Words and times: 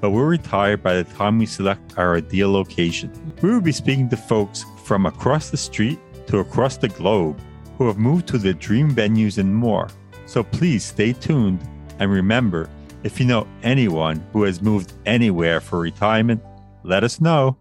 but 0.00 0.10
we'll 0.10 0.24
retire 0.24 0.76
by 0.76 0.94
the 0.94 1.04
time 1.04 1.38
we 1.38 1.46
select 1.46 1.98
our 1.98 2.16
ideal 2.16 2.50
location. 2.50 3.12
We 3.42 3.50
will 3.50 3.60
be 3.60 3.72
speaking 3.72 4.08
to 4.08 4.16
folks 4.16 4.64
from 4.84 5.06
across 5.06 5.50
the 5.50 5.56
street 5.56 5.98
to 6.26 6.38
across 6.38 6.76
the 6.76 6.88
globe 6.88 7.40
who 7.76 7.86
have 7.86 7.98
moved 7.98 8.28
to 8.28 8.38
their 8.38 8.52
dream 8.52 8.94
venues 8.94 9.38
and 9.38 9.54
more. 9.54 9.88
So 10.26 10.42
please 10.42 10.84
stay 10.84 11.12
tuned 11.12 11.60
and 11.98 12.10
remember 12.10 12.68
if 13.02 13.18
you 13.18 13.26
know 13.26 13.46
anyone 13.62 14.24
who 14.32 14.42
has 14.42 14.60
moved 14.60 14.92
anywhere 15.06 15.60
for 15.60 15.80
retirement, 15.80 16.42
let 16.82 17.04
us 17.04 17.20
know. 17.20 17.56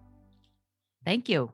Thank 1.05 1.29
you. 1.29 1.53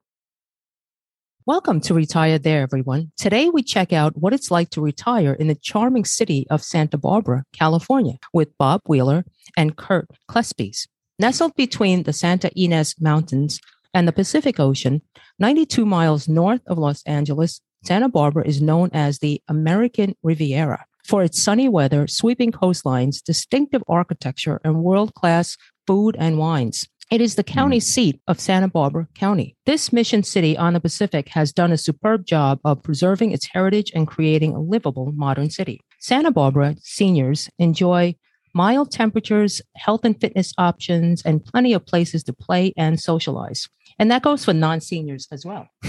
Welcome 1.48 1.80
to 1.82 1.94
Retire 1.94 2.40
There, 2.40 2.64
everyone. 2.64 3.12
Today 3.18 3.50
we 3.50 3.62
check 3.62 3.94
out 3.94 4.18
what 4.18 4.34
it's 4.34 4.50
like 4.50 4.72
to 4.72 4.82
retire 4.82 5.32
in 5.32 5.48
the 5.48 5.54
charming 5.54 6.04
city 6.04 6.48
of 6.50 6.64
Santa 6.64 6.98
Barbara, 6.98 7.44
California, 7.54 8.18
with 8.34 8.58
Bob 8.58 8.82
Wheeler 8.88 9.26
and 9.56 9.78
Kurt 9.78 10.08
Kleespies. 10.28 10.88
Nestled 11.20 11.56
between 11.56 12.02
the 12.02 12.14
Santa 12.14 12.50
Ynez 12.58 13.00
Mountains 13.00 13.60
and 13.94 14.08
the 14.08 14.12
Pacific 14.12 14.60
Ocean, 14.60 15.04
92 15.38 15.86
miles 15.86 16.28
north 16.28 16.62
of 16.66 16.80
Los 16.80 17.04
Angeles, 17.04 17.62
Santa 17.84 18.10
Barbara 18.10 18.48
is 18.48 18.60
known 18.60 18.90
as 18.92 19.20
the 19.20 19.40
American 19.48 20.16
Riviera 20.24 20.84
for 21.06 21.22
its 21.22 21.40
sunny 21.40 21.70
weather, 21.70 22.08
sweeping 22.08 22.52
coastlines, 22.52 23.22
distinctive 23.22 23.84
architecture, 23.88 24.60
and 24.64 24.82
world 24.82 25.14
class 25.14 25.58
food 25.86 26.16
and 26.18 26.40
wines. 26.40 26.90
It 27.12 27.22
is 27.22 27.36
the 27.36 27.44
county 27.44 27.78
mm. 27.78 27.84
seat 27.84 28.20
of 28.28 28.40
Santa 28.40 28.68
Barbara 28.68 29.08
County. 29.14 29.56
This 29.68 29.94
mission 29.94 30.24
city 30.24 30.58
on 30.58 30.74
the 30.74 30.80
Pacific 30.80 31.30
has 31.30 31.54
done 31.54 31.72
a 31.72 31.78
superb 31.78 32.26
job 32.26 32.60
of 32.66 32.82
preserving 32.82 33.32
its 33.32 33.46
heritage 33.46 33.92
and 33.94 34.08
creating 34.08 34.56
a 34.56 34.60
livable 34.60 35.12
modern 35.12 35.52
city. 35.52 35.82
Santa 36.00 36.32
Barbara 36.32 36.76
seniors 36.82 37.48
enjoy 37.60 38.16
mild 38.56 38.90
temperatures, 38.90 39.62
health 39.76 40.04
and 40.04 40.20
fitness 40.20 40.52
options, 40.58 41.22
and 41.22 41.46
plenty 41.46 41.74
of 41.74 41.86
places 41.86 42.24
to 42.24 42.34
play 42.34 42.74
and 42.76 43.00
socialize. 43.00 43.70
And 44.00 44.10
that 44.10 44.24
goes 44.24 44.44
for 44.44 44.54
non 44.54 44.82
seniors 44.82 45.28
as 45.32 45.46
well. 45.46 45.68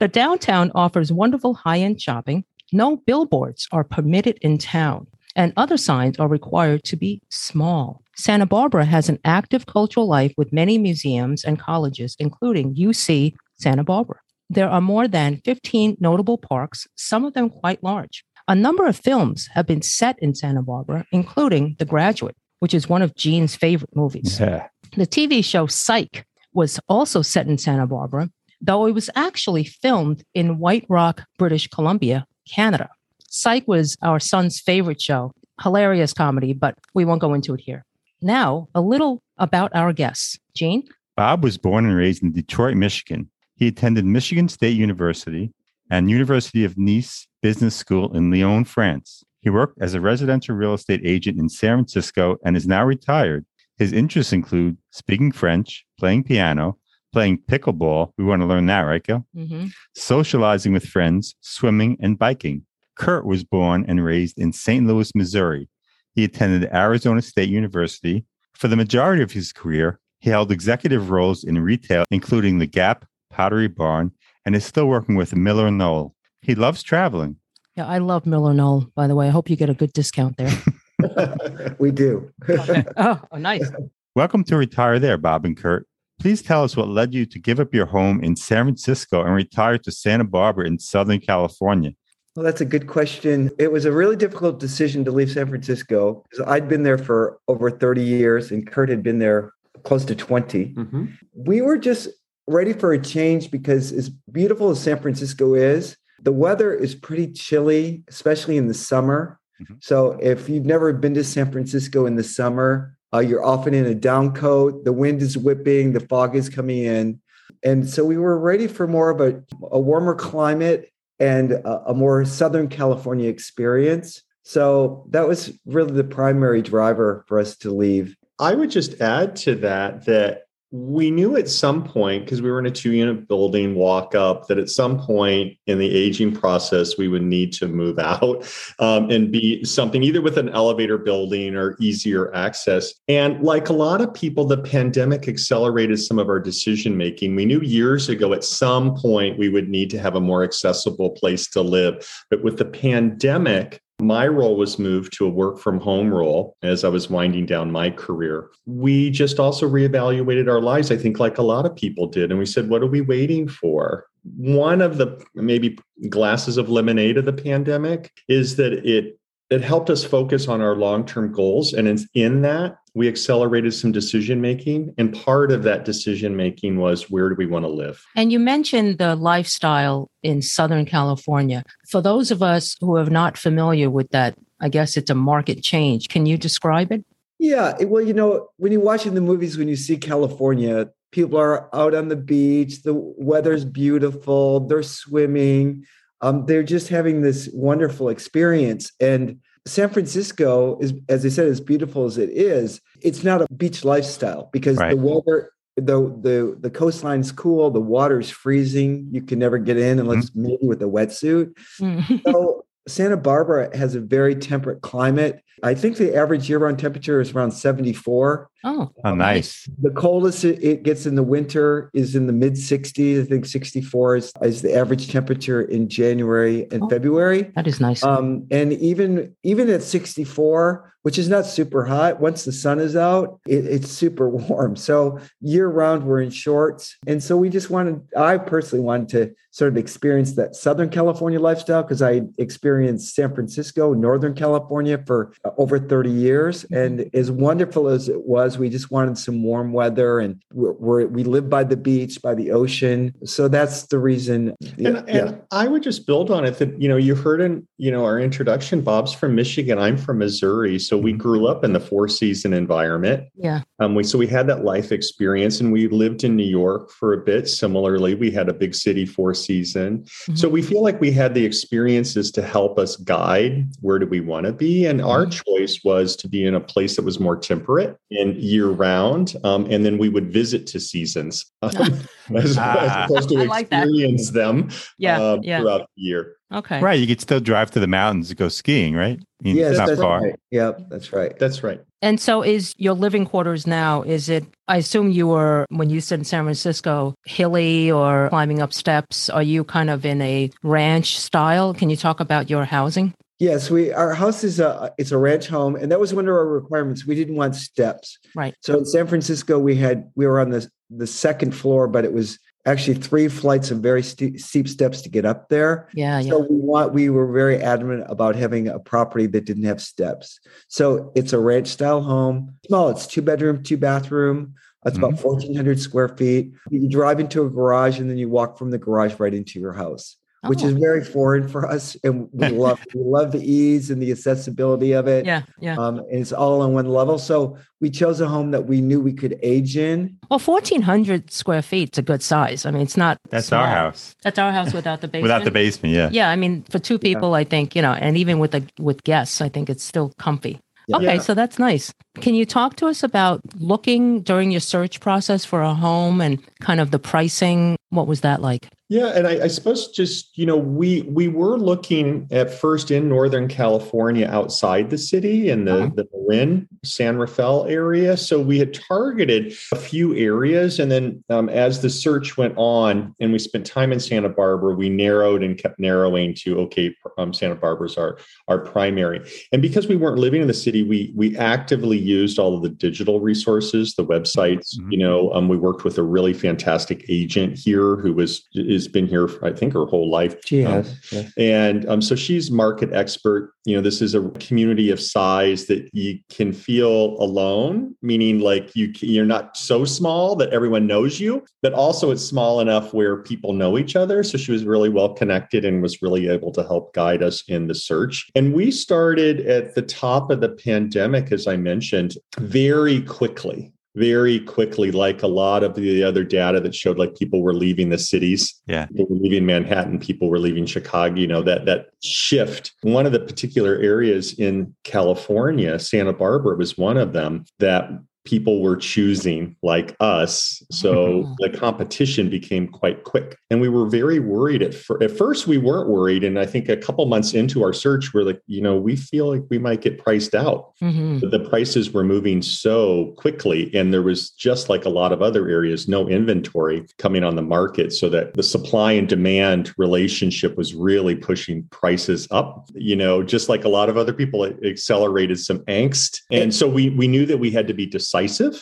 the 0.00 0.08
downtown 0.10 0.72
offers 0.74 1.12
wonderful 1.12 1.54
high 1.54 1.78
end 1.78 2.02
shopping. 2.02 2.44
No 2.72 2.96
billboards 2.96 3.68
are 3.70 3.84
permitted 3.84 4.38
in 4.42 4.58
town 4.58 5.06
and 5.36 5.52
other 5.56 5.76
signs 5.76 6.18
are 6.18 6.26
required 6.26 6.82
to 6.84 6.96
be 6.96 7.22
small. 7.30 8.02
Santa 8.16 8.46
Barbara 8.46 8.86
has 8.86 9.08
an 9.08 9.18
active 9.24 9.66
cultural 9.66 10.08
life 10.08 10.32
with 10.36 10.52
many 10.52 10.78
museums 10.78 11.44
and 11.44 11.60
colleges, 11.60 12.16
including 12.18 12.74
UC 12.74 13.34
Santa 13.58 13.84
Barbara. 13.84 14.18
There 14.48 14.68
are 14.68 14.80
more 14.80 15.06
than 15.06 15.40
15 15.44 15.98
notable 16.00 16.38
parks, 16.38 16.86
some 16.96 17.24
of 17.24 17.34
them 17.34 17.50
quite 17.50 17.84
large. 17.84 18.24
A 18.48 18.54
number 18.54 18.86
of 18.86 18.96
films 18.96 19.48
have 19.54 19.66
been 19.66 19.82
set 19.82 20.16
in 20.20 20.34
Santa 20.34 20.62
Barbara, 20.62 21.04
including 21.12 21.76
The 21.78 21.84
Graduate, 21.84 22.36
which 22.60 22.72
is 22.72 22.88
one 22.88 23.02
of 23.02 23.14
Gene's 23.14 23.56
favorite 23.56 23.94
movies. 23.94 24.40
Yeah. 24.40 24.68
The 24.96 25.06
TV 25.06 25.44
show 25.44 25.66
Psych 25.66 26.24
was 26.54 26.80
also 26.88 27.22
set 27.22 27.48
in 27.48 27.58
Santa 27.58 27.86
Barbara, 27.86 28.30
though 28.60 28.86
it 28.86 28.92
was 28.92 29.10
actually 29.14 29.64
filmed 29.64 30.24
in 30.32 30.58
White 30.58 30.86
Rock, 30.88 31.24
British 31.38 31.66
Columbia, 31.68 32.26
Canada. 32.48 32.88
Psych 33.28 33.66
was 33.66 33.96
our 34.02 34.20
son's 34.20 34.60
favorite 34.60 35.00
show, 35.00 35.32
hilarious 35.62 36.12
comedy, 36.12 36.52
but 36.52 36.74
we 36.94 37.04
won't 37.04 37.20
go 37.20 37.34
into 37.34 37.54
it 37.54 37.60
here. 37.60 37.84
Now, 38.22 38.68
a 38.74 38.80
little 38.80 39.22
about 39.38 39.70
our 39.74 39.92
guests. 39.92 40.38
Gene? 40.54 40.84
Bob 41.16 41.42
was 41.42 41.58
born 41.58 41.86
and 41.86 41.96
raised 41.96 42.22
in 42.22 42.32
Detroit, 42.32 42.76
Michigan. 42.76 43.30
He 43.56 43.68
attended 43.68 44.04
Michigan 44.04 44.48
State 44.48 44.76
University 44.76 45.52
and 45.90 46.10
University 46.10 46.64
of 46.64 46.76
Nice 46.76 47.26
Business 47.42 47.74
School 47.74 48.14
in 48.14 48.30
Lyon, 48.30 48.64
France. 48.64 49.22
He 49.40 49.50
worked 49.50 49.80
as 49.80 49.94
a 49.94 50.00
residential 50.00 50.56
real 50.56 50.74
estate 50.74 51.00
agent 51.04 51.38
in 51.38 51.48
San 51.48 51.76
Francisco 51.76 52.36
and 52.44 52.56
is 52.56 52.66
now 52.66 52.84
retired. 52.84 53.46
His 53.78 53.92
interests 53.92 54.32
include 54.32 54.76
speaking 54.90 55.32
French, 55.32 55.86
playing 55.98 56.24
piano, 56.24 56.78
playing 57.12 57.38
pickleball. 57.48 58.12
We 58.18 58.24
want 58.24 58.42
to 58.42 58.46
learn 58.46 58.66
that, 58.66 58.80
right, 58.80 59.02
Gil? 59.02 59.24
Mm-hmm. 59.34 59.68
Socializing 59.94 60.72
with 60.72 60.84
friends, 60.84 61.34
swimming, 61.40 61.96
and 62.00 62.18
biking. 62.18 62.65
Kurt 62.96 63.26
was 63.26 63.44
born 63.44 63.84
and 63.86 64.04
raised 64.04 64.38
in 64.38 64.52
St. 64.52 64.86
Louis, 64.86 65.10
Missouri. 65.14 65.68
He 66.14 66.24
attended 66.24 66.70
Arizona 66.72 67.22
State 67.22 67.50
University. 67.50 68.24
For 68.54 68.68
the 68.68 68.76
majority 68.76 69.22
of 69.22 69.32
his 69.32 69.52
career, 69.52 70.00
he 70.20 70.30
held 70.30 70.50
executive 70.50 71.10
roles 71.10 71.44
in 71.44 71.58
retail, 71.58 72.04
including 72.10 72.58
the 72.58 72.66
Gap, 72.66 73.04
Pottery 73.30 73.68
Barn, 73.68 74.12
and 74.44 74.56
is 74.56 74.64
still 74.64 74.86
working 74.86 75.14
with 75.14 75.36
Miller 75.36 75.70
Knoll. 75.70 76.14
He 76.40 76.54
loves 76.54 76.82
traveling. 76.82 77.36
Yeah, 77.76 77.86
I 77.86 77.98
love 77.98 78.24
Miller 78.24 78.54
Knoll, 78.54 78.86
by 78.94 79.06
the 79.06 79.14
way. 79.14 79.26
I 79.26 79.30
hope 79.30 79.50
you 79.50 79.56
get 79.56 79.68
a 79.68 79.74
good 79.74 79.92
discount 79.92 80.38
there. 80.38 80.50
we 81.78 81.90
do. 81.90 82.30
oh, 82.96 83.20
oh, 83.30 83.36
nice. 83.36 83.70
Welcome 84.14 84.44
to 84.44 84.56
Retire 84.56 84.98
There, 84.98 85.18
Bob 85.18 85.44
and 85.44 85.56
Kurt. 85.56 85.86
Please 86.18 86.40
tell 86.40 86.64
us 86.64 86.76
what 86.76 86.88
led 86.88 87.12
you 87.12 87.26
to 87.26 87.38
give 87.38 87.60
up 87.60 87.74
your 87.74 87.84
home 87.84 88.24
in 88.24 88.36
San 88.36 88.64
Francisco 88.64 89.22
and 89.22 89.34
retire 89.34 89.76
to 89.76 89.92
Santa 89.92 90.24
Barbara 90.24 90.66
in 90.66 90.78
Southern 90.78 91.20
California. 91.20 91.92
Well, 92.36 92.44
that's 92.44 92.60
a 92.60 92.66
good 92.66 92.86
question. 92.86 93.50
It 93.58 93.72
was 93.72 93.86
a 93.86 93.92
really 93.92 94.14
difficult 94.14 94.60
decision 94.60 95.06
to 95.06 95.10
leave 95.10 95.30
San 95.30 95.48
Francisco 95.48 96.22
because 96.28 96.46
I'd 96.46 96.68
been 96.68 96.82
there 96.82 96.98
for 96.98 97.40
over 97.48 97.70
30 97.70 98.02
years 98.02 98.50
and 98.50 98.66
Kurt 98.66 98.90
had 98.90 99.02
been 99.02 99.18
there 99.18 99.54
close 99.84 100.04
to 100.04 100.14
20. 100.14 100.74
Mm-hmm. 100.74 101.04
We 101.34 101.62
were 101.62 101.78
just 101.78 102.08
ready 102.46 102.74
for 102.74 102.92
a 102.92 103.00
change 103.00 103.50
because, 103.50 103.90
as 103.90 104.10
beautiful 104.10 104.68
as 104.68 104.80
San 104.80 105.00
Francisco 105.00 105.54
is, 105.54 105.96
the 106.22 106.32
weather 106.32 106.74
is 106.74 106.94
pretty 106.94 107.32
chilly, 107.32 108.04
especially 108.08 108.58
in 108.58 108.68
the 108.68 108.74
summer. 108.74 109.40
Mm-hmm. 109.62 109.74
So, 109.80 110.18
if 110.20 110.48
you've 110.48 110.66
never 110.66 110.92
been 110.92 111.14
to 111.14 111.24
San 111.24 111.50
Francisco 111.50 112.04
in 112.04 112.16
the 112.16 112.24
summer, 112.24 112.98
uh, 113.14 113.20
you're 113.20 113.44
often 113.44 113.72
in 113.72 113.86
a 113.86 113.94
down 113.94 114.34
coat, 114.34 114.84
the 114.84 114.92
wind 114.92 115.22
is 115.22 115.38
whipping, 115.38 115.94
the 115.94 116.00
fog 116.00 116.36
is 116.36 116.50
coming 116.50 116.84
in. 116.84 117.20
And 117.64 117.88
so 117.88 118.04
we 118.04 118.18
were 118.18 118.38
ready 118.38 118.66
for 118.66 118.86
more 118.86 119.10
of 119.10 119.20
a, 119.20 119.42
a 119.70 119.80
warmer 119.80 120.14
climate 120.14 120.90
and 121.18 121.52
a, 121.52 121.90
a 121.90 121.94
more 121.94 122.24
Southern 122.24 122.68
California 122.68 123.28
experience. 123.28 124.22
So 124.42 125.06
that 125.10 125.26
was 125.26 125.58
really 125.66 125.92
the 125.92 126.04
primary 126.04 126.62
driver 126.62 127.24
for 127.26 127.38
us 127.38 127.56
to 127.58 127.70
leave. 127.70 128.16
I 128.38 128.54
would 128.54 128.70
just 128.70 129.00
add 129.00 129.34
to 129.36 129.54
that 129.56 130.04
that 130.06 130.42
we 130.72 131.12
knew 131.12 131.36
at 131.36 131.48
some 131.48 131.84
point 131.84 132.24
because 132.24 132.42
we 132.42 132.50
were 132.50 132.58
in 132.58 132.66
a 132.66 132.70
two 132.70 132.92
unit 132.92 133.28
building 133.28 133.76
walk 133.76 134.16
up 134.16 134.48
that 134.48 134.58
at 134.58 134.68
some 134.68 134.98
point 134.98 135.56
in 135.66 135.78
the 135.78 135.88
aging 135.88 136.34
process 136.34 136.98
we 136.98 137.06
would 137.06 137.22
need 137.22 137.52
to 137.52 137.68
move 137.68 137.98
out 138.00 138.44
um, 138.80 139.08
and 139.08 139.30
be 139.30 139.64
something 139.64 140.02
either 140.02 140.20
with 140.20 140.36
an 140.36 140.48
elevator 140.48 140.98
building 140.98 141.54
or 141.54 141.76
easier 141.80 142.34
access. 142.34 142.92
And 143.06 143.40
like 143.42 143.68
a 143.68 143.72
lot 143.72 144.00
of 144.00 144.12
people 144.12 144.44
the 144.44 144.58
pandemic 144.58 145.28
accelerated 145.28 146.00
some 146.00 146.18
of 146.18 146.28
our 146.28 146.40
decision 146.40 146.96
making 146.96 147.36
we 147.36 147.44
knew 147.44 147.60
years 147.60 148.08
ago 148.08 148.32
at 148.32 148.42
some 148.42 148.94
point 148.96 149.38
we 149.38 149.48
would 149.48 149.68
need 149.68 149.90
to 149.90 149.98
have 149.98 150.16
a 150.16 150.20
more 150.20 150.42
accessible 150.42 151.10
place 151.10 151.48
to 151.50 151.62
live 151.62 152.06
but 152.30 152.42
with 152.42 152.58
the 152.58 152.64
pandemic 152.64 153.80
my 154.00 154.26
role 154.26 154.56
was 154.56 154.78
moved 154.78 155.12
to 155.14 155.26
a 155.26 155.30
work 155.30 155.58
from 155.58 155.80
home 155.80 156.12
role 156.12 156.56
as 156.62 156.84
I 156.84 156.88
was 156.88 157.08
winding 157.08 157.46
down 157.46 157.70
my 157.70 157.90
career. 157.90 158.50
We 158.66 159.10
just 159.10 159.40
also 159.40 159.68
reevaluated 159.68 160.48
our 160.48 160.60
lives, 160.60 160.90
I 160.90 160.96
think, 160.96 161.18
like 161.18 161.38
a 161.38 161.42
lot 161.42 161.64
of 161.64 161.74
people 161.74 162.06
did. 162.06 162.30
And 162.30 162.38
we 162.38 162.46
said, 162.46 162.68
what 162.68 162.82
are 162.82 162.86
we 162.86 163.00
waiting 163.00 163.48
for? 163.48 164.06
One 164.36 164.82
of 164.82 164.98
the 164.98 165.24
maybe 165.34 165.78
glasses 166.10 166.58
of 166.58 166.68
lemonade 166.68 167.16
of 167.16 167.24
the 167.24 167.32
pandemic 167.32 168.12
is 168.28 168.56
that 168.56 168.72
it 168.72 169.18
it 169.50 169.62
helped 169.62 169.90
us 169.90 170.04
focus 170.04 170.48
on 170.48 170.60
our 170.60 170.74
long-term 170.74 171.32
goals. 171.32 171.72
And 171.72 171.86
in, 171.86 171.98
in 172.14 172.42
that 172.42 172.78
we 172.94 173.08
accelerated 173.08 173.74
some 173.74 173.92
decision 173.92 174.40
making. 174.40 174.94
And 174.96 175.14
part 175.14 175.52
of 175.52 175.62
that 175.64 175.84
decision 175.84 176.34
making 176.34 176.78
was 176.78 177.10
where 177.10 177.28
do 177.28 177.34
we 177.36 177.46
want 177.46 177.64
to 177.64 177.68
live? 177.68 178.02
And 178.16 178.32
you 178.32 178.38
mentioned 178.38 178.98
the 178.98 179.14
lifestyle 179.14 180.10
in 180.22 180.42
southern 180.42 180.86
california. 180.86 181.62
For 181.88 182.00
those 182.00 182.30
of 182.30 182.42
us 182.42 182.76
who 182.80 182.96
are 182.96 183.04
not 183.04 183.36
familiar 183.36 183.90
with 183.90 184.10
that 184.10 184.36
i 184.60 184.68
guess 184.68 184.96
it's 184.96 185.10
a 185.10 185.14
market 185.14 185.62
change. 185.62 186.08
Can 186.08 186.26
you 186.26 186.36
describe 186.38 186.90
it? 186.90 187.04
Yeah 187.38 187.76
well 187.84 188.02
you 188.02 188.14
know 188.14 188.48
when 188.56 188.72
you're 188.72 188.80
watching 188.80 189.14
the 189.14 189.20
movies 189.20 189.58
when 189.58 189.68
you 189.68 189.76
see 189.76 189.98
california 189.98 190.88
people 191.12 191.38
are 191.38 191.74
out 191.74 191.94
on 191.94 192.08
the 192.08 192.16
beach 192.16 192.82
the 192.82 192.94
weather's 192.94 193.64
beautiful 193.64 194.60
they're 194.60 194.82
swimming 194.82 195.84
um, 196.20 196.46
they're 196.46 196.62
just 196.62 196.88
having 196.88 197.22
this 197.22 197.48
wonderful 197.52 198.08
experience. 198.08 198.92
And 199.00 199.40
San 199.66 199.90
Francisco 199.90 200.78
is, 200.80 200.94
as 201.08 201.26
I 201.26 201.28
said, 201.28 201.48
as 201.48 201.60
beautiful 201.60 202.04
as 202.04 202.18
it 202.18 202.30
is, 202.30 202.80
it's 203.02 203.24
not 203.24 203.42
a 203.42 203.46
beach 203.54 203.84
lifestyle 203.84 204.48
because 204.52 204.76
right. 204.76 204.90
the 204.90 204.96
weather, 204.96 205.50
the 205.76 206.00
the 206.22 206.56
the 206.60 206.70
coastline's 206.70 207.32
cool, 207.32 207.70
the 207.70 207.80
water's 207.80 208.30
freezing. 208.30 209.08
You 209.10 209.22
can 209.22 209.38
never 209.38 209.58
get 209.58 209.76
in 209.76 209.98
unless 209.98 210.30
mm-hmm. 210.30 210.42
maybe 210.42 210.66
with 210.66 210.82
a 210.82 210.86
wetsuit. 210.86 211.52
Mm-hmm. 211.80 212.16
So 212.26 212.64
Santa 212.88 213.16
Barbara 213.16 213.76
has 213.76 213.94
a 213.94 214.00
very 214.00 214.36
temperate 214.36 214.80
climate. 214.80 215.42
I 215.62 215.74
think 215.74 215.96
the 215.96 216.14
average 216.14 216.48
year 216.48 216.58
round 216.58 216.78
temperature 216.78 217.20
is 217.20 217.32
around 217.32 217.50
74. 217.50 218.48
Oh, 218.66 218.90
oh 219.04 219.14
nice. 219.14 219.68
The 219.80 219.90
coldest 219.90 220.44
it 220.44 220.82
gets 220.82 221.06
in 221.06 221.14
the 221.14 221.22
winter 221.22 221.88
is 221.94 222.16
in 222.16 222.26
the 222.26 222.32
mid 222.32 222.54
60s. 222.54 223.22
I 223.22 223.24
think 223.24 223.46
64 223.46 224.16
is, 224.16 224.32
is 224.42 224.62
the 224.62 224.74
average 224.74 225.08
temperature 225.08 225.62
in 225.62 225.88
January 225.88 226.66
and 226.72 226.82
oh, 226.82 226.88
February. 226.88 227.52
That 227.54 227.68
is 227.68 227.80
nice. 227.80 228.02
Um, 228.02 228.48
and 228.50 228.72
even 228.72 229.36
even 229.44 229.70
at 229.70 229.84
64, 229.84 230.92
which 231.06 231.20
is 231.20 231.28
not 231.28 231.46
super 231.46 231.84
hot, 231.84 232.20
once 232.20 232.44
the 232.44 232.50
sun 232.50 232.80
is 232.80 232.96
out, 232.96 233.38
it, 233.46 233.64
it's 233.64 233.88
super 233.88 234.28
warm. 234.48 234.74
So 234.74 235.20
year 235.40 235.68
round, 235.68 236.02
we're 236.02 236.20
in 236.20 236.30
shorts. 236.30 236.96
And 237.06 237.22
so 237.22 237.36
we 237.36 237.48
just 237.48 237.70
wanted, 237.70 238.00
I 238.16 238.38
personally 238.38 238.84
wanted 238.84 239.08
to 239.10 239.34
sort 239.52 239.72
of 239.72 239.76
experience 239.76 240.32
that 240.32 240.56
Southern 240.56 240.90
California 240.90 241.38
lifestyle 241.38 241.84
because 241.84 242.02
I 242.02 242.22
experienced 242.38 243.14
San 243.14 243.32
Francisco, 243.32 243.94
Northern 243.94 244.34
California 244.34 245.00
for 245.06 245.32
over 245.56 245.78
30 245.78 246.10
years. 246.10 246.64
Mm-hmm. 246.64 246.74
And 246.74 247.10
as 247.14 247.30
wonderful 247.30 247.86
as 247.86 248.08
it 248.08 248.26
was, 248.26 248.55
we 248.58 248.68
just 248.68 248.90
wanted 248.90 249.18
some 249.18 249.42
warm 249.42 249.72
weather 249.72 250.18
and 250.18 250.42
we're, 250.52 250.72
we're, 250.72 251.06
we 251.06 251.24
live 251.24 251.48
by 251.48 251.64
the 251.64 251.76
beach, 251.76 252.20
by 252.22 252.34
the 252.34 252.52
ocean. 252.52 253.14
So 253.24 253.48
that's 253.48 253.86
the 253.86 253.98
reason. 253.98 254.54
Yeah, 254.76 254.88
and, 254.88 255.08
and 255.08 255.42
I 255.50 255.68
would 255.68 255.82
just 255.82 256.06
build 256.06 256.30
on 256.30 256.44
it 256.44 256.58
that, 256.58 256.80
you 256.80 256.88
know, 256.88 256.96
you 256.96 257.14
heard 257.14 257.40
in, 257.40 257.66
you 257.78 257.90
know, 257.90 258.04
our 258.04 258.18
introduction, 258.18 258.80
Bob's 258.80 259.12
from 259.12 259.34
Michigan. 259.34 259.78
I'm 259.78 259.96
from 259.96 260.18
Missouri. 260.18 260.78
So 260.78 260.96
we 260.96 261.12
mm-hmm. 261.12 261.20
grew 261.20 261.46
up 261.46 261.64
in 261.64 261.72
the 261.72 261.80
four 261.80 262.08
season 262.08 262.52
environment. 262.52 263.28
Yeah. 263.36 263.62
Um, 263.80 263.94
we, 263.94 264.04
so 264.04 264.18
we 264.18 264.26
had 264.26 264.46
that 264.46 264.64
life 264.64 264.92
experience 264.92 265.60
and 265.60 265.72
we 265.72 265.88
lived 265.88 266.24
in 266.24 266.36
New 266.36 266.44
York 266.44 266.90
for 266.90 267.12
a 267.12 267.18
bit. 267.18 267.48
Similarly, 267.48 268.14
we 268.14 268.30
had 268.30 268.48
a 268.48 268.54
big 268.54 268.74
city 268.74 269.06
four 269.06 269.34
season. 269.34 269.98
Mm-hmm. 270.00 270.34
So 270.36 270.48
we 270.48 270.62
feel 270.62 270.82
like 270.82 271.00
we 271.00 271.12
had 271.12 271.34
the 271.34 271.44
experiences 271.44 272.30
to 272.32 272.42
help 272.42 272.78
us 272.78 272.96
guide 272.96 273.66
where 273.80 273.98
do 273.98 274.06
we 274.06 274.20
want 274.20 274.46
to 274.46 274.52
be. 274.52 274.86
And 274.86 275.02
our 275.02 275.26
choice 275.26 275.80
was 275.84 276.16
to 276.16 276.28
be 276.28 276.46
in 276.46 276.54
a 276.54 276.60
place 276.60 276.96
that 276.96 277.04
was 277.04 277.20
more 277.20 277.36
temperate 277.36 277.98
and 278.10 278.35
year 278.38 278.68
round. 278.68 279.34
Um, 279.44 279.66
and 279.70 279.84
then 279.84 279.98
we 279.98 280.08
would 280.08 280.32
visit 280.32 280.66
to 280.68 280.80
seasons 280.80 281.44
um, 281.62 281.70
as, 282.36 282.56
ah. 282.58 283.04
as, 283.04 283.10
opposed 283.10 283.28
to 283.30 283.44
like 283.44 283.72
experience 283.72 284.30
that. 284.30 284.38
them 284.38 284.70
yeah, 284.98 285.20
uh, 285.20 285.38
yeah. 285.42 285.60
throughout 285.60 285.90
the 285.96 286.02
year. 286.02 286.36
Okay. 286.52 286.80
Right. 286.80 286.98
You 286.98 287.06
could 287.08 287.20
still 287.20 287.40
drive 287.40 287.72
to 287.72 287.80
the 287.80 287.88
mountains 287.88 288.28
to 288.28 288.34
go 288.36 288.48
skiing, 288.48 288.94
right? 288.94 289.20
yes, 289.42 289.76
that's 289.76 290.00
far. 290.00 290.22
right. 290.22 290.36
Yep, 290.50 290.88
that's 290.88 291.12
right. 291.12 291.36
That's 291.38 291.62
right. 291.62 291.80
And 292.02 292.20
so 292.20 292.42
is 292.42 292.72
your 292.76 292.94
living 292.94 293.26
quarters 293.26 293.66
now, 293.66 294.02
is 294.02 294.28
it, 294.28 294.44
I 294.68 294.76
assume 294.76 295.10
you 295.10 295.26
were, 295.26 295.66
when 295.70 295.90
you 295.90 296.00
said 296.00 296.20
in 296.20 296.24
San 296.24 296.44
Francisco, 296.44 297.14
hilly 297.24 297.90
or 297.90 298.28
climbing 298.28 298.62
up 298.62 298.72
steps, 298.72 299.28
are 299.28 299.42
you 299.42 299.64
kind 299.64 299.90
of 299.90 300.06
in 300.06 300.22
a 300.22 300.50
ranch 300.62 301.18
style? 301.18 301.74
Can 301.74 301.90
you 301.90 301.96
talk 301.96 302.20
about 302.20 302.48
your 302.48 302.64
housing? 302.64 303.12
Yes, 303.38 303.70
we 303.70 303.92
our 303.92 304.14
house 304.14 304.44
is 304.44 304.60
a 304.60 304.92
it's 304.96 305.12
a 305.12 305.18
ranch 305.18 305.46
home, 305.46 305.76
and 305.76 305.92
that 305.92 306.00
was 306.00 306.14
one 306.14 306.26
of 306.26 306.34
our 306.34 306.46
requirements. 306.46 307.06
We 307.06 307.14
didn't 307.14 307.36
want 307.36 307.54
steps. 307.54 308.18
Right. 308.34 308.54
So 308.60 308.78
in 308.78 308.86
San 308.86 309.06
Francisco, 309.06 309.58
we 309.58 309.76
had 309.76 310.10
we 310.14 310.26
were 310.26 310.40
on 310.40 310.50
the 310.50 310.68
the 310.88 311.06
second 311.06 311.52
floor, 311.52 311.86
but 311.86 312.04
it 312.04 312.12
was 312.12 312.38
actually 312.64 312.94
three 312.94 313.28
flights 313.28 313.70
of 313.70 313.78
very 313.78 314.02
steep, 314.02 314.40
steep 314.40 314.68
steps 314.68 315.02
to 315.02 315.08
get 315.08 315.24
up 315.24 315.48
there. 315.48 315.88
Yeah. 315.94 316.20
So 316.22 316.40
yeah. 316.40 316.46
we 316.48 316.56
want 316.56 316.94
we 316.94 317.10
were 317.10 317.30
very 317.30 317.58
adamant 317.58 318.04
about 318.08 318.36
having 318.36 318.68
a 318.68 318.78
property 318.78 319.26
that 319.26 319.44
didn't 319.44 319.64
have 319.64 319.82
steps. 319.82 320.40
So 320.68 321.12
it's 321.14 321.34
a 321.34 321.38
ranch 321.38 321.68
style 321.68 322.02
home. 322.02 322.54
Small. 322.66 322.88
It's 322.88 323.06
two 323.06 323.22
bedroom, 323.22 323.62
two 323.62 323.76
bathroom. 323.76 324.54
It's 324.86 324.96
about 324.96 325.14
mm-hmm. 325.14 325.28
1,400 325.28 325.80
square 325.80 326.08
feet. 326.08 326.52
You 326.70 326.88
drive 326.88 327.18
into 327.18 327.44
a 327.44 327.50
garage 327.50 327.98
and 327.98 328.08
then 328.08 328.18
you 328.18 328.28
walk 328.28 328.56
from 328.56 328.70
the 328.70 328.78
garage 328.78 329.18
right 329.18 329.34
into 329.34 329.58
your 329.58 329.72
house 329.72 330.16
which 330.48 330.62
is 330.62 330.74
oh. 330.74 330.78
very 330.78 331.04
foreign 331.04 331.48
for 331.48 331.68
us, 331.68 331.96
and 332.04 332.28
we 332.32 332.48
love 332.66 332.84
we 332.94 333.00
love 333.02 333.32
the 333.32 333.40
ease 333.40 333.90
and 333.90 334.00
the 334.00 334.10
accessibility 334.10 334.92
of 334.92 335.06
it. 335.06 335.26
Yeah, 335.26 335.42
yeah. 335.60 335.76
Um, 335.76 335.98
and 335.98 336.20
it's 336.20 336.32
all 336.32 336.62
on 336.62 336.72
one 336.72 336.88
level. 336.88 337.18
So 337.18 337.56
we 337.80 337.90
chose 337.90 338.20
a 338.20 338.28
home 338.28 338.50
that 338.52 338.66
we 338.66 338.80
knew 338.80 339.00
we 339.00 339.12
could 339.12 339.38
age 339.42 339.76
in. 339.76 340.16
Well, 340.30 340.38
fourteen 340.38 340.82
hundred 340.82 341.30
square 341.30 341.62
feet 341.62 341.94
is 341.94 341.98
a 341.98 342.02
good 342.02 342.22
size. 342.22 342.66
I 342.66 342.70
mean, 342.70 342.82
it's 342.82 342.96
not. 342.96 343.18
That's 343.30 343.48
small. 343.48 343.60
our 343.60 343.68
house. 343.68 344.14
That's 344.22 344.38
our 344.38 344.52
house 344.52 344.72
without 344.72 345.00
the 345.00 345.08
basement. 345.08 345.22
without 345.24 345.44
the 345.44 345.50
basement, 345.50 345.94
yeah. 345.94 346.10
Yeah, 346.12 346.30
I 346.30 346.36
mean, 346.36 346.62
for 346.64 346.78
two 346.78 346.98
people, 346.98 347.30
yeah. 347.30 347.38
I 347.38 347.44
think 347.44 347.76
you 347.76 347.82
know, 347.82 347.92
and 347.92 348.16
even 348.16 348.38
with 348.38 348.52
the 348.52 348.68
with 348.78 349.02
guests, 349.04 349.40
I 349.40 349.48
think 349.48 349.70
it's 349.70 349.84
still 349.84 350.12
comfy. 350.18 350.60
Yeah. 350.88 350.98
Okay, 350.98 351.18
so 351.18 351.34
that's 351.34 351.58
nice. 351.58 351.92
Can 352.20 352.34
you 352.34 352.46
talk 352.46 352.76
to 352.76 352.86
us 352.86 353.02
about 353.02 353.40
looking 353.58 354.22
during 354.22 354.50
your 354.50 354.60
search 354.60 355.00
process 355.00 355.44
for 355.44 355.62
a 355.62 355.74
home 355.74 356.20
and 356.20 356.42
kind 356.60 356.80
of 356.80 356.90
the 356.90 356.98
pricing? 356.98 357.76
What 357.90 358.06
was 358.06 358.22
that 358.22 358.40
like? 358.42 358.68
Yeah, 358.88 359.08
and 359.16 359.26
I, 359.26 359.44
I, 359.44 359.48
suppose 359.48 359.88
just 359.88 360.38
you 360.38 360.46
know 360.46 360.56
we 360.56 361.02
we 361.02 361.26
were 361.26 361.58
looking 361.58 362.28
at 362.30 362.54
first 362.54 362.92
in 362.92 363.08
Northern 363.08 363.48
California 363.48 364.28
outside 364.28 364.90
the 364.90 364.98
city 364.98 365.50
in 365.50 365.64
the 365.64 365.86
uh-huh. 365.86 365.90
the 365.96 366.08
Marin 366.14 366.68
San 366.84 367.18
Rafael 367.18 367.66
area. 367.66 368.16
So 368.16 368.40
we 368.40 368.60
had 368.60 368.72
targeted 368.72 369.54
a 369.72 369.76
few 369.76 370.14
areas, 370.14 370.78
and 370.78 370.92
then 370.92 371.24
um, 371.30 371.48
as 371.48 371.82
the 371.82 371.90
search 371.90 372.36
went 372.36 372.54
on, 372.56 373.12
and 373.18 373.32
we 373.32 373.40
spent 373.40 373.66
time 373.66 373.92
in 373.92 373.98
Santa 373.98 374.28
Barbara, 374.28 374.76
we 374.76 374.88
narrowed 374.88 375.42
and 375.42 375.58
kept 375.58 375.80
narrowing 375.80 376.32
to 376.42 376.60
okay, 376.60 376.94
um, 377.18 377.34
Santa 377.34 377.56
Barbara's 377.56 377.98
our 377.98 378.18
our 378.46 378.60
primary. 378.60 379.28
And 379.50 379.60
because 379.60 379.88
we 379.88 379.96
weren't 379.96 380.18
living 380.18 380.42
in 380.42 380.46
the 380.46 380.54
city, 380.54 380.84
we 380.84 381.12
we 381.16 381.36
actively 381.36 381.98
used 382.06 382.38
all 382.38 382.56
of 382.56 382.62
the 382.62 382.74
digital 382.86 383.20
resources, 383.20 383.94
the 383.94 384.04
websites. 384.14 384.68
Mm-hmm. 384.78 384.92
You 384.92 384.98
know, 384.98 385.18
um, 385.32 385.48
we 385.48 385.56
worked 385.56 385.84
with 385.84 385.98
a 385.98 386.02
really 386.16 386.34
fantastic 386.46 387.04
agent 387.08 387.58
here 387.58 387.96
who 387.96 388.12
was 388.20 388.32
has 388.54 388.88
been 388.88 389.06
here, 389.06 389.26
for, 389.28 389.40
I 389.50 389.52
think, 389.52 389.72
her 389.72 389.86
whole 389.86 390.08
life. 390.10 390.34
She 390.44 390.64
um, 390.64 390.84
has. 390.84 390.86
Um, 391.16 391.26
And 391.56 391.88
um, 391.88 392.02
so 392.02 392.14
she's 392.14 392.50
market 392.50 392.90
expert. 392.92 393.52
You 393.64 393.76
know, 393.76 393.82
this 393.82 394.00
is 394.00 394.14
a 394.14 394.22
community 394.48 394.90
of 394.90 395.00
size 395.00 395.66
that 395.66 395.82
you 395.92 396.20
can 396.36 396.52
feel 396.52 397.16
alone, 397.26 397.96
meaning 398.02 398.40
like 398.40 398.76
you 398.76 398.92
you're 399.00 399.32
not 399.36 399.56
so 399.56 399.84
small 399.84 400.36
that 400.36 400.52
everyone 400.52 400.86
knows 400.86 401.18
you, 401.18 401.44
but 401.62 401.72
also 401.72 402.10
it's 402.12 402.24
small 402.24 402.60
enough 402.60 402.94
where 402.94 403.16
people 403.22 403.52
know 403.52 403.72
each 403.78 403.96
other. 403.96 404.22
So 404.22 404.38
she 404.38 404.52
was 404.52 404.64
really 404.64 404.88
well 404.88 405.12
connected 405.20 405.64
and 405.64 405.82
was 405.82 406.02
really 406.02 406.28
able 406.28 406.52
to 406.52 406.62
help 406.62 406.94
guide 406.94 407.22
us 407.22 407.42
in 407.48 407.66
the 407.66 407.74
search. 407.74 408.16
And 408.36 408.54
we 408.54 408.70
started 408.70 409.36
at 409.40 409.74
the 409.74 409.82
top 409.82 410.30
of 410.30 410.40
the 410.40 410.50
pandemic, 410.68 411.32
as 411.32 411.46
I 411.46 411.56
mentioned, 411.56 411.95
very 412.38 413.02
quickly 413.02 413.72
very 413.96 414.40
quickly, 414.40 414.92
like 414.92 415.22
a 415.22 415.26
lot 415.26 415.64
of 415.64 415.74
the 415.74 416.04
other 416.04 416.22
data 416.22 416.60
that 416.60 416.74
showed 416.74 416.98
like 416.98 417.16
people 417.16 417.42
were 417.42 417.54
leaving 417.54 417.88
the 417.88 417.98
cities. 417.98 418.60
Yeah. 418.66 418.86
People 418.86 419.06
were 419.08 419.22
leaving 419.22 419.46
Manhattan, 419.46 419.98
people 419.98 420.28
were 420.28 420.38
leaving 420.38 420.66
Chicago, 420.66 421.16
you 421.16 421.26
know, 421.26 421.42
that 421.42 421.64
that 421.64 421.86
shift. 422.02 422.72
One 422.82 423.06
of 423.06 423.12
the 423.12 423.20
particular 423.20 423.76
areas 423.76 424.38
in 424.38 424.74
California, 424.84 425.78
Santa 425.78 426.12
Barbara 426.12 426.56
was 426.56 426.76
one 426.76 426.98
of 426.98 427.14
them 427.14 427.46
that 427.58 427.88
people 428.26 428.60
were 428.60 428.76
choosing 428.76 429.56
like 429.62 429.96
us. 430.00 430.62
So 430.70 431.22
Mhm. 431.22 431.34
the 431.38 431.50
competition 431.56 432.28
became 432.28 432.66
quite 432.66 433.04
quick. 433.04 433.38
And 433.50 433.60
we 433.60 433.68
were 433.68 433.86
very 433.86 434.18
worried 434.18 434.62
at, 434.62 434.74
fir- 434.74 435.02
at 435.02 435.12
first 435.12 435.46
we 435.46 435.56
weren't 435.56 435.88
worried. 435.88 436.24
And 436.24 436.38
I 436.38 436.44
think 436.44 436.68
a 436.68 436.76
couple 436.76 437.06
months 437.06 437.32
into 437.32 437.62
our 437.62 437.72
search, 437.72 438.12
we're 438.12 438.24
like, 438.24 438.40
you 438.48 438.60
know, 438.60 438.76
we 438.76 438.96
feel 438.96 439.30
like 439.32 439.44
we 439.48 439.58
might 439.58 439.80
get 439.80 439.98
priced 439.98 440.34
out. 440.34 440.72
Mhm. 440.82 441.20
But 441.20 441.30
the 441.30 441.38
prices 441.40 441.92
were 441.94 442.04
moving 442.04 442.42
so 442.42 443.14
quickly. 443.16 443.70
And 443.72 443.92
there 443.94 444.02
was 444.02 444.30
just 444.30 444.68
like 444.68 444.84
a 444.84 444.90
lot 444.90 445.12
of 445.12 445.22
other 445.22 445.48
areas, 445.48 445.86
no 445.88 446.08
inventory 446.08 446.82
coming 446.98 447.22
on 447.22 447.36
the 447.36 447.42
market. 447.42 447.92
So 447.92 448.08
that 448.08 448.34
the 448.34 448.42
supply 448.42 448.92
and 448.92 449.08
demand 449.08 449.72
relationship 449.78 450.56
was 450.56 450.74
really 450.74 451.14
pushing 451.14 451.62
prices 451.70 452.26
up. 452.32 452.68
You 452.74 452.96
know, 452.96 453.22
just 453.22 453.48
like 453.48 453.64
a 453.64 453.68
lot 453.68 453.88
of 453.88 453.96
other 453.96 454.12
people, 454.12 454.42
it 454.42 454.56
accelerated 454.64 455.38
some 455.38 455.60
angst. 455.60 456.20
And 456.32 456.52
so 456.52 456.66
we 456.68 456.90
we 456.90 457.06
knew 457.06 457.24
that 457.26 457.38
we 457.38 457.50
had 457.52 457.68
to 457.68 457.74
be 457.74 457.86
decisive 457.86 458.15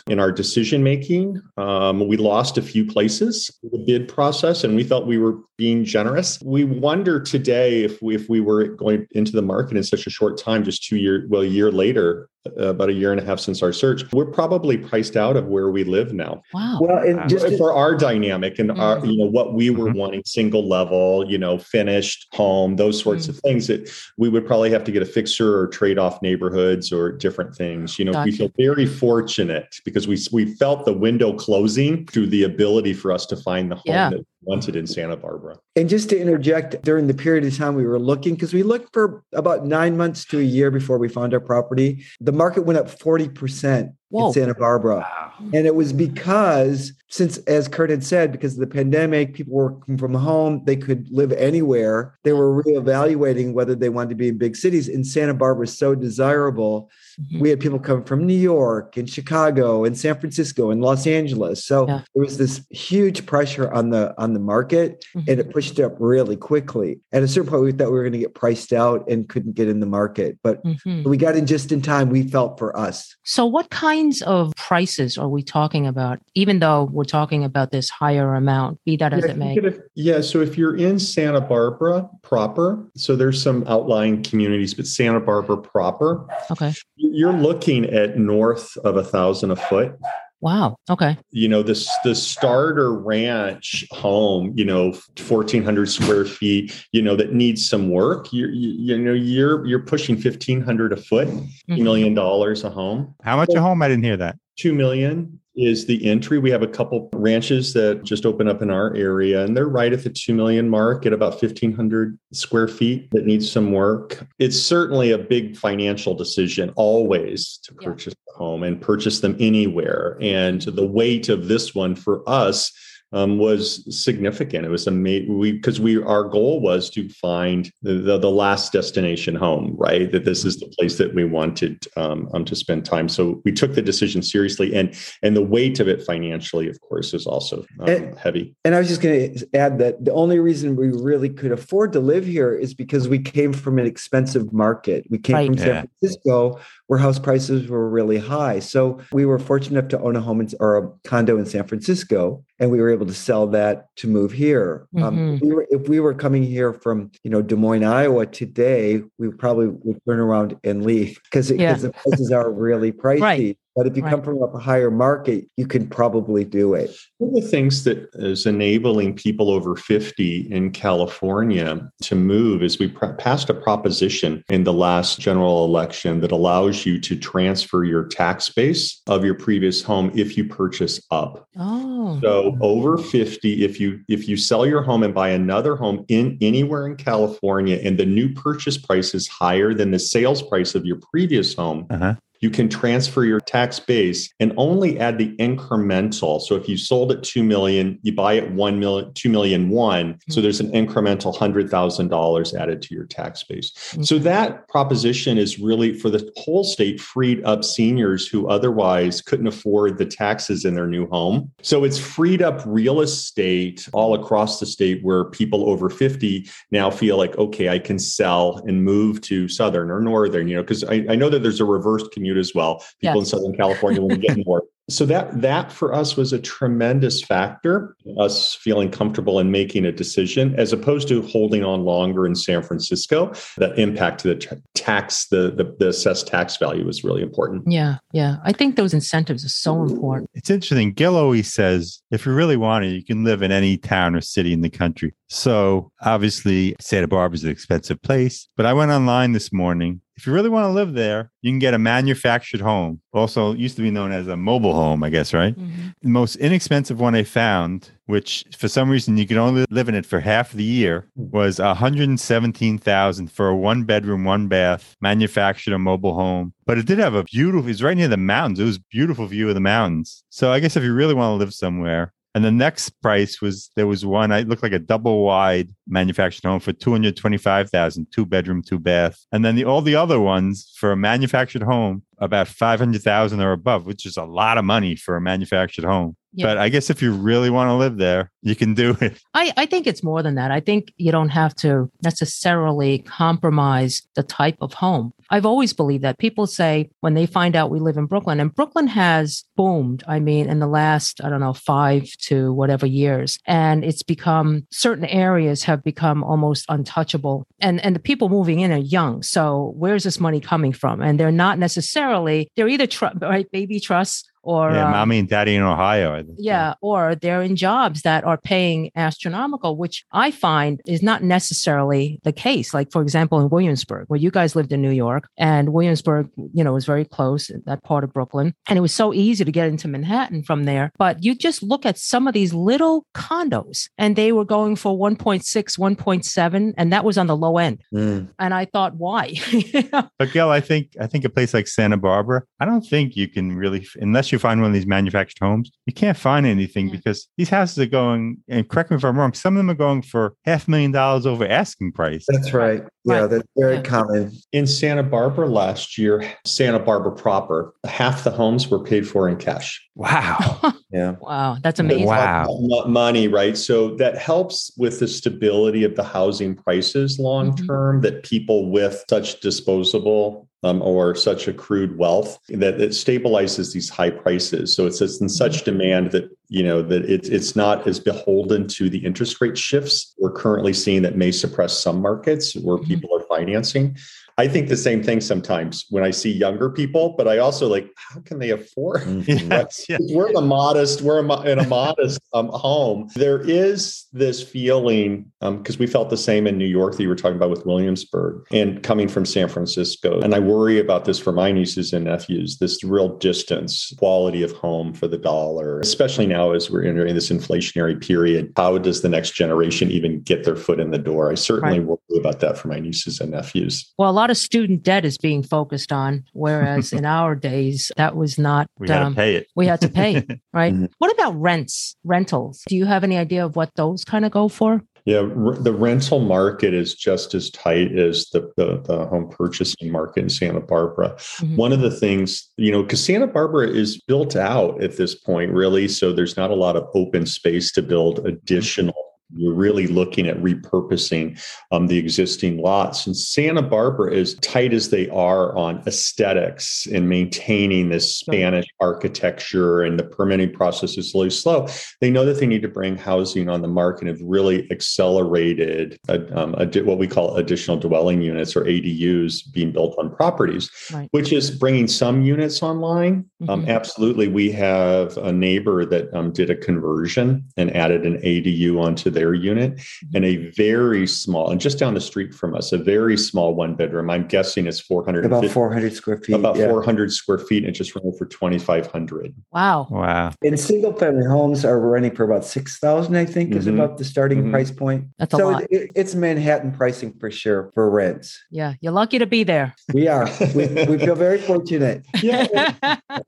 in 0.08 0.18
our 0.18 0.32
decision 0.32 0.82
making. 0.82 1.40
Um, 1.56 2.06
we 2.08 2.16
lost 2.16 2.58
a 2.58 2.62
few 2.62 2.84
places 2.84 3.50
in 3.62 3.70
the 3.70 3.84
bid 3.86 4.08
process, 4.08 4.64
and 4.64 4.74
we 4.74 4.84
felt 4.84 5.06
we 5.06 5.18
were 5.18 5.38
being 5.56 5.84
generous. 5.84 6.40
We 6.42 6.64
wonder 6.64 7.20
today 7.20 7.84
if 7.84 8.02
we 8.02 8.14
if 8.14 8.28
we 8.28 8.40
were 8.40 8.68
going 8.68 9.06
into 9.12 9.32
the 9.32 9.42
market 9.42 9.76
in 9.76 9.84
such 9.84 10.06
a 10.06 10.10
short 10.10 10.38
time, 10.38 10.64
just 10.64 10.84
two 10.84 10.96
years, 10.96 11.24
well, 11.28 11.42
a 11.42 11.46
year 11.46 11.70
later, 11.70 12.28
about 12.56 12.88
a 12.90 12.92
year 12.92 13.10
and 13.10 13.20
a 13.20 13.24
half 13.24 13.40
since 13.40 13.62
our 13.62 13.72
search, 13.72 14.02
we're 14.12 14.26
probably 14.26 14.76
priced 14.76 15.16
out 15.16 15.36
of 15.36 15.46
where 15.46 15.70
we 15.70 15.82
live 15.84 16.12
now 16.12 16.42
Wow. 16.52 16.78
Well, 16.80 16.98
and 16.98 17.16
Wow. 17.16 17.26
just 17.26 17.46
to- 17.48 17.56
for 17.56 17.72
our 17.72 17.94
dynamic 17.96 18.58
and 18.58 18.70
our 18.72 18.98
Mhm. 19.00 19.12
you 19.12 19.18
know 19.18 19.30
what 19.30 19.54
we 19.54 19.70
were 19.70 19.90
Mhm. 19.90 19.96
wanting 19.96 20.22
single 20.26 20.68
level 20.68 21.24
you 21.28 21.38
know 21.38 21.56
finished 21.58 22.26
home 22.32 22.76
those 22.76 23.00
sorts 23.00 23.28
of 23.28 23.36
things 23.38 23.66
that 23.68 23.88
we 24.18 24.28
would 24.28 24.46
probably 24.46 24.70
have 24.70 24.84
to 24.84 24.92
get 24.92 25.02
a 25.02 25.06
fixer 25.06 25.58
or 25.58 25.66
trade 25.68 25.98
off 25.98 26.20
neighborhoods 26.22 26.92
or 26.92 27.12
different 27.12 27.54
things 27.54 27.98
you 27.98 28.04
know 28.04 28.22
we 28.24 28.30
feel 28.32 28.50
very 28.58 28.86
fortunate 28.86 29.66
because 29.84 30.06
we 30.06 30.18
we 30.32 30.44
felt 30.56 30.84
the 30.84 30.92
window 30.92 31.32
closing 31.32 32.04
through 32.06 32.26
the 32.26 32.42
ability 32.44 32.92
for 32.92 33.10
us 33.12 33.26
to 33.26 33.36
find 33.36 33.70
the 33.70 33.76
home 33.76 33.82
Yeah. 33.86 34.10
that 34.10 34.18
we 34.18 34.24
wanted 34.46 34.76
in 34.76 34.86
Santa 34.86 35.16
Barbara. 35.16 35.58
And 35.76 35.88
just 35.88 36.08
to 36.10 36.18
interject, 36.18 36.82
during 36.82 37.06
the 37.06 37.14
period 37.14 37.44
of 37.44 37.56
time 37.56 37.74
we 37.74 37.84
were 37.86 37.98
looking, 37.98 38.34
because 38.34 38.52
we 38.52 38.62
looked 38.62 38.92
for 38.92 39.22
about 39.32 39.66
nine 39.66 39.96
months 39.96 40.24
to 40.26 40.38
a 40.38 40.42
year 40.42 40.70
before 40.70 40.98
we 40.98 41.08
found 41.08 41.34
our 41.34 41.40
property, 41.40 42.04
the 42.20 42.32
market 42.32 42.62
went 42.62 42.78
up 42.78 42.86
40% 42.86 43.94
Whoa. 44.10 44.28
in 44.28 44.32
Santa 44.32 44.54
Barbara. 44.54 44.96
Wow. 44.98 45.32
And 45.52 45.66
it 45.66 45.74
was 45.74 45.92
because, 45.92 46.92
since, 47.08 47.38
as 47.38 47.66
Kurt 47.68 47.90
had 47.90 48.04
said, 48.04 48.30
because 48.32 48.54
of 48.54 48.60
the 48.60 48.66
pandemic, 48.66 49.34
people 49.34 49.54
were 49.54 49.72
working 49.72 49.98
from 49.98 50.14
home, 50.14 50.62
they 50.64 50.76
could 50.76 51.08
live 51.10 51.32
anywhere. 51.32 52.16
They 52.22 52.32
were 52.32 52.62
reevaluating 52.62 53.52
whether 53.54 53.74
they 53.74 53.88
wanted 53.88 54.10
to 54.10 54.14
be 54.14 54.28
in 54.28 54.38
big 54.38 54.56
cities. 54.56 54.88
And 54.88 55.06
Santa 55.06 55.34
Barbara 55.34 55.64
is 55.64 55.76
so 55.76 55.94
desirable. 55.94 56.90
Mhm. 57.20 57.40
We 57.40 57.50
had 57.50 57.60
people 57.60 57.78
come 57.78 58.04
from 58.04 58.26
New 58.26 58.38
York 58.38 58.96
and 58.96 59.08
Chicago 59.08 59.84
and 59.84 59.96
San 59.96 60.16
Francisco 60.18 60.70
and 60.70 60.80
Los 60.80 61.06
Angeles. 61.06 61.64
So 61.64 61.86
Yeah. 61.86 62.00
there 62.14 62.24
was 62.24 62.38
this 62.38 62.60
huge 62.70 63.26
pressure 63.26 63.72
on 63.72 63.90
the 63.90 64.14
on 64.18 64.32
the 64.34 64.40
market 64.40 65.04
and 65.14 65.26
Mhm. 65.26 65.38
it 65.38 65.50
pushed 65.52 65.78
up 65.80 65.96
really 65.98 66.36
quickly. 66.36 67.00
At 67.12 67.22
a 67.22 67.28
certain 67.28 67.50
point, 67.50 67.62
we 67.62 67.72
thought 67.72 67.88
we 67.88 67.94
were 67.98 68.02
going 68.02 68.12
to 68.14 68.18
get 68.18 68.34
priced 68.34 68.72
out 68.72 69.04
and 69.08 69.28
couldn't 69.28 69.54
get 69.54 69.68
in 69.68 69.80
the 69.80 69.86
market. 69.86 70.38
But 70.42 70.64
Mhm. 70.64 71.04
we 71.04 71.16
got 71.16 71.36
in 71.36 71.46
just 71.46 71.70
in 71.72 71.80
time, 71.82 72.10
we 72.10 72.22
felt 72.28 72.58
for 72.58 72.76
us. 72.76 73.14
So, 73.24 73.46
what 73.46 73.70
kinds 74.04 74.22
of 74.22 74.52
prices 74.56 75.16
are 75.18 75.28
we 75.28 75.42
talking 75.42 75.86
about? 75.86 76.18
Even 76.34 76.58
though 76.58 76.84
we're 76.92 77.04
talking 77.04 77.44
about 77.44 77.70
this 77.70 77.88
higher 77.88 78.34
amount, 78.34 78.78
be 78.84 78.96
that 78.96 79.12
as 79.12 79.24
Yeah, 79.24 79.30
it 79.30 79.36
may. 79.36 79.72
yeah. 79.94 80.20
So 80.20 80.40
if 80.40 80.58
you're 80.58 80.76
in 80.76 80.98
Santa 80.98 81.40
Barbara 81.40 82.08
proper, 82.22 82.84
so 82.96 83.16
there's 83.16 83.42
some 83.42 83.64
outlying 83.66 84.22
communities, 84.22 84.74
but 84.74 84.86
Santa 84.86 85.20
Barbara 85.20 85.56
proper, 85.56 86.26
Okay. 86.50 86.72
you're 86.96 87.32
looking 87.32 87.86
at 87.86 88.18
north 88.18 88.76
of 88.78 88.96
a 88.96 89.04
thousand 89.04 89.50
a 89.50 89.56
foot. 89.56 89.96
Wow. 90.44 90.76
Okay. 90.90 91.16
You 91.30 91.48
know, 91.48 91.62
this 91.62 91.90
the 92.04 92.14
starter 92.14 92.92
ranch 92.92 93.82
home, 93.90 94.52
you 94.54 94.66
know, 94.66 94.92
fourteen 95.16 95.64
hundred 95.64 95.86
square 95.86 96.26
feet, 96.26 96.86
you 96.92 97.00
know, 97.00 97.16
that 97.16 97.32
needs 97.32 97.66
some 97.66 97.88
work. 97.88 98.30
You're, 98.30 98.50
you, 98.50 98.68
you 98.94 98.98
know, 98.98 99.14
you're 99.14 99.64
you're 99.64 99.80
pushing 99.80 100.18
fifteen 100.18 100.60
hundred 100.60 100.92
a 100.92 100.98
foot, 100.98 101.28
Mhm. 101.28 101.76
two 101.78 101.82
million 101.82 102.12
dollars 102.12 102.62
a 102.62 102.68
home. 102.68 103.14
How 103.22 103.36
much 103.38 103.54
a 103.54 103.60
home? 103.62 103.80
I 103.80 103.88
didn't 103.88 104.04
hear 104.04 104.18
that. 104.18 104.36
Two 104.58 104.74
million 104.74 105.40
is 105.56 105.86
the 105.86 106.04
entry. 106.08 106.38
We 106.38 106.50
have 106.50 106.62
a 106.62 106.66
couple 106.68 107.08
ranches 107.12 107.72
that 107.74 108.02
just 108.02 108.26
open 108.26 108.48
up 108.48 108.62
in 108.62 108.70
our 108.70 108.94
area, 108.94 109.44
and 109.44 109.56
they're 109.56 109.68
right 109.68 109.92
at 109.92 110.02
the 110.02 110.10
two 110.10 110.34
million 110.34 110.68
mark 110.68 111.06
at 111.06 111.12
about 111.12 111.40
fifteen 111.40 111.72
hundred 111.72 112.18
square 112.32 112.68
feet 112.68 113.08
that 113.12 113.26
needs 113.26 113.50
some 113.50 113.72
work. 113.72 114.26
It's 114.38 114.60
certainly 114.60 115.12
a 115.12 115.18
big 115.18 115.56
financial 115.56 116.14
decision 116.14 116.72
always 116.76 117.58
to 117.64 117.74
Yeah. 117.80 117.88
purchase 117.88 118.14
a 118.34 118.38
home 118.38 118.62
and 118.62 118.80
purchase 118.80 119.20
them 119.20 119.36
anywhere. 119.38 120.18
And 120.20 120.62
the 120.62 120.86
weight 120.86 121.28
of 121.28 121.48
this 121.48 121.74
one 121.74 121.94
for 121.94 122.28
us 122.28 122.72
um, 123.14 123.38
was 123.38 123.84
significant. 124.04 124.66
It 124.66 124.70
was 124.70 124.86
amazing. 124.86 125.38
We 125.38 125.52
because 125.52 125.80
we 125.80 126.02
our 126.02 126.24
goal 126.24 126.60
was 126.60 126.90
to 126.90 127.08
find 127.08 127.70
the, 127.82 127.94
the 127.94 128.18
the 128.18 128.30
last 128.30 128.72
destination 128.72 129.34
home, 129.36 129.74
right? 129.78 130.10
That 130.10 130.24
this 130.24 130.44
is 130.44 130.58
the 130.58 130.66
place 130.78 130.98
that 130.98 131.14
we 131.14 131.24
wanted 131.24 131.86
um, 131.96 132.28
um, 132.34 132.44
to 132.44 132.56
spend 132.56 132.84
time. 132.84 133.08
So 133.08 133.40
we 133.44 133.52
took 133.52 133.74
the 133.74 133.82
decision 133.82 134.20
seriously, 134.20 134.74
and 134.74 134.94
and 135.22 135.36
the 135.36 135.42
weight 135.42 135.78
of 135.80 135.86
it 135.88 136.02
financially, 136.02 136.68
of 136.68 136.80
course, 136.80 137.14
is 137.14 137.26
also 137.26 137.64
um, 137.80 137.88
And- 137.88 138.18
heavy. 138.18 138.54
And 138.64 138.74
I 138.74 138.78
was 138.80 138.88
just 138.88 139.00
going 139.00 139.34
to 139.34 139.46
add 139.54 139.78
that 139.78 140.04
the 140.04 140.12
only 140.12 140.40
reason 140.40 140.74
we 140.74 140.88
really 140.88 141.28
could 141.30 141.52
afford 141.52 141.92
to 141.92 142.00
live 142.00 142.26
here 142.26 142.52
is 142.52 142.74
because 142.74 143.08
we 143.08 143.20
came 143.20 143.52
from 143.52 143.78
an 143.78 143.86
expensive 143.86 144.52
market. 144.52 145.06
We 145.08 145.18
came 145.18 145.36
Right. 145.36 145.46
from 145.46 145.58
San 145.58 145.68
Yeah. 145.68 145.84
Francisco, 146.00 146.60
where 146.86 146.98
house 146.98 147.18
prices 147.18 147.68
were 147.68 147.88
really 147.88 148.18
high. 148.18 148.58
So 148.58 148.98
we 149.12 149.24
were 149.24 149.38
fortunate 149.38 149.78
enough 149.78 149.88
to 149.90 150.00
own 150.00 150.16
a 150.16 150.20
home 150.20 150.40
in, 150.40 150.48
or 150.60 150.76
a 150.76 150.88
condo 151.08 151.38
in 151.38 151.46
San 151.46 151.64
Francisco, 151.66 152.44
and 152.58 152.70
we 152.70 152.80
were 152.80 152.90
able 152.90 153.06
to 153.06 153.14
sell 153.14 153.46
that 153.48 153.86
to 153.96 154.08
move 154.08 154.32
here. 154.32 154.86
Um, 155.00 155.16
Mhm. 155.18 155.34
if, 155.36 155.40
we 155.42 155.52
were, 155.54 155.66
if 155.70 155.88
we 155.88 156.00
were 156.00 156.14
coming 156.14 156.42
here 156.42 156.72
from 156.72 157.10
you 157.22 157.30
know 157.30 157.40
Des 157.42 157.56
Moines, 157.56 157.84
Iowa 157.84 158.26
today, 158.26 159.02
we 159.18 159.30
probably 159.30 159.68
would 159.68 159.98
turn 160.06 160.18
around 160.20 160.56
and 160.64 160.84
leave 160.84 161.18
because 161.24 161.50
Yeah. 161.50 161.74
the 161.74 161.90
prices 161.90 162.30
are 162.30 162.50
really 162.52 162.92
pricey. 163.04 163.20
Right. 163.20 163.58
But 163.76 163.88
if 163.88 163.96
you 163.96 164.02
come 164.02 164.20
Right. 164.20 164.24
from 164.24 164.42
a 164.42 164.58
higher 164.58 164.90
market, 164.90 165.46
you 165.56 165.66
can 165.66 165.88
probably 165.88 166.44
do 166.44 166.74
it. 166.74 166.94
One 167.18 167.36
of 167.36 167.42
the 167.42 167.48
things 167.48 167.82
that 167.84 168.08
is 168.14 168.46
enabling 168.46 169.14
people 169.14 169.50
over 169.50 169.74
50 169.74 170.46
in 170.50 170.70
California 170.70 171.90
to 172.02 172.14
move 172.14 172.62
is 172.62 172.78
we 172.78 172.88
pr- 172.88 173.06
passed 173.18 173.50
a 173.50 173.54
proposition 173.54 174.44
in 174.48 174.62
the 174.62 174.72
last 174.72 175.18
general 175.20 175.64
election 175.64 176.20
that 176.20 176.30
allows 176.30 176.86
you 176.86 177.00
to 177.00 177.16
transfer 177.16 177.82
your 177.84 178.04
tax 178.04 178.48
base 178.48 179.02
of 179.08 179.24
your 179.24 179.34
previous 179.34 179.82
home 179.82 180.12
if 180.14 180.36
you 180.36 180.44
purchase 180.44 181.00
up. 181.10 181.48
Oh. 181.58 182.18
So 182.22 182.56
over 182.60 182.96
50 182.96 183.64
if 183.64 183.80
you 183.80 184.00
if 184.08 184.28
you 184.28 184.36
sell 184.36 184.64
your 184.66 184.82
home 184.82 185.02
and 185.02 185.12
buy 185.12 185.30
another 185.30 185.74
home 185.74 186.04
in 186.08 186.38
anywhere 186.40 186.86
in 186.86 186.94
California 186.96 187.80
and 187.82 187.98
the 187.98 188.06
new 188.06 188.32
purchase 188.32 188.78
price 188.78 189.14
is 189.14 189.26
higher 189.26 189.74
than 189.74 189.90
the 189.90 189.98
sales 189.98 190.42
price 190.42 190.76
of 190.76 190.84
your 190.86 191.00
previous 191.10 191.54
home, 191.54 191.86
Uh-huh. 191.90 192.14
You 192.44 192.50
can 192.50 192.68
transfer 192.68 193.24
your 193.24 193.40
tax 193.40 193.80
base 193.80 194.30
and 194.38 194.52
only 194.58 195.00
add 195.00 195.16
the 195.16 195.34
incremental. 195.36 196.42
So 196.42 196.56
if 196.56 196.68
you 196.68 196.76
sold 196.76 197.10
at 197.10 197.22
2 197.22 197.42
million, 197.42 197.98
you 198.02 198.14
buy 198.14 198.36
at 198.36 198.52
1 198.52 198.78
million, 198.78 199.14
2 199.14 199.30
million 199.30 199.70
one. 199.70 200.18
So 200.28 200.40
hmm. 200.40 200.42
there's 200.42 200.60
an 200.60 200.70
incremental 200.72 201.34
$100,000 201.34 202.60
added 202.60 202.82
to 202.82 202.94
your 202.94 203.06
tax 203.06 203.42
base. 203.44 203.72
So 204.02 204.18
that 204.18 204.68
proposition 204.68 205.38
is 205.38 205.58
really 205.58 205.98
for 205.98 206.10
the 206.10 206.30
whole 206.36 206.64
state 206.64 207.00
freed 207.00 207.42
up 207.44 207.64
seniors 207.64 208.28
who 208.28 208.46
otherwise 208.46 209.22
couldn't 209.22 209.46
afford 209.46 209.96
the 209.96 210.04
taxes 210.04 210.66
in 210.66 210.74
their 210.74 210.86
new 210.86 211.08
home. 211.08 211.50
So 211.62 211.82
it's 211.82 211.98
freed 211.98 212.42
up 212.42 212.60
real 212.66 213.00
estate 213.00 213.88
all 213.94 214.12
across 214.14 214.60
the 214.60 214.66
state 214.66 215.02
where 215.02 215.24
people 215.24 215.70
over 215.70 215.88
50 215.88 216.46
now 216.70 216.90
feel 216.90 217.16
like, 217.16 217.38
okay, 217.38 217.70
I 217.70 217.78
can 217.78 217.98
sell 217.98 218.62
and 218.66 218.84
move 218.84 219.22
to 219.22 219.48
Southern 219.48 219.90
or 219.90 220.02
Northern, 220.02 220.46
you 220.46 220.56
know, 220.56 220.62
because 220.62 220.84
I, 220.84 221.06
I 221.08 221.14
know 221.14 221.30
that 221.30 221.42
there's 221.42 221.60
a 221.60 221.64
reverse 221.64 222.06
commute 222.08 222.33
as 222.38 222.54
well. 222.54 222.84
People 223.00 223.20
in 223.20 223.26
Southern 223.26 223.56
California 223.56 224.00
want 224.00 224.20
to 224.20 224.26
get 224.26 224.46
more. 224.46 224.64
So 224.90 225.06
that 225.06 225.40
that 225.40 225.72
for 225.72 225.94
us 225.94 226.14
was 226.14 226.34
a 226.34 226.38
tremendous 226.38 227.22
factor, 227.22 227.96
us 228.18 228.54
feeling 228.54 228.90
comfortable 228.90 229.40
in 229.40 229.50
making 229.50 229.86
a 229.86 229.92
decision 229.92 230.54
as 230.56 230.74
opposed 230.74 231.08
to 231.08 231.22
holding 231.22 231.64
on 231.64 231.84
longer 231.84 232.26
in 232.26 232.34
San 232.34 232.62
Francisco. 232.62 233.32
That 233.56 233.78
impact 233.78 234.20
to 234.20 234.28
the 234.28 234.34
t- 234.34 234.56
tax, 234.74 235.28
the, 235.28 235.50
the 235.50 235.74
the 235.78 235.88
assessed 235.88 236.26
tax 236.26 236.58
value 236.58 236.84
was 236.84 237.02
really 237.02 237.22
important. 237.22 237.64
Yeah. 237.66 237.96
Yeah. 238.12 238.36
I 238.44 238.52
think 238.52 238.76
those 238.76 238.92
incentives 238.92 239.42
are 239.42 239.48
so 239.48 239.82
important. 239.84 240.28
It's 240.34 240.50
interesting. 240.50 240.92
Gil 240.92 241.16
always 241.16 241.50
says, 241.50 242.02
if 242.10 242.26
you 242.26 242.34
really 242.34 242.58
want 242.58 242.84
it, 242.84 242.88
you 242.88 243.02
can 243.02 243.24
live 243.24 243.40
in 243.40 243.50
any 243.50 243.78
town 243.78 244.14
or 244.14 244.20
city 244.20 244.52
in 244.52 244.60
the 244.60 244.68
country. 244.68 245.14
So 245.28 245.92
obviously, 246.02 246.76
Santa 246.78 247.08
Barbara 247.08 247.36
is 247.36 247.44
an 247.44 247.50
expensive 247.50 248.02
place. 248.02 248.48
But 248.54 248.66
I 248.66 248.74
went 248.74 248.90
online 248.90 249.32
this 249.32 249.50
morning 249.50 250.02
if 250.16 250.26
you 250.26 250.32
really 250.32 250.48
want 250.48 250.64
to 250.64 250.70
live 250.70 250.94
there, 250.94 251.30
you 251.42 251.50
can 251.50 251.58
get 251.58 251.74
a 251.74 251.78
manufactured 251.78 252.60
home. 252.60 253.00
Also, 253.12 253.52
used 253.52 253.76
to 253.76 253.82
be 253.82 253.90
known 253.90 254.12
as 254.12 254.28
a 254.28 254.36
mobile 254.36 254.74
home, 254.74 255.02
I 255.02 255.10
guess, 255.10 255.34
right? 255.34 255.54
Mm-hmm. 255.56 255.88
The 256.02 256.08
most 256.08 256.36
inexpensive 256.36 257.00
one 257.00 257.14
I 257.14 257.24
found, 257.24 257.90
which 258.06 258.44
for 258.56 258.68
some 258.68 258.88
reason 258.88 259.16
you 259.16 259.26
could 259.26 259.36
only 259.36 259.66
live 259.70 259.88
in 259.88 259.94
it 259.94 260.06
for 260.06 260.20
half 260.20 260.52
the 260.52 260.62
year, 260.62 261.08
was 261.16 261.58
117,000 261.58 263.32
for 263.32 263.48
a 263.48 263.56
one 263.56 263.84
bedroom, 263.84 264.24
one 264.24 264.46
bath 264.46 264.96
manufactured 265.00 265.74
a 265.74 265.78
mobile 265.78 266.14
home. 266.14 266.54
But 266.64 266.78
it 266.78 266.86
did 266.86 266.98
have 266.98 267.14
a 267.14 267.24
beautiful, 267.24 267.68
it's 267.68 267.82
right 267.82 267.96
near 267.96 268.08
the 268.08 268.16
mountains. 268.16 268.60
It 268.60 268.64
was 268.64 268.76
a 268.76 268.84
beautiful 268.90 269.26
view 269.26 269.48
of 269.48 269.54
the 269.54 269.60
mountains. 269.60 270.22
So 270.30 270.52
I 270.52 270.60
guess 270.60 270.76
if 270.76 270.82
you 270.82 270.94
really 270.94 271.14
want 271.14 271.32
to 271.32 271.44
live 271.44 271.52
somewhere, 271.52 272.13
and 272.34 272.44
the 272.44 272.50
next 272.50 272.90
price 273.00 273.40
was 273.40 273.70
there 273.76 273.86
was 273.86 274.04
one 274.04 274.32
I 274.32 274.40
looked 274.40 274.62
like 274.62 274.72
a 274.72 274.78
double 274.78 275.24
wide 275.24 275.68
manufactured 275.86 276.46
home 276.46 276.58
for 276.58 276.72
225,000, 276.72 278.06
two 278.10 278.26
bedroom, 278.26 278.62
two 278.62 278.80
bath. 278.80 279.24
And 279.30 279.44
then 279.44 279.54
the 279.54 279.64
all 279.64 279.82
the 279.82 279.94
other 279.94 280.18
ones 280.18 280.72
for 280.76 280.90
a 280.90 280.96
manufactured 280.96 281.62
home 281.62 282.02
about 282.18 282.48
500,000 282.48 283.40
or 283.40 283.52
above, 283.52 283.86
which 283.86 284.04
is 284.04 284.16
a 284.16 284.24
lot 284.24 284.58
of 284.58 284.64
money 284.64 284.96
for 284.96 285.16
a 285.16 285.20
manufactured 285.20 285.84
home. 285.84 286.16
Yeah. 286.34 286.46
But 286.46 286.58
I 286.58 286.68
guess 286.68 286.90
if 286.90 287.00
you 287.00 287.12
really 287.12 287.48
want 287.48 287.68
to 287.68 287.74
live 287.74 287.96
there, 287.96 288.32
you 288.42 288.56
can 288.56 288.74
do 288.74 288.96
it. 289.00 289.18
I, 289.34 289.52
I 289.56 289.66
think 289.66 289.86
it's 289.86 290.02
more 290.02 290.22
than 290.22 290.34
that. 290.34 290.50
I 290.50 290.60
think 290.60 290.92
you 290.96 291.12
don't 291.12 291.28
have 291.28 291.54
to 291.56 291.90
necessarily 292.02 292.98
compromise 292.98 294.02
the 294.16 294.24
type 294.24 294.56
of 294.60 294.74
home. 294.74 295.12
I've 295.30 295.46
always 295.46 295.72
believed 295.72 296.04
that 296.04 296.18
people 296.18 296.46
say 296.46 296.90
when 297.00 297.14
they 297.14 297.26
find 297.26 297.56
out 297.56 297.70
we 297.70 297.78
live 297.78 297.96
in 297.96 298.06
Brooklyn, 298.06 298.40
and 298.40 298.54
Brooklyn 298.54 298.88
has 298.88 299.44
boomed, 299.56 300.02
I 300.06 300.18
mean, 300.18 300.48
in 300.48 300.58
the 300.58 300.66
last, 300.66 301.22
I 301.22 301.30
don't 301.30 301.40
know, 301.40 301.54
five 301.54 302.10
to 302.22 302.52
whatever 302.52 302.86
years. 302.86 303.38
And 303.46 303.84
it's 303.84 304.02
become 304.02 304.66
certain 304.70 305.06
areas 305.06 305.62
have 305.64 305.82
become 305.82 306.22
almost 306.24 306.66
untouchable. 306.68 307.46
And 307.60 307.82
and 307.84 307.94
the 307.94 308.00
people 308.00 308.28
moving 308.28 308.60
in 308.60 308.72
are 308.72 308.78
young. 308.78 309.22
So 309.22 309.72
where's 309.76 310.04
this 310.04 310.20
money 310.20 310.40
coming 310.40 310.72
from? 310.72 311.00
And 311.00 311.18
they're 311.18 311.32
not 311.32 311.58
necessarily, 311.58 312.48
they're 312.56 312.68
either 312.68 312.86
tr- 312.86 313.06
right, 313.20 313.50
baby 313.50 313.80
trusts 313.80 314.28
or 314.44 314.70
yeah, 314.72 314.86
um, 314.86 314.92
mommy 314.92 315.18
and 315.18 315.28
daddy 315.28 315.54
in 315.54 315.62
Ohio. 315.62 316.14
I 316.14 316.22
think. 316.22 316.36
yeah, 316.38 316.74
or 316.80 317.14
they're 317.14 317.42
in 317.42 317.56
jobs 317.56 318.02
that 318.02 318.24
are 318.24 318.36
paying 318.36 318.90
astronomical, 318.96 319.76
which 319.76 320.04
I 320.12 320.30
find 320.30 320.80
is 320.86 321.02
not 321.02 321.22
necessarily 321.22 322.20
the 322.22 322.32
case. 322.32 322.74
Like, 322.74 322.92
for 322.92 323.02
example, 323.02 323.40
in 323.40 323.48
Williamsburg, 323.48 324.06
where 324.08 324.20
you 324.20 324.30
guys 324.30 324.54
lived 324.54 324.72
in 324.72 324.82
New 324.82 324.90
York, 324.90 325.28
and 325.38 325.72
Williamsburg, 325.72 326.30
you 326.52 326.62
know, 326.64 326.72
was 326.72 326.86
very 326.86 327.04
close, 327.04 327.50
that 327.66 327.82
part 327.82 328.04
of 328.04 328.12
Brooklyn. 328.12 328.54
And 328.68 328.78
it 328.78 328.82
was 328.82 328.92
so 328.92 329.12
easy 329.12 329.44
to 329.44 329.52
get 329.52 329.68
into 329.68 329.88
Manhattan 329.88 330.42
from 330.42 330.64
there. 330.64 330.92
But 330.98 331.22
you 331.24 331.34
just 331.34 331.62
look 331.62 331.86
at 331.86 331.98
some 331.98 332.28
of 332.28 332.34
these 332.34 332.52
little 332.54 333.06
condos, 333.14 333.88
and 333.98 334.16
they 334.16 334.32
were 334.32 334.44
going 334.44 334.76
for 334.76 334.96
1.6, 334.96 335.42
1.7, 335.42 336.74
and 336.76 336.92
that 336.92 337.04
was 337.04 337.18
on 337.18 337.26
the 337.26 337.36
low 337.36 337.58
end. 337.58 337.82
Mm. 337.92 338.28
And 338.38 338.54
I 338.54 338.66
thought, 338.66 338.96
why? 338.96 339.34
But 340.18 340.32
Gail, 340.32 340.50
I 340.50 340.60
think 340.60 340.90
I 341.00 341.06
think 341.06 341.24
a 341.24 341.28
place 341.28 341.54
like 341.54 341.66
Santa 341.66 341.96
Barbara, 341.96 342.42
I 342.60 342.64
don't 342.64 342.82
think 342.82 343.16
you 343.16 343.28
can 343.28 343.56
really, 343.56 343.86
unless 344.00 344.32
you 344.32 344.33
find 344.38 344.60
one 344.60 344.70
of 344.70 344.74
these 344.74 344.86
manufactured 344.86 345.38
homes, 345.40 345.70
you 345.86 345.92
can't 345.92 346.16
find 346.16 346.46
anything 346.46 346.88
Yeah. 346.88 346.96
because 346.96 347.28
these 347.36 347.48
houses 347.48 347.78
are 347.78 347.86
going. 347.86 348.38
And 348.48 348.68
correct 348.68 348.90
me 348.90 348.96
if 348.96 349.04
I'm 349.04 349.18
wrong. 349.18 349.32
Some 349.34 349.54
of 349.54 349.58
them 349.58 349.70
are 349.70 349.74
going 349.74 350.02
for 350.02 350.34
half 350.44 350.68
a 350.68 350.70
million 350.70 350.92
dollars 350.92 351.26
over 351.26 351.46
asking 351.46 351.92
price. 351.92 352.24
That's 352.28 352.52
right. 352.54 352.82
Yeah, 353.04 353.20
Right. 353.20 353.30
that's 353.30 353.44
very 353.56 353.74
Yeah. 353.76 353.82
common. 353.82 354.32
In 354.52 354.66
Santa 354.66 355.02
Barbara 355.02 355.46
last 355.48 355.98
year, 355.98 356.24
Santa 356.46 356.78
Barbara 356.78 357.12
proper, 357.12 357.74
half 357.86 358.24
the 358.24 358.30
homes 358.30 358.68
were 358.70 358.82
paid 358.82 359.06
for 359.06 359.28
in 359.28 359.36
cash. 359.36 359.80
Wow. 359.94 360.60
Yeah. 360.92 361.16
wow, 361.20 361.56
that's 361.60 361.80
amazing. 361.80 362.06
Wow. 362.06 362.46
Money, 362.86 363.26
right? 363.26 363.56
So 363.56 363.96
that 363.96 364.16
helps 364.16 364.70
with 364.78 365.00
the 365.00 365.08
stability 365.08 365.82
of 365.82 365.96
the 365.96 366.04
housing 366.04 366.54
prices 366.54 367.18
long 367.18 367.50
Mhm. 367.50 367.66
term, 367.66 368.00
that 368.02 368.22
people 368.22 368.70
with 368.70 369.04
such 369.10 369.40
disposable 369.40 370.48
um, 370.64 370.80
or 370.82 371.14
such 371.14 371.46
accrued 371.46 371.98
wealth 371.98 372.38
that 372.48 372.80
it 372.80 372.90
stabilizes 372.90 373.72
these 373.74 373.90
high 373.90 374.10
prices. 374.10 374.74
So 374.74 374.86
it's, 374.86 375.00
it's 375.00 375.20
in 375.20 375.28
such 375.28 375.62
demand 375.64 376.10
that 376.12 376.30
you 376.48 376.62
know 376.62 376.82
that 376.82 377.04
it's 377.04 377.28
it's 377.28 377.54
not 377.54 377.86
as 377.86 378.00
beholden 378.00 378.66
to 378.68 378.88
the 378.88 379.04
interest 379.04 379.40
rate 379.40 379.58
shifts 379.58 380.14
we're 380.18 380.32
currently 380.32 380.72
seeing 380.72 381.02
that 381.02 381.16
may 381.16 381.32
suppress 381.32 381.78
some 381.78 382.00
markets 382.00 382.54
where 382.56 382.78
Mhm. 382.78 382.86
people 382.86 383.10
are 383.16 383.24
financing. 383.36 383.96
I 384.36 384.48
think 384.48 384.68
the 384.68 384.76
same 384.76 385.00
thing 385.02 385.20
sometimes 385.20 385.86
when 385.90 386.02
I 386.02 386.10
see 386.10 386.32
younger 386.32 386.68
people, 386.68 387.14
but 387.16 387.28
I 387.28 387.38
also 387.38 387.68
like, 387.68 387.88
how 387.96 388.20
can 388.20 388.38
they 388.40 388.50
afford? 388.50 389.02
Mhm. 389.14 389.50
Yes, 389.50 389.86
yeah. 389.88 389.98
we're 390.12 390.28
in 390.28 390.36
a 390.36 390.40
modest 390.40 391.02
we're 391.02 391.18
in 391.46 391.58
a 391.58 391.66
modest 391.68 392.20
um, 392.32 392.48
home 392.48 393.08
there 393.14 393.40
is 393.40 394.06
this 394.12 394.42
feeling 394.42 395.30
because 395.40 395.78
we 395.78 395.86
felt 395.86 396.10
the 396.10 396.16
same 396.16 396.46
in 396.46 396.58
new 396.58 396.66
york 396.66 396.96
that 396.96 397.02
you 397.02 397.08
were 397.08 397.14
talking 397.14 397.36
about 397.36 397.50
with 397.50 397.64
williamsburg 397.66 398.44
and 398.50 398.82
coming 398.82 399.08
from 399.08 399.24
san 399.24 399.48
francisco 399.48 400.20
and 400.20 400.34
i 400.34 400.38
worry 400.38 400.78
about 400.78 401.04
this 401.04 401.18
for 401.18 401.32
my 401.32 401.52
nieces 401.52 401.92
and 401.92 402.04
nephews 402.06 402.58
this 402.58 402.82
real 402.84 403.16
distance 403.18 403.92
quality 403.98 404.42
of 404.42 404.52
home 404.52 404.92
for 404.92 405.06
the 405.06 405.18
dollar 405.18 405.80
especially 405.80 406.26
now 406.26 406.52
as 406.52 406.70
we're 406.70 406.84
entering 406.84 407.14
this 407.14 407.30
inflationary 407.30 408.00
period 408.06 408.52
how 408.56 408.76
does 408.78 409.02
the 409.02 409.08
next 409.08 409.32
generation 409.32 409.90
even 409.90 410.20
get 410.22 410.44
their 410.44 410.56
foot 410.56 410.80
in 410.80 410.90
the 410.90 410.98
door 410.98 411.30
i 411.30 411.34
certainly 411.34 411.78
Right. 411.80 411.88
worry 412.10 412.18
about 412.20 412.40
that 412.40 412.58
for 412.58 412.68
my 412.68 412.78
nieces 412.80 413.20
and 413.20 413.30
nephews 413.32 413.92
Well, 413.98 414.10
a 414.10 414.12
lot 414.24 414.30
of 414.30 414.36
student 414.38 414.82
debt 414.82 415.04
is 415.04 415.18
being 415.18 415.42
focused 415.42 415.92
on, 415.92 416.24
whereas 416.32 416.94
in 416.94 417.04
our 417.04 417.34
days, 417.50 417.92
that 417.98 418.16
was 418.16 418.38
not. 418.38 418.66
We 418.78 418.88
had 418.88 419.02
um, 419.02 419.12
to 419.12 419.16
pay 419.16 419.34
it. 419.34 419.48
we 419.54 419.66
had 419.66 419.82
to 419.82 419.88
pay, 419.90 420.26
right? 420.54 420.72
Mhm. 420.72 420.88
What 420.96 421.12
about 421.12 421.38
rents, 421.38 421.94
rentals? 422.04 422.62
Do 422.66 422.74
you 422.74 422.86
have 422.86 423.04
any 423.04 423.18
idea 423.18 423.44
of 423.44 423.54
what 423.54 423.70
those 423.76 424.02
kind 424.02 424.24
of 424.24 424.32
go 424.32 424.48
for? 424.48 424.82
Yeah, 425.04 425.18
r- 425.18 425.56
the 425.56 425.74
rental 425.74 426.20
market 426.20 426.72
is 426.72 426.94
just 426.94 427.34
as 427.34 427.50
tight 427.50 427.92
as 427.98 428.30
the, 428.30 428.50
the, 428.56 428.80
the 428.80 429.04
home 429.04 429.28
purchasing 429.28 429.92
market 429.92 430.22
in 430.22 430.30
Santa 430.30 430.60
Barbara. 430.62 431.14
Mhm. 431.16 431.56
One 431.56 431.72
of 431.74 431.80
the 431.80 431.90
things, 431.90 432.48
you 432.56 432.72
know, 432.72 432.82
because 432.82 433.04
Santa 433.04 433.26
Barbara 433.26 433.68
is 433.68 434.00
built 434.08 434.36
out 434.36 434.82
at 434.82 434.96
this 434.96 435.14
point, 435.14 435.52
really. 435.52 435.86
So 435.88 436.14
there's 436.14 436.38
not 436.38 436.50
a 436.50 436.54
lot 436.54 436.76
of 436.76 436.88
open 436.94 437.26
space 437.26 437.70
to 437.72 437.82
build 437.82 438.26
additional. 438.26 438.94
You're 439.36 439.54
really 439.54 439.86
looking 439.86 440.28
at 440.28 440.36
repurposing 440.38 441.40
um, 441.72 441.86
the 441.86 441.98
existing 441.98 442.58
lots. 442.58 443.06
And 443.06 443.16
Santa 443.16 443.62
Barbara, 443.62 444.14
as 444.14 444.34
tight 444.36 444.72
as 444.72 444.90
they 444.90 445.08
are 445.08 445.56
on 445.56 445.82
aesthetics 445.86 446.86
and 446.92 447.08
maintaining 447.08 447.88
this 447.88 448.16
Spanish 448.16 448.66
architecture 448.80 449.82
and 449.82 449.98
the 449.98 450.04
permitting 450.04 450.52
process 450.52 450.96
is 450.98 451.12
really 451.14 451.30
slow, 451.30 451.66
they 452.00 452.10
know 452.10 452.24
that 452.24 452.38
they 452.38 452.46
need 452.46 452.62
to 452.62 452.68
bring 452.68 452.96
housing 452.96 453.48
on 453.48 453.62
the 453.62 453.68
market 453.68 454.06
and 454.06 454.16
have 454.16 454.26
really 454.26 454.70
accelerated 454.70 455.98
uh, 456.08 456.18
um, 456.34 456.52
what 456.84 456.98
we 456.98 457.06
call 457.06 457.36
additional 457.36 457.76
dwelling 457.78 458.20
units 458.22 458.54
or 458.54 458.64
ADUs 458.64 459.50
being 459.52 459.72
built 459.72 459.94
on 459.98 460.14
properties, 460.14 460.70
Right. 460.92 461.08
which 461.12 461.32
is 461.32 461.50
bringing 461.50 461.88
some 461.88 462.22
units 462.22 462.62
online. 462.62 463.24
Um, 463.48 463.64
Mhm. 463.64 463.68
absolutely. 463.68 464.28
We 464.28 464.50
have 464.52 465.16
a 465.18 465.32
neighbor 465.32 465.84
that 465.86 466.12
um, 466.14 466.30
did 466.32 466.50
a 466.50 466.56
conversion 466.56 467.44
and 467.56 467.74
added 467.74 468.04
an 468.04 468.20
ADU 468.22 468.78
onto 468.80 469.10
their 469.10 469.23
unit 469.32 469.54
Mm-hmm. 469.54 470.16
and 470.16 470.24
a 470.24 470.50
very 470.50 471.06
small, 471.06 471.50
and 471.50 471.60
just 471.60 471.78
down 471.78 471.94
the 471.94 472.00
street 472.00 472.34
from 472.34 472.54
us, 472.54 472.72
a 472.72 472.78
very 472.78 473.16
small 473.16 473.54
one 473.54 473.74
bedroom. 473.76 474.10
I'm 474.10 474.26
guessing 474.26 474.66
it's 474.66 474.80
450 474.80 475.26
About 475.46 475.52
400 475.52 475.92
square 475.94 476.16
feet. 476.18 476.34
about 476.34 476.56
yeah. 476.56 476.68
400 476.68 477.12
square 477.12 477.38
feet 477.38 477.64
and 477.64 477.74
just 477.74 477.94
rented 477.94 478.16
for 478.18 478.26
2,500. 478.26 479.32
Wow. 479.52 479.86
Wow. 479.90 480.32
And 480.42 480.58
single 480.58 480.92
family 480.92 481.24
homes 481.26 481.64
are 481.64 481.78
renting 481.78 482.14
for 482.14 482.24
about 482.24 482.44
6,000, 482.44 483.14
I 483.16 483.24
think, 483.24 483.54
is 483.54 483.66
Mhm. 483.66 483.74
about 483.74 483.98
the 483.98 484.04
starting 484.04 484.44
Mhm. 484.44 484.50
price 484.50 484.70
point. 484.70 485.04
That's 485.18 485.32
a 485.34 485.36
so 485.38 485.48
lot. 485.50 485.64
it, 485.70 485.90
it's 485.94 486.14
Manhattan 486.14 486.72
pricing 486.72 487.12
for 487.20 487.30
sure 487.30 487.70
for 487.74 487.88
rents. 487.88 488.38
Yeah. 488.50 488.74
You're 488.80 488.92
lucky 488.92 489.18
to 489.18 489.26
be 489.26 489.44
there. 489.44 489.74
We 489.92 490.08
are. 490.08 490.28
we, 490.54 490.66
we 490.88 490.98
feel 490.98 491.14
very 491.14 491.38
fortunate. 491.38 492.04
Yeah. 492.22 492.46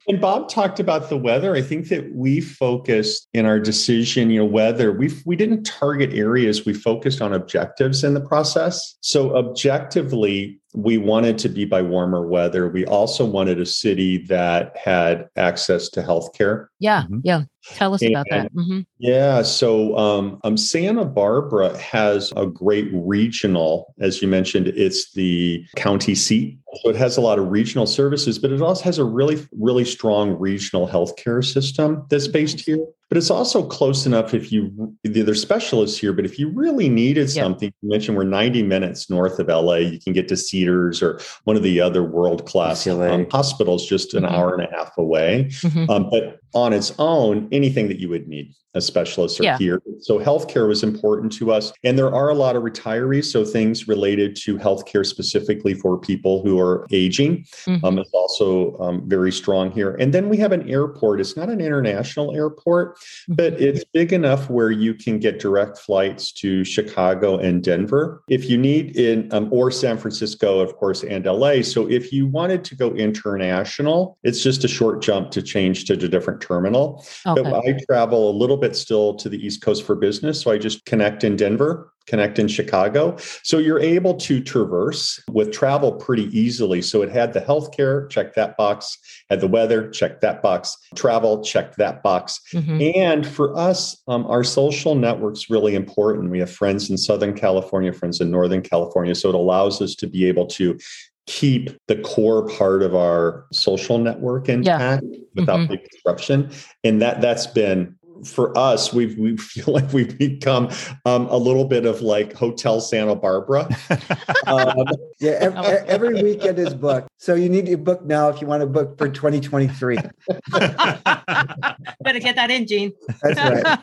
And 0.09 0.21
Bob 0.21 0.49
talked 0.49 0.81
about 0.81 1.09
the 1.11 1.17
weather. 1.17 1.55
I 1.55 1.63
think 1.63 1.89
that 1.89 2.15
we 2.15 2.41
focused 2.41 3.29
in 3.35 3.47
our 3.47 3.61
decision, 3.61 4.31
you 4.31 4.39
know, 4.41 4.45
weather, 4.47 4.93
we 4.93 5.11
we 5.25 5.37
didn't 5.37 5.65
target 5.79 6.13
areas, 6.15 6.65
we 6.65 6.73
focused 6.73 7.21
on 7.21 7.33
objectives 7.33 8.05
in 8.05 8.15
the 8.15 8.21
process. 8.21 8.97
So 9.01 9.37
objectively, 9.37 10.61
we 10.77 10.99
wanted 10.99 11.39
to 11.39 11.49
be 11.49 11.65
by 11.65 11.81
warmer 11.81 12.27
weather. 12.27 12.69
We 12.69 12.85
also 12.85 13.25
wanted 13.25 13.59
a 13.59 13.67
city 13.67 14.19
that 14.27 14.77
had 14.77 15.27
access 15.37 15.89
to 15.91 16.03
healthcare. 16.03 16.67
yeah. 16.79 17.05
Mhm. 17.11 17.23
Yeah. 17.25 17.43
Tell 17.75 17.95
us 17.95 18.03
about 18.03 18.27
that. 18.31 18.51
And- 18.55 18.65
hmm 18.65 18.81
Yeah, 18.99 19.43
so 19.43 19.97
um, 19.99 20.39
um, 20.45 20.57
Santa 20.57 21.05
Barbara 21.05 21.77
has 21.79 22.33
a 22.37 22.47
great 22.47 22.89
regional, 22.93 23.93
as 23.99 24.23
you 24.23 24.29
mentioned, 24.29 24.69
it's 24.69 25.13
the 25.13 25.65
county 25.75 26.15
seat. 26.15 26.59
So 26.85 26.91
it 26.91 26.97
has 26.97 27.17
a 27.17 27.21
lot 27.21 27.39
of 27.41 27.51
regional 27.51 27.87
services, 27.87 28.39
but 28.39 28.53
it 28.53 28.61
also 28.63 28.85
has 28.85 28.99
a 28.99 29.05
really, 29.05 29.45
really 29.59 29.85
strong 29.85 30.39
regional 30.39 30.87
healthcare 30.87 31.43
system 31.45 32.05
that's 32.11 32.29
based 32.29 32.61
here. 32.61 32.85
But 33.09 33.19
it's 33.19 33.31
also 33.31 33.65
close 33.67 34.05
enough 34.07 34.35
if 34.35 34.53
you, 34.53 34.95
there's 35.03 35.41
specialists 35.41 35.99
here, 35.99 36.13
but 36.13 36.25
if 36.25 36.39
you 36.39 36.49
really 36.51 36.89
needed 36.89 37.35
Yeah. 37.35 37.45
something, 37.45 37.73
you 37.83 37.89
mentioned 37.89 38.17
we're 38.17 38.25
90 38.25 38.63
minutes 38.63 39.09
north 39.11 39.39
of 39.41 39.49
LA, 39.49 39.77
you 39.77 39.99
can 39.99 40.13
get 40.13 40.29
to 40.29 40.37
Cedars 40.67 41.03
or 41.03 41.21
one 41.45 41.57
of 41.57 41.63
the 41.63 41.81
other 41.81 42.03
world 42.03 42.47
class 42.47 42.87
um, 42.87 43.27
hospitals 43.31 43.87
just 43.87 44.15
an 44.15 44.25
Mhm. 44.25 44.31
hour 44.33 44.55
and 44.55 44.63
a 44.63 44.77
half 44.77 44.97
away. 44.99 45.51
hmm 45.63 45.89
Um, 45.91 46.11
but 46.11 46.41
on 46.57 46.73
its 46.73 46.95
own 46.99 47.47
anything 47.53 47.87
that 47.87 48.01
you 48.01 48.09
would 48.09 48.27
need 48.27 48.55
a 48.77 48.81
specialist 48.81 49.41
are 49.41 49.45
Yeah. 49.45 49.59
here. 49.59 49.83
So 50.01 50.19
healthcare 50.19 50.69
was 50.69 50.83
important 50.83 51.33
to 51.33 51.51
us. 51.51 51.73
And 51.83 51.99
there 51.99 52.15
are 52.15 52.29
a 52.29 52.35
lot 52.35 52.57
of 52.57 52.63
retirees. 52.63 53.25
So 53.25 53.43
things 53.43 53.89
related 53.89 54.37
to 54.45 54.59
healthcare 54.59 55.05
specifically 55.05 55.73
for 55.73 55.99
people 55.99 56.43
who 56.43 56.61
are 56.61 56.87
aging 56.93 57.47
Mhm. 57.67 57.83
um, 57.83 57.99
is 57.99 58.11
also 58.13 58.77
um, 58.79 59.03
very 59.07 59.33
strong 59.33 59.71
here. 59.71 59.97
And 59.99 60.13
then 60.13 60.29
we 60.29 60.37
have 60.37 60.53
an 60.53 60.69
airport. 60.69 61.21
It's 61.21 61.37
not 61.39 61.49
an 61.49 61.61
international 61.61 62.35
airport, 62.37 62.99
but 63.29 63.59
it's 63.61 63.83
big 63.95 64.13
enough 64.13 64.51
where 64.51 64.71
you 64.71 64.93
can 64.93 65.19
get 65.19 65.39
direct 65.41 65.79
flights 65.79 66.31
to 66.33 66.63
Chicago 66.63 67.39
and 67.39 67.63
Denver 67.63 68.23
if 68.29 68.51
you 68.51 68.59
need 68.59 68.97
in 68.97 69.33
um, 69.33 69.49
or 69.51 69.71
San 69.71 69.97
Francisco, 69.97 70.61
of 70.61 70.77
course, 70.77 71.03
and 71.03 71.27
LA. 71.27 71.63
So 71.63 71.89
if 71.89 72.13
you 72.13 72.27
wanted 72.27 72.63
to 72.65 72.77
go 72.77 72.91
international, 72.91 74.19
it's 74.23 74.43
just 74.43 74.65
a 74.65 74.69
short 74.69 75.01
jump 75.01 75.31
to 75.31 75.41
change 75.41 75.87
to 75.87 75.95
a 75.95 75.97
different 75.97 76.41
terminal. 76.47 77.05
okay. 77.27 77.43
But 77.43 77.55
I 77.67 77.79
travel 77.91 78.31
a 78.31 78.35
little 78.37 78.57
bit 78.57 78.77
still 78.77 79.15
to 79.15 79.29
the 79.29 79.45
East 79.45 79.63
Coast 79.63 79.85
for 79.85 79.95
business. 79.95 80.41
So 80.41 80.51
I 80.51 80.59
just 80.59 80.85
connect 80.85 81.25
in 81.25 81.37
Denver, 81.37 81.93
connect 82.07 82.39
in 82.39 82.47
Chicago. 82.47 83.17
So 83.43 83.59
you're 83.59 83.81
able 83.81 84.15
to 84.15 84.41
traverse 84.41 85.21
with 85.31 85.53
travel 85.53 85.93
pretty 85.93 86.25
easily. 86.39 86.81
So 86.83 87.03
it 87.03 87.11
had 87.11 87.33
the 87.33 87.41
healthcare, 87.41 88.09
check 88.09 88.35
that 88.35 88.57
box, 88.57 88.97
had 89.29 89.41
the 89.41 89.49
weather, 89.49 89.91
check 89.91 90.21
that 90.21 90.43
box, 90.43 90.77
travel, 90.95 91.43
check 91.43 91.75
that 91.77 92.03
box. 92.03 92.41
Mhm. 92.53 92.97
And 92.97 93.27
for 93.27 93.57
us, 93.57 93.97
um, 94.07 94.25
our 94.27 94.45
social 94.45 94.95
network's 94.95 95.51
really 95.51 95.75
important. 95.75 96.31
We 96.31 96.39
have 96.39 96.51
friends 96.51 96.91
in 96.91 96.97
Southern 96.97 97.35
California, 97.35 97.93
friends 97.93 98.21
in 98.21 98.31
Northern 98.31 98.63
California. 98.63 99.15
So 99.15 99.29
it 99.29 99.35
allows 99.35 99.83
us 99.83 99.95
to 99.97 100.07
be 100.07 100.27
able 100.27 100.47
to 100.47 100.79
keep 101.27 101.71
the 101.89 101.97
core 101.97 102.47
part 102.49 102.83
of 102.83 102.95
our 102.95 103.47
social 103.53 103.99
network 103.99 104.49
intact 104.49 105.05
without 105.35 105.61
Mhm. 105.61 105.69
big 105.69 105.89
disruption. 105.91 106.51
And 106.85 107.03
that 107.03 107.21
that's 107.21 107.47
been 107.47 107.95
for 108.25 108.57
us, 108.57 108.95
we've 108.95 109.19
we 109.19 109.37
feel 109.37 109.75
like 109.75 109.93
we've 109.93 110.17
become 110.17 110.71
um, 111.05 111.27
a 111.27 111.37
little 111.37 111.67
bit 111.67 111.85
of 111.85 112.01
like 112.01 112.33
Hotel 112.33 112.81
Santa 112.81 113.15
Barbara. 113.15 113.69
Um, 114.47 114.87
yeah, 115.21 115.31
ev- 115.41 115.57
ev- 115.57 115.85
every 115.87 116.23
weekend 116.23 116.59
is 116.59 116.75
booked. 116.75 117.09
So 117.19 117.35
you 117.35 117.49
need 117.49 117.67
to 117.67 117.77
book 117.77 118.05
now 118.05 118.29
if 118.29 118.41
you 118.41 118.47
want 118.47 118.61
to 118.63 118.67
book 118.67 118.99
for 118.99 119.09
2023. 119.09 119.97
Better 120.51 122.21
get 122.21 122.37
that 122.37 122.51
in, 122.51 122.67
Gene. 122.67 122.93
That's 123.23 123.41
right. 123.41 123.79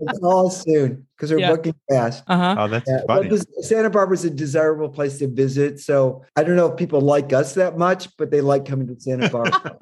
It's 0.00 0.18
all 0.22 0.50
soon 0.50 1.06
because 1.16 1.30
we're 1.30 1.38
Yeah. 1.38 1.50
booking 1.50 1.74
fast. 1.90 2.24
Uh-huh. 2.26 2.56
oh, 2.58 2.68
that's 2.68 2.88
Yeah, 2.88 3.00
funny. 3.06 3.28
this, 3.28 3.46
Santa 3.60 3.90
Barbara 3.90 4.14
is 4.14 4.24
a 4.24 4.30
desirable 4.30 4.88
place 4.88 5.18
to 5.18 5.28
visit. 5.28 5.78
So 5.80 6.24
I 6.36 6.42
don't 6.42 6.56
know 6.56 6.66
if 6.66 6.76
people 6.76 7.00
like 7.00 7.32
us 7.32 7.54
that 7.54 7.78
much, 7.78 8.08
but 8.16 8.30
they 8.30 8.40
like 8.40 8.64
coming 8.64 8.88
to 8.88 9.00
Santa 9.00 9.28
Barbara. 9.30 9.78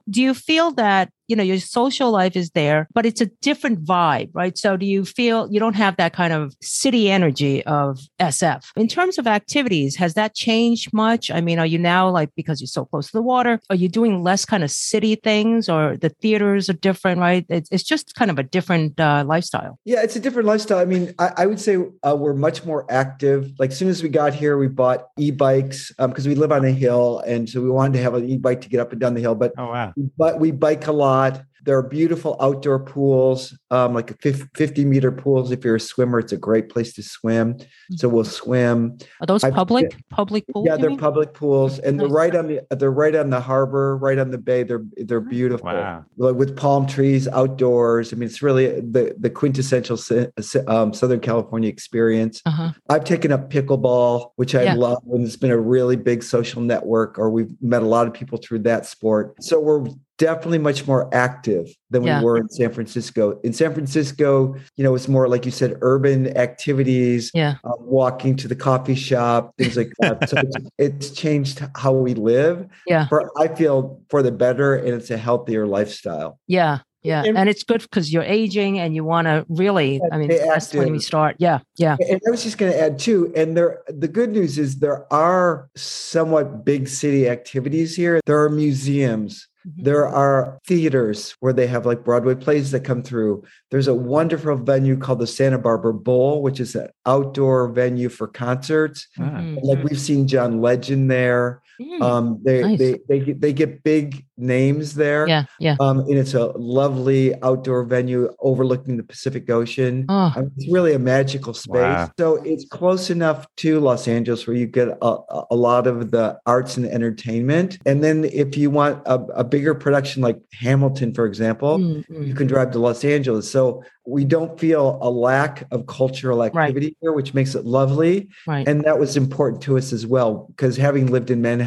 Do 0.10 0.22
you 0.22 0.34
feel 0.34 0.70
that, 0.72 1.10
you 1.28 1.34
know, 1.36 1.42
your 1.42 1.58
social 1.58 2.10
life 2.10 2.36
is 2.36 2.50
there, 2.50 2.86
but 2.94 3.04
it's 3.06 3.20
a 3.20 3.26
different 3.42 3.84
vibe, 3.84 4.30
right? 4.34 4.56
So 4.56 4.76
do 4.76 4.86
you 4.86 5.04
feel 5.04 5.48
you 5.50 5.58
don't 5.58 5.74
have 5.74 5.96
that 5.96 6.12
kind 6.12 6.32
of 6.32 6.54
city 6.62 7.10
energy 7.10 7.64
of 7.66 7.98
SF? 8.20 8.64
In 8.76 8.86
terms 8.86 9.18
of 9.18 9.26
activities, 9.26 9.96
has 9.96 10.14
that 10.16 10.34
changed 10.34 10.92
much? 10.92 11.30
I 11.30 11.40
mean, 11.40 11.58
are 11.58 11.66
you 11.66 11.78
now 11.78 12.10
like 12.10 12.30
because 12.34 12.60
you're 12.60 12.66
so 12.66 12.84
close 12.84 13.06
to 13.06 13.12
the 13.12 13.22
water, 13.22 13.60
are 13.70 13.76
you 13.76 13.88
doing 13.88 14.22
less 14.22 14.44
kind 14.44 14.62
of 14.62 14.70
city 14.70 15.14
things 15.14 15.68
or 15.68 15.96
the 15.96 16.10
theaters 16.10 16.68
are 16.68 16.74
different, 16.74 17.20
right? 17.20 17.46
It's, 17.48 17.70
it's 17.70 17.84
just 17.84 18.14
kind 18.14 18.30
of 18.30 18.38
a 18.38 18.42
different 18.42 18.98
uh, 19.00 19.24
lifestyle. 19.26 19.78
yeah, 19.84 20.02
it's 20.02 20.16
a 20.16 20.20
different 20.20 20.46
lifestyle. 20.46 20.78
I 20.78 20.84
mean, 20.84 21.14
I, 21.18 21.30
I 21.38 21.46
would 21.46 21.60
say 21.60 21.78
uh, 22.02 22.16
we're 22.16 22.34
much 22.34 22.64
more 22.64 22.84
active. 22.90 23.52
Like 23.58 23.70
as 23.70 23.78
soon 23.78 23.88
as 23.88 24.02
we 24.02 24.08
got 24.08 24.34
here, 24.34 24.58
we 24.58 24.68
bought 24.68 25.08
e-bikes 25.18 25.92
because 25.98 26.26
we 26.26 26.34
live 26.34 26.52
on 26.52 26.64
a 26.64 26.72
hill, 26.72 27.22
and 27.26 27.48
so 27.48 27.62
we 27.62 27.70
wanted 27.70 27.94
to 27.94 28.02
have 28.02 28.14
an 28.14 28.28
e-bike 28.28 28.60
to 28.62 28.68
get 28.68 28.80
up 28.80 28.92
and 28.92 29.00
down 29.00 29.14
the 29.14 29.20
hill. 29.20 29.34
But 29.34 29.52
oh, 29.58 29.66
wow. 29.66 29.94
but 30.18 30.40
we 30.40 30.50
bike 30.50 30.86
a 30.86 30.92
lot. 30.92 31.42
There 31.66 31.76
are 31.76 31.82
beautiful 31.82 32.36
outdoor 32.40 32.78
pools, 32.78 33.56
um, 33.72 33.92
like 33.92 34.16
50 34.22 34.84
meter 34.84 35.10
pools. 35.10 35.50
If 35.50 35.64
you're 35.64 35.76
a 35.76 35.80
swimmer, 35.80 36.20
it's 36.20 36.32
a 36.32 36.36
great 36.36 36.68
place 36.68 36.92
to 36.94 37.02
swim. 37.02 37.56
So 37.96 38.08
we'll 38.08 38.24
swim. 38.24 38.96
Are 39.20 39.26
those 39.26 39.42
I've- 39.44 39.54
public, 39.54 39.96
public 40.10 40.44
pools? 40.48 40.66
yeah, 40.66 40.76
they're 40.76 40.90
mean? 40.90 40.98
public 40.98 41.34
pools, 41.34 41.78
and 41.80 41.98
they're 41.98 42.08
right 42.08 42.34
on 42.34 42.46
the 42.46 42.60
they're 42.70 42.90
right 42.90 43.14
on 43.16 43.30
the 43.30 43.40
harbor, 43.40 43.96
right 43.96 44.18
on 44.18 44.30
the 44.30 44.38
bay. 44.38 44.62
They're 44.62 44.84
they're 44.96 45.20
beautiful, 45.20 45.66
Wow. 45.66 46.04
like 46.16 46.36
with 46.36 46.56
palm 46.56 46.86
trees 46.86 47.26
outdoors. 47.28 48.12
I 48.12 48.16
mean, 48.16 48.28
it's 48.28 48.42
really 48.42 48.80
the 48.80 49.14
the 49.18 49.30
quintessential 49.30 49.96
si- 49.96 50.26
si- 50.40 50.60
um, 50.60 50.92
Southern 50.94 51.20
California 51.20 51.68
experience. 51.68 52.42
Uh-huh. 52.46 52.70
I've 52.88 53.04
taken 53.04 53.32
up 53.32 53.50
pickleball, 53.50 54.30
which 54.36 54.54
I 54.54 54.62
Yeah. 54.64 54.74
love, 54.74 55.02
and 55.12 55.26
it's 55.26 55.36
been 55.36 55.50
a 55.50 55.58
really 55.58 55.96
big 55.96 56.22
social 56.22 56.62
network. 56.62 57.18
Or 57.18 57.28
we've 57.30 57.50
met 57.60 57.82
a 57.82 57.86
lot 57.86 58.06
of 58.06 58.12
people 58.14 58.38
through 58.38 58.60
that 58.60 58.86
sport. 58.86 59.34
So 59.40 59.58
we're 59.60 59.86
definitely 60.18 60.58
much 60.58 60.86
more 60.86 61.08
active 61.14 61.66
than 61.90 62.02
Yeah. 62.02 62.18
we 62.20 62.24
were 62.24 62.36
in 62.38 62.48
San 62.48 62.72
Francisco. 62.72 63.38
In 63.44 63.52
San 63.52 63.72
Francisco, 63.74 64.54
you 64.76 64.84
know, 64.84 64.94
it's 64.94 65.08
more 65.08 65.28
like 65.28 65.44
you 65.44 65.50
said, 65.52 65.76
urban 65.82 66.36
activities, 66.36 67.30
Yeah. 67.34 67.56
uh, 67.64 67.72
walking 67.80 68.34
to 68.36 68.48
the 68.48 68.56
coffee 68.56 68.94
shop, 68.94 69.52
things 69.58 69.76
like 69.76 69.92
that. 70.00 70.28
so 70.28 70.36
it's, 70.38 70.56
it's 70.78 71.10
changed 71.10 71.62
how 71.76 71.92
we 71.92 72.14
live. 72.14 72.66
Yeah. 72.86 73.06
For 73.08 73.30
I 73.38 73.48
feel 73.48 74.00
for 74.08 74.22
the 74.22 74.32
better, 74.32 74.74
and 74.74 74.88
it's 74.88 75.10
a 75.10 75.16
healthier 75.18 75.66
lifestyle. 75.66 76.38
Yeah. 76.46 76.78
Yeah. 77.02 77.22
And- 77.24 77.38
And 77.38 77.48
it's 77.48 77.62
good 77.62 77.82
because 77.82 78.12
you're 78.12 78.24
aging 78.24 78.80
and 78.80 78.92
you 78.94 79.04
want 79.04 79.26
to 79.28 79.44
really, 79.48 80.00
I 80.10 80.16
mean, 80.18 80.28
that's 80.28 80.74
when 80.74 80.90
we 80.90 80.98
start. 80.98 81.36
Yeah. 81.38 81.60
Yeah. 81.76 81.96
And 82.00 82.20
I 82.26 82.30
was 82.30 82.42
just 82.42 82.58
going 82.58 82.72
to 82.72 82.80
add 82.80 82.98
too, 82.98 83.32
and 83.36 83.56
there 83.56 83.80
the 83.86 84.08
good 84.08 84.30
news 84.32 84.58
is 84.58 84.78
there 84.80 85.06
are 85.12 85.68
somewhat 85.76 86.64
big 86.64 86.88
city 86.88 87.28
activities 87.28 87.94
here. 87.94 88.20
There 88.26 88.42
are 88.42 88.50
museums. 88.50 89.46
Mhm. 89.66 89.84
There 89.84 90.06
are 90.06 90.58
theaters 90.66 91.34
where 91.40 91.52
they 91.52 91.66
have 91.66 91.86
like 91.86 92.04
Broadway 92.04 92.34
plays 92.34 92.70
that 92.70 92.84
come 92.84 93.02
through. 93.02 93.42
There's 93.70 93.88
a 93.88 93.94
wonderful 93.94 94.56
venue 94.56 94.96
called 94.96 95.18
the 95.18 95.26
Santa 95.26 95.58
Barbara 95.58 95.94
Bowl, 95.94 96.42
which 96.42 96.60
is 96.60 96.74
an 96.76 96.88
outdoor 97.04 97.68
venue 97.68 98.08
for 98.08 98.28
concerts. 98.28 99.08
Ah. 99.18 99.22
Mhm. 99.40 99.58
Like 99.62 99.82
we've 99.84 100.00
seen 100.00 100.28
John 100.28 100.60
Legend 100.60 101.10
there. 101.10 101.62
Mm. 101.80 102.02
Um, 102.02 102.40
they, 102.42 102.62
Nice. 102.62 102.78
they 102.78 103.00
they 103.08 103.20
get, 103.20 103.40
they 103.40 103.52
get 103.52 103.82
big 103.82 104.24
names 104.38 104.94
there. 104.94 105.28
Yeah. 105.28 105.44
Yeah. 105.58 105.76
Um, 105.80 106.00
and 106.00 106.14
it's 106.14 106.34
a 106.34 106.46
lovely 106.56 107.34
outdoor 107.42 107.84
venue 107.84 108.32
overlooking 108.40 108.96
the 108.96 109.02
Pacific 109.02 109.48
Ocean. 109.50 110.06
Oh, 110.08 110.32
I 110.34 110.40
mean, 110.40 110.52
it's 110.56 110.70
really 110.72 110.94
a 110.94 110.98
magical 110.98 111.54
space. 111.54 111.74
Wow. 111.74 112.10
So 112.18 112.36
it's 112.44 112.64
close 112.64 113.10
enough 113.10 113.46
to 113.56 113.80
Los 113.80 114.08
Angeles 114.08 114.46
where 114.46 114.56
you 114.56 114.66
get 114.66 114.88
a, 114.88 115.16
a 115.50 115.54
lot 115.54 115.86
of 115.86 116.10
the 116.10 116.38
arts 116.46 116.76
and 116.76 116.86
entertainment. 116.86 117.78
And 117.86 118.02
then 118.02 118.24
if 118.24 118.56
you 118.56 118.70
want 118.70 119.02
a, 119.06 119.14
a 119.34 119.44
bigger 119.44 119.74
production 119.74 120.22
like 120.22 120.38
Hamilton, 120.52 121.14
for 121.14 121.26
example, 121.26 121.78
mm, 121.78 122.04
you 122.08 122.34
mm. 122.34 122.36
can 122.36 122.46
drive 122.46 122.70
to 122.72 122.78
Los 122.78 123.04
Angeles. 123.04 123.50
So 123.50 123.82
we 124.06 124.24
don't 124.24 124.58
feel 124.60 124.98
a 125.02 125.10
lack 125.10 125.64
of 125.72 125.86
cultural 125.86 126.44
activity 126.44 126.96
here, 127.00 127.12
which 127.12 127.34
makes 127.34 127.54
it 127.54 127.64
lovely. 127.64 128.28
right. 128.46 128.66
And 128.68 128.84
that 128.84 128.98
was 128.98 129.16
important 129.16 129.62
to 129.62 129.76
us 129.76 129.92
as 129.92 130.06
well, 130.06 130.46
because 130.50 130.76
having 130.76 131.06
lived 131.06 131.30
in 131.30 131.42
Manhattan 131.42 131.65